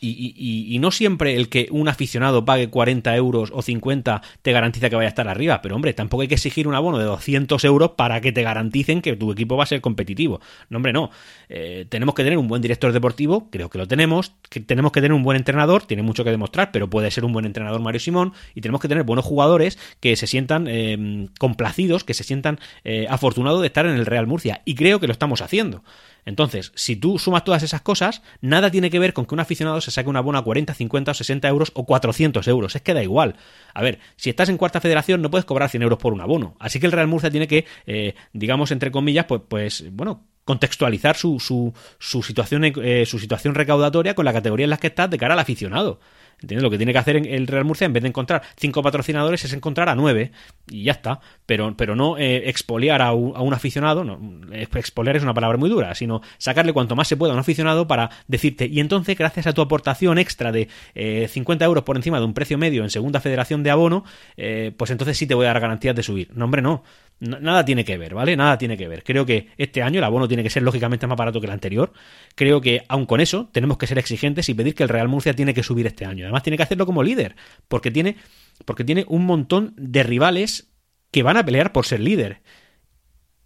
Y, 0.00 0.78
no 0.80 0.90
siempre 0.90 1.34
el 1.34 1.48
que 1.48 1.68
un 1.70 1.88
aficionado 1.88 2.44
pague 2.44 2.68
40 2.68 3.16
euros 3.16 3.50
o 3.52 3.62
50 3.62 4.22
te 4.42 4.52
garantiza 4.52 4.88
que 4.88 4.96
vaya 4.96 5.08
a 5.08 5.10
estar 5.10 5.28
arriba, 5.28 5.60
pero 5.60 5.74
hombre, 5.74 5.92
tampoco 5.92 6.22
hay 6.22 6.28
que 6.28 6.34
exigir 6.34 6.68
un 6.68 6.74
abono 6.74 6.98
de 6.98 7.04
200 7.04 7.64
euros 7.64 7.92
para 7.96 8.20
que 8.20 8.30
te 8.32 8.42
garanticen 8.42 9.02
que 9.02 9.16
tu 9.16 9.32
equipo 9.32 9.56
va 9.56 9.64
a 9.64 9.66
ser 9.66 9.80
competitivo. 9.80 10.40
No, 10.70 10.76
hombre, 10.76 10.92
no. 10.92 11.10
Eh, 11.48 11.86
tenemos 11.88 12.14
que 12.14 12.22
tener 12.22 12.38
un 12.38 12.48
buen 12.48 12.62
director 12.62 12.92
deportivo, 12.92 13.48
creo 13.50 13.70
que 13.70 13.78
lo 13.78 13.88
tenemos, 13.88 14.34
que 14.48 14.60
tenemos 14.60 14.92
que 14.92 15.00
tener 15.00 15.14
un 15.14 15.22
buen 15.22 15.36
entrenador, 15.36 15.82
tiene 15.82 16.02
mucho 16.02 16.24
que 16.24 16.30
demostrar, 16.30 16.70
pero 16.72 16.88
puede 16.88 17.10
ser 17.10 17.24
un 17.24 17.32
buen 17.32 17.44
entrenador 17.44 17.80
Mario 17.80 18.00
Simón, 18.00 18.32
y 18.54 18.60
tenemos 18.60 18.80
que 18.80 18.88
tener 18.88 19.04
buenos 19.04 19.24
jugadores 19.24 19.78
que 20.00 20.14
se 20.16 20.26
sientan 20.26 20.66
eh, 20.68 21.28
complacidos, 21.38 22.04
que 22.04 22.14
se 22.14 22.24
sientan 22.24 22.58
eh, 22.84 23.06
afortunados 23.08 23.60
de 23.60 23.66
estar 23.66 23.86
en 23.86 23.96
el 23.96 24.06
Real 24.06 24.26
Murcia, 24.26 24.62
y 24.64 24.74
creo 24.74 25.00
que 25.00 25.06
lo 25.06 25.12
estamos 25.12 25.40
haciendo. 25.40 25.82
Entonces, 26.24 26.72
si 26.74 26.96
tú 26.96 27.18
sumas 27.18 27.44
todas 27.44 27.62
esas 27.62 27.80
cosas, 27.80 28.22
nada 28.40 28.70
tiene 28.70 28.90
que 28.90 28.98
ver 28.98 29.12
con 29.12 29.26
que 29.26 29.34
un 29.34 29.40
aficionado 29.40 29.80
se 29.80 29.90
saque 29.90 30.08
una 30.08 30.20
bona 30.20 30.40
a 30.40 30.42
40, 30.42 30.74
50 30.74 31.10
o 31.10 31.14
60 31.14 31.48
euros 31.48 31.72
o 31.74 31.86
400 31.86 32.46
euros. 32.48 32.76
Es 32.76 32.82
que 32.82 32.94
da 32.94 33.02
igual. 33.02 33.36
A 33.74 33.82
ver, 33.82 33.98
si 34.16 34.30
estás 34.30 34.48
en 34.48 34.58
cuarta 34.58 34.80
federación 34.80 35.22
no 35.22 35.30
puedes 35.30 35.44
cobrar 35.44 35.70
100 35.70 35.82
euros 35.82 35.98
por 35.98 36.12
un 36.12 36.20
abono. 36.20 36.56
Así 36.58 36.80
que 36.80 36.86
el 36.86 36.92
Real 36.92 37.08
Murcia 37.08 37.30
tiene 37.30 37.48
que, 37.48 37.64
eh, 37.86 38.14
digamos, 38.32 38.70
entre 38.70 38.90
comillas, 38.90 39.26
pues, 39.26 39.42
pues 39.48 39.84
bueno, 39.92 40.26
contextualizar 40.44 41.14
su, 41.14 41.40
su, 41.40 41.74
su 41.98 42.22
situación, 42.22 42.64
eh, 42.64 43.04
su 43.04 43.18
situación 43.18 43.54
recaudatoria 43.54 44.14
con 44.14 44.24
la 44.24 44.32
categoría 44.32 44.64
en 44.64 44.70
la 44.70 44.78
que 44.78 44.86
estás 44.86 45.10
de 45.10 45.18
cara 45.18 45.34
al 45.34 45.40
aficionado. 45.40 46.00
¿Entiendes? 46.40 46.62
Lo 46.62 46.70
que 46.70 46.76
tiene 46.76 46.92
que 46.92 46.98
hacer 46.98 47.16
el 47.16 47.46
Real 47.46 47.64
Murcia, 47.64 47.84
en 47.86 47.92
vez 47.92 48.02
de 48.02 48.08
encontrar 48.08 48.42
cinco 48.56 48.82
patrocinadores, 48.82 49.44
es 49.44 49.52
encontrar 49.52 49.88
a 49.88 49.94
nueve. 49.94 50.30
Y 50.70 50.84
ya 50.84 50.92
está. 50.92 51.20
Pero, 51.46 51.76
pero 51.76 51.96
no 51.96 52.16
eh, 52.16 52.48
expoliar 52.48 53.02
a 53.02 53.12
un, 53.12 53.54
aficionado. 53.54 54.04
No, 54.04 54.20
expoliar 54.52 55.16
es 55.16 55.22
una 55.22 55.34
palabra 55.34 55.58
muy 55.58 55.68
dura, 55.68 55.94
sino 55.94 56.22
sacarle 56.38 56.72
cuanto 56.72 56.94
más 56.94 57.08
se 57.08 57.16
pueda 57.16 57.32
a 57.32 57.34
un 57.34 57.40
aficionado 57.40 57.88
para 57.88 58.10
decirte, 58.28 58.66
y 58.66 58.80
entonces, 58.80 59.16
gracias 59.18 59.46
a 59.46 59.52
tu 59.52 59.62
aportación 59.62 60.18
extra 60.18 60.52
de 60.52 60.68
eh, 60.94 61.28
50 61.28 61.64
euros 61.64 61.84
por 61.84 61.96
encima 61.96 62.18
de 62.18 62.24
un 62.24 62.34
precio 62.34 62.58
medio 62.58 62.84
en 62.84 62.90
segunda 62.90 63.20
federación 63.20 63.62
de 63.62 63.70
abono, 63.70 64.04
eh, 64.36 64.72
pues 64.76 64.90
entonces 64.90 65.16
sí 65.16 65.26
te 65.26 65.34
voy 65.34 65.46
a 65.46 65.48
dar 65.48 65.60
garantías 65.60 65.96
de 65.96 66.02
subir. 66.02 66.30
No, 66.34 66.44
hombre, 66.44 66.62
no. 66.62 66.84
Nada 67.20 67.64
tiene 67.64 67.84
que 67.84 67.98
ver, 67.98 68.14
¿vale? 68.14 68.36
Nada 68.36 68.58
tiene 68.58 68.76
que 68.76 68.86
ver. 68.86 69.02
Creo 69.02 69.26
que 69.26 69.48
este 69.56 69.82
año 69.82 69.98
el 69.98 70.04
abono 70.04 70.28
tiene 70.28 70.44
que 70.44 70.50
ser 70.50 70.62
lógicamente 70.62 71.06
más 71.08 71.18
barato 71.18 71.40
que 71.40 71.46
el 71.46 71.52
anterior. 71.52 71.92
Creo 72.36 72.60
que, 72.60 72.84
aun 72.88 73.06
con 73.06 73.20
eso, 73.20 73.48
tenemos 73.52 73.76
que 73.76 73.88
ser 73.88 73.98
exigentes 73.98 74.48
y 74.48 74.54
pedir 74.54 74.74
que 74.76 74.84
el 74.84 74.88
Real 74.88 75.08
Murcia 75.08 75.34
tiene 75.34 75.52
que 75.52 75.64
subir 75.64 75.86
este 75.86 76.04
año. 76.04 76.24
Además, 76.24 76.44
tiene 76.44 76.56
que 76.56 76.62
hacerlo 76.62 76.86
como 76.86 77.02
líder, 77.02 77.34
porque 77.66 77.90
tiene, 77.90 78.16
porque 78.64 78.84
tiene 78.84 79.04
un 79.08 79.26
montón 79.26 79.74
de 79.76 80.04
rivales 80.04 80.70
que 81.10 81.24
van 81.24 81.36
a 81.36 81.44
pelear 81.44 81.72
por 81.72 81.86
ser 81.86 81.98
líder. 81.98 82.40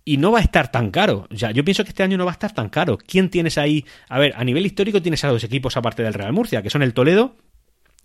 Y 0.05 0.19
no 0.19 0.33
va 0.33 0.41
a 0.41 0.43
estar 0.43 0.71
tan 0.71 0.91
caro. 0.91 1.27
O 1.33 1.39
sea, 1.39 1.53
yo 1.53 1.65
pienso 1.65 1.83
que 1.85 1.91
este 1.91 2.03
año 2.03 2.19
no 2.19 2.27
va 2.27 2.33
a 2.33 2.35
estar 2.35 2.53
tan 2.53 2.69
caro. 2.69 2.99
¿Quién 2.99 3.31
tienes 3.31 3.57
ahí? 3.57 3.87
A 4.11 4.19
ver, 4.19 4.35
a 4.37 4.45
nivel 4.45 4.67
histórico 4.67 5.01
tienes 5.01 5.25
a 5.25 5.29
dos 5.29 5.45
equipos 5.45 5.79
aparte 5.79 6.03
del 6.03 6.13
Real 6.13 6.35
Murcia, 6.35 6.61
que 6.61 6.69
son 6.69 6.83
el 6.83 6.93
Toledo 6.93 7.37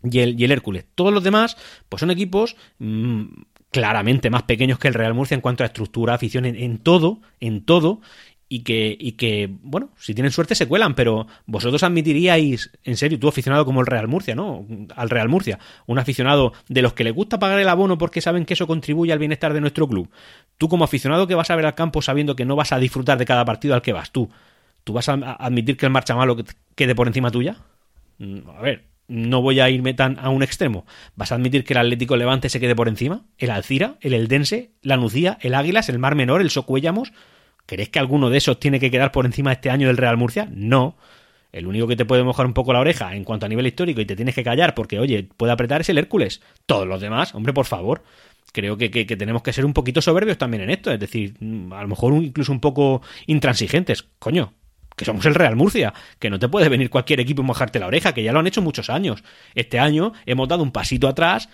y 0.01 0.19
el, 0.19 0.39
y 0.39 0.45
el, 0.45 0.51
Hércules. 0.51 0.85
Todos 0.95 1.11
los 1.11 1.23
demás, 1.23 1.57
pues 1.89 1.99
son 1.99 2.11
equipos 2.11 2.55
mmm, 2.77 3.25
claramente 3.71 4.29
más 4.29 4.43
pequeños 4.43 4.79
que 4.79 4.87
el 4.87 4.93
Real 4.93 5.13
Murcia 5.13 5.35
en 5.35 5.41
cuanto 5.41 5.63
a 5.63 5.67
estructura, 5.67 6.13
afición, 6.13 6.45
en, 6.45 6.77
todo, 6.77 7.19
en 7.39 7.63
todo, 7.63 8.01
y 8.49 8.61
que, 8.61 8.95
y 8.97 9.13
que, 9.13 9.49
bueno, 9.61 9.89
si 9.97 10.13
tienen 10.13 10.31
suerte 10.31 10.55
se 10.55 10.67
cuelan, 10.67 10.95
pero 10.95 11.27
vosotros 11.45 11.83
admitiríais, 11.83 12.71
en 12.85 12.95
serio, 12.95 13.19
tú 13.19 13.27
aficionado 13.27 13.65
como 13.65 13.81
el 13.81 13.87
Real 13.87 14.07
Murcia, 14.07 14.35
¿no? 14.35 14.65
Al 14.95 15.09
Real 15.09 15.27
Murcia, 15.27 15.59
un 15.85 15.99
aficionado 15.99 16.53
de 16.69 16.81
los 16.81 16.93
que 16.93 17.03
le 17.03 17.11
gusta 17.11 17.39
pagar 17.39 17.59
el 17.59 17.67
abono 17.67 17.97
porque 17.97 18.21
saben 18.21 18.45
que 18.45 18.53
eso 18.53 18.65
contribuye 18.65 19.11
al 19.11 19.19
bienestar 19.19 19.53
de 19.53 19.59
nuestro 19.59 19.87
club. 19.87 20.09
Tú 20.57 20.69
como 20.69 20.85
aficionado 20.85 21.27
que 21.27 21.35
vas 21.35 21.51
a 21.51 21.55
ver 21.57 21.65
al 21.65 21.75
campo 21.75 22.01
sabiendo 22.01 22.37
que 22.37 22.45
no 22.45 22.55
vas 22.55 22.71
a 22.71 22.79
disfrutar 22.79 23.17
de 23.17 23.25
cada 23.25 23.43
partido 23.43 23.73
al 23.73 23.81
que 23.81 23.91
vas 23.91 24.11
tú, 24.11 24.29
¿tú 24.85 24.93
vas 24.93 25.09
a 25.09 25.13
admitir 25.13 25.75
que 25.75 25.85
el 25.85 25.91
marcha 25.91 26.15
malo 26.15 26.37
quede 26.75 26.95
por 26.95 27.07
encima 27.07 27.31
tuya? 27.31 27.57
Mm, 28.19 28.49
a 28.49 28.61
ver, 28.61 28.85
no 29.07 29.41
voy 29.41 29.59
a 29.59 29.69
irme 29.69 29.93
tan 29.93 30.19
a 30.19 30.29
un 30.29 30.43
extremo. 30.43 30.85
¿Vas 31.15 31.31
a 31.31 31.35
admitir 31.35 31.63
que 31.63 31.73
el 31.73 31.79
Atlético 31.79 32.17
Levante 32.17 32.49
se 32.49 32.59
quede 32.59 32.75
por 32.75 32.87
encima? 32.87 33.25
¿El 33.37 33.51
Alcira? 33.51 33.95
¿El 34.01 34.13
Eldense? 34.13 34.71
¿La 34.81 34.97
Nucía? 34.97 35.37
¿El 35.41 35.55
Águilas? 35.55 35.89
¿El 35.89 35.99
Mar 35.99 36.15
Menor? 36.15 36.41
¿El 36.41 36.49
Socuéllamos? 36.49 37.13
¿Crees 37.65 37.89
que 37.89 37.99
alguno 37.99 38.29
de 38.29 38.37
esos 38.37 38.59
tiene 38.59 38.79
que 38.79 38.91
quedar 38.91 39.11
por 39.11 39.25
encima 39.25 39.51
este 39.51 39.69
año 39.69 39.87
del 39.87 39.97
Real 39.97 40.17
Murcia? 40.17 40.49
No. 40.51 40.97
El 41.51 41.67
único 41.67 41.87
que 41.87 41.95
te 41.95 42.05
puede 42.05 42.23
mojar 42.23 42.45
un 42.45 42.53
poco 42.53 42.73
la 42.73 42.79
oreja 42.79 43.15
en 43.15 43.23
cuanto 43.23 43.45
a 43.45 43.49
nivel 43.49 43.67
histórico 43.67 44.01
y 44.01 44.05
te 44.05 44.15
tienes 44.15 44.35
que 44.35 44.43
callar 44.43 44.75
porque, 44.75 44.99
oye, 44.99 45.27
puede 45.37 45.53
apretar 45.53 45.81
es 45.81 45.89
el 45.89 45.97
Hércules. 45.97 46.41
Todos 46.65 46.87
los 46.87 47.01
demás, 47.01 47.33
hombre, 47.33 47.53
por 47.53 47.65
favor. 47.65 48.03
Creo 48.51 48.77
que, 48.77 48.89
que, 48.89 49.05
tenemos 49.17 49.43
que 49.43 49.53
ser 49.53 49.65
un 49.65 49.73
poquito 49.73 50.01
soberbios 50.01 50.37
también 50.37 50.63
en 50.63 50.69
esto. 50.69 50.91
Es 50.91 50.99
decir, 50.99 51.35
a 51.71 51.81
lo 51.81 51.87
mejor 51.87 52.13
incluso 52.13 52.51
un 52.51 52.59
poco 52.59 53.01
intransigentes. 53.25 54.05
Coño, 54.19 54.53
que 54.97 55.05
somos 55.05 55.25
el 55.27 55.35
Real 55.35 55.55
Murcia, 55.55 55.93
que 56.19 56.29
no 56.29 56.39
te 56.39 56.49
puede 56.49 56.67
venir 56.69 56.89
cualquier 56.89 57.19
equipo 57.19 57.43
y 57.43 57.45
mojarte 57.45 57.79
la 57.79 57.85
oreja, 57.85 58.13
que 58.13 58.23
ya 58.23 58.33
lo 58.33 58.39
han 58.39 58.47
hecho 58.47 58.63
muchos 58.63 58.89
años. 58.89 59.23
Este 59.53 59.79
año 59.79 60.11
hemos 60.25 60.49
dado 60.49 60.63
un 60.63 60.71
pasito 60.71 61.07
atrás 61.07 61.49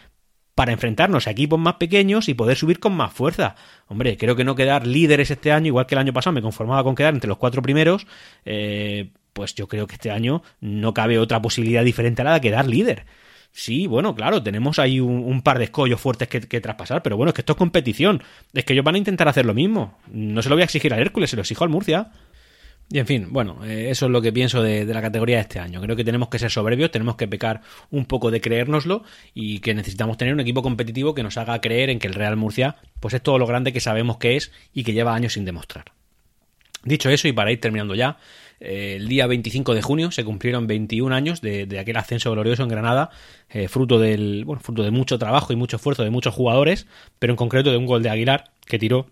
para 0.55 0.71
enfrentarnos 0.71 1.27
a 1.27 1.31
equipos 1.31 1.59
más 1.59 1.75
pequeños 1.75 2.29
y 2.29 2.35
poder 2.35 2.55
subir 2.55 2.79
con 2.79 2.93
más 2.93 3.11
fuerza. 3.11 3.55
Hombre, 3.87 4.17
creo 4.17 4.37
que 4.37 4.45
no 4.45 4.55
quedar 4.55 4.87
líderes 4.87 5.29
este 5.29 5.51
año, 5.51 5.67
igual 5.67 5.85
que 5.85 5.95
el 5.95 5.99
año 5.99 6.13
pasado 6.13 6.33
me 6.33 6.41
conformaba 6.41 6.85
con 6.85 6.95
quedar 6.95 7.13
entre 7.13 7.27
los 7.27 7.37
cuatro 7.37 7.61
primeros, 7.61 8.07
eh, 8.45 9.11
pues 9.33 9.55
yo 9.55 9.67
creo 9.67 9.87
que 9.87 9.95
este 9.95 10.09
año 10.09 10.41
no 10.61 10.93
cabe 10.93 11.19
otra 11.19 11.41
posibilidad 11.41 11.83
diferente 11.83 12.21
a 12.21 12.25
la 12.25 12.33
de 12.35 12.41
quedar 12.41 12.65
líder. 12.65 13.05
Sí, 13.51 13.87
bueno, 13.87 14.15
claro, 14.15 14.41
tenemos 14.41 14.79
ahí 14.79 15.01
un, 15.01 15.41
par 15.41 15.59
de 15.59 15.65
escollos 15.65 15.99
fuertes 15.99 16.29
que, 16.29 16.41
que, 16.41 16.61
traspasar, 16.61 17.03
pero 17.03 17.17
bueno, 17.17 17.29
es 17.29 17.35
que 17.35 17.41
esto 17.41 17.53
es 17.53 17.57
competición. 17.57 18.23
Es 18.53 18.63
que 18.63 18.73
ellos 18.73 18.85
van 18.85 18.95
a 18.95 18.99
intentar 18.99 19.27
hacer 19.27 19.45
lo 19.45 19.53
mismo. 19.53 19.99
No 20.07 20.41
se 20.41 20.49
lo 20.49 20.55
voy 20.55 20.61
a 20.61 20.65
exigir 20.65 20.93
a 20.93 20.97
Hércules, 20.97 21.29
se 21.29 21.35
lo 21.35 21.41
exijo 21.41 21.63
al 21.63 21.69
Murcia. 21.69 22.09
Y 22.89 22.99
en 22.99 23.07
fin, 23.07 23.27
bueno, 23.31 23.65
eh, 23.65 23.87
eso 23.89 24.05
es 24.05 24.11
lo 24.11 24.21
que 24.21 24.31
pienso 24.31 24.61
de, 24.61 24.85
la 24.85 25.01
categoría 25.01 25.37
de 25.37 25.41
este 25.41 25.59
año. 25.59 25.81
Creo 25.81 25.95
que 25.95 26.03
tenemos 26.03 26.29
que 26.29 26.37
ser 26.37 26.51
soberbios, 26.51 26.91
tenemos 26.91 27.15
que 27.15 27.27
pecar 27.27 27.61
un 27.89 28.05
poco 28.05 28.29
de 28.29 28.39
creérnoslo 28.39 29.03
y 29.33 29.59
que 29.59 29.73
necesitamos 29.73 30.17
tener 30.17 30.33
un 30.33 30.39
equipo 30.39 30.61
competitivo 30.61 31.15
que 31.15 31.23
nos 31.23 31.37
haga 31.37 31.59
creer 31.59 31.89
en 31.89 31.99
que 31.99 32.07
el 32.07 32.13
Real 32.13 32.35
Murcia 32.35 32.75
pues 32.99 33.13
es 33.13 33.21
todo 33.21 33.39
lo 33.39 33.47
grande 33.47 33.73
que 33.73 33.79
sabemos 33.79 34.17
que 34.17 34.35
es 34.35 34.51
y 34.73 34.83
que 34.83 34.93
lleva 34.93 35.15
años 35.15 35.33
sin 35.33 35.45
demostrar. 35.45 35.85
Dicho 36.83 37.09
eso, 37.09 37.27
y 37.27 37.31
para 37.31 37.51
ir 37.51 37.61
terminando 37.61 37.95
ya, 37.95 38.17
eh, 38.59 38.97
el 38.97 39.07
día 39.07 39.25
25 39.25 39.73
de 39.73 39.81
junio 39.81 40.11
se 40.11 40.23
cumplieron 40.23 40.67
21 40.67 41.15
años 41.15 41.41
de, 41.41 41.67
aquel 41.79 41.97
ascenso 41.97 42.31
glorioso 42.31 42.63
en 42.63 42.69
Granada, 42.69 43.09
eh, 43.49 43.69
fruto, 43.69 43.99
del, 43.99 44.43
bueno, 44.45 44.61
fruto 44.61 44.83
de 44.83 44.91
mucho 44.91 45.17
trabajo 45.17 45.53
y 45.53 45.55
mucho 45.55 45.77
esfuerzo 45.77 46.03
de 46.03 46.09
muchos 46.09 46.33
jugadores, 46.33 46.85
pero 47.19 47.33
en 47.33 47.37
concreto 47.37 47.71
de 47.71 47.77
un 47.77 47.85
gol 47.85 48.03
de 48.03 48.09
Aguilar 48.09 48.51
que 48.65 48.79
tiró 48.79 49.07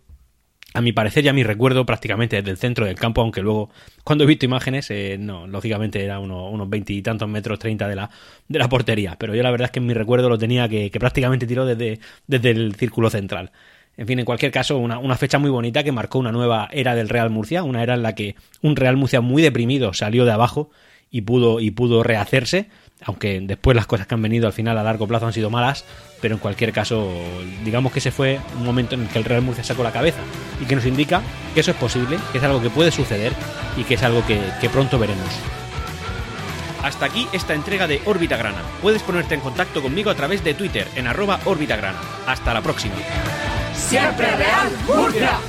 a 0.73 0.81
mi 0.81 0.93
parecer 0.93 1.23
ya 1.23 1.34
mi 1.34 1.43
recuerdo 1.43 1.86
prácticamente 1.86 2.38
desde 2.38 2.51
el 2.51 2.57
centro 2.57 2.86
del 2.86 2.95
campo, 2.95 3.21
aunque 3.21 3.41
luego 3.41 3.69
cuando 4.03 4.23
he 4.23 4.27
visto 4.27 4.45
imágenes, 4.45 4.89
eh, 4.89 5.17
no, 5.19 5.47
lógicamente 5.47 6.03
era 6.03 6.19
unos 6.19 6.69
veintitantos 6.69 7.27
metros, 7.27 7.60
treinta 7.60 7.88
de 7.88 7.95
la, 7.95 8.10
de 8.47 8.60
la 8.60 8.69
portería, 8.69 9.17
pero 9.19 9.36
yo 9.36 9.43
la 9.43 9.51
verdad 9.51 9.65
es 9.65 9.71
que 9.71 9.79
en 9.79 9.88
mi 9.88 9.93
recuerdo 9.93 10.29
lo 10.29 10.38
tenía 10.38 10.69
que, 10.69 10.89
prácticamente 10.99 11.45
tiró 11.45 11.65
desde, 11.65 11.99
desde 12.27 12.51
el 12.51 12.75
círculo 12.75 13.10
central. 13.10 13.51
En 13.97 14.07
fin, 14.07 14.19
en 14.19 14.25
cualquier 14.25 14.51
caso, 14.51 14.77
una, 14.77 14.97
una, 14.99 15.17
fecha 15.17 15.38
muy 15.38 15.49
bonita 15.49 15.84
que 15.84 15.91
marcó 15.91 16.17
una 16.17 16.31
nueva 16.31 16.69
era 16.71 16.95
del 16.95 17.10
Real 17.10 17.29
Murcia, 17.29 17.63
una 17.63 17.84
era 17.84 17.95
en 17.95 18.03
la 18.03 18.15
que 18.15 18.36
un 18.62 18.77
Real 18.77 18.95
Murcia 18.95 19.19
muy 19.19 19.41
deprimido 19.41 19.93
salió 19.93 20.23
de 20.23 20.31
abajo 20.31 20.71
y 21.12 21.21
pudo, 21.21 21.60
y 21.60 21.71
pudo 21.71 22.01
rehacerse, 22.01 22.69
aunque 23.05 23.39
después 23.41 23.75
las 23.75 23.85
cosas 23.85 24.07
que 24.07 24.13
han 24.13 24.21
venido 24.21 24.47
al 24.47 24.53
final 24.53 24.77
a 24.77 24.83
largo 24.83 25.07
plazo 25.07 25.27
han 25.27 25.33
sido 25.33 25.49
malas, 25.49 25.85
pero 26.21 26.35
en 26.35 26.39
cualquier 26.39 26.71
caso, 26.71 27.11
digamos 27.63 27.91
que 27.91 27.99
ese 27.99 28.11
fue 28.11 28.39
un 28.57 28.65
momento 28.65 28.95
en 28.95 29.01
el 29.01 29.07
que 29.07 29.19
el 29.19 29.25
Real 29.25 29.41
Murcia 29.41 29.63
sacó 29.63 29.83
la 29.83 29.91
cabeza 29.91 30.19
y 30.61 30.65
que 30.65 30.75
nos 30.75 30.85
indica 30.85 31.21
que 31.53 31.61
eso 31.61 31.71
es 31.71 31.77
posible, 31.77 32.17
que 32.31 32.37
es 32.37 32.43
algo 32.43 32.61
que 32.61 32.69
puede 32.69 32.91
suceder 32.91 33.33
y 33.77 33.83
que 33.83 33.95
es 33.95 34.03
algo 34.03 34.25
que, 34.25 34.39
que 34.59 34.69
pronto 34.69 34.99
veremos. 34.99 35.29
Hasta 36.83 37.05
aquí 37.05 37.27
esta 37.31 37.53
entrega 37.53 37.87
de 37.87 38.01
Órbita 38.05 38.37
Grana. 38.37 38.61
Puedes 38.81 39.03
ponerte 39.03 39.35
en 39.35 39.41
contacto 39.41 39.81
conmigo 39.81 40.09
a 40.09 40.15
través 40.15 40.43
de 40.43 40.53
Twitter 40.53 40.87
en 40.95 41.07
arroba 41.07 41.39
Órbita 41.45 41.75
Grana. 41.75 41.99
Hasta 42.25 42.53
la 42.53 42.61
próxima. 42.61 42.95
Siempre 43.75 44.35
Real 44.35 44.71
Murcia. 44.87 45.39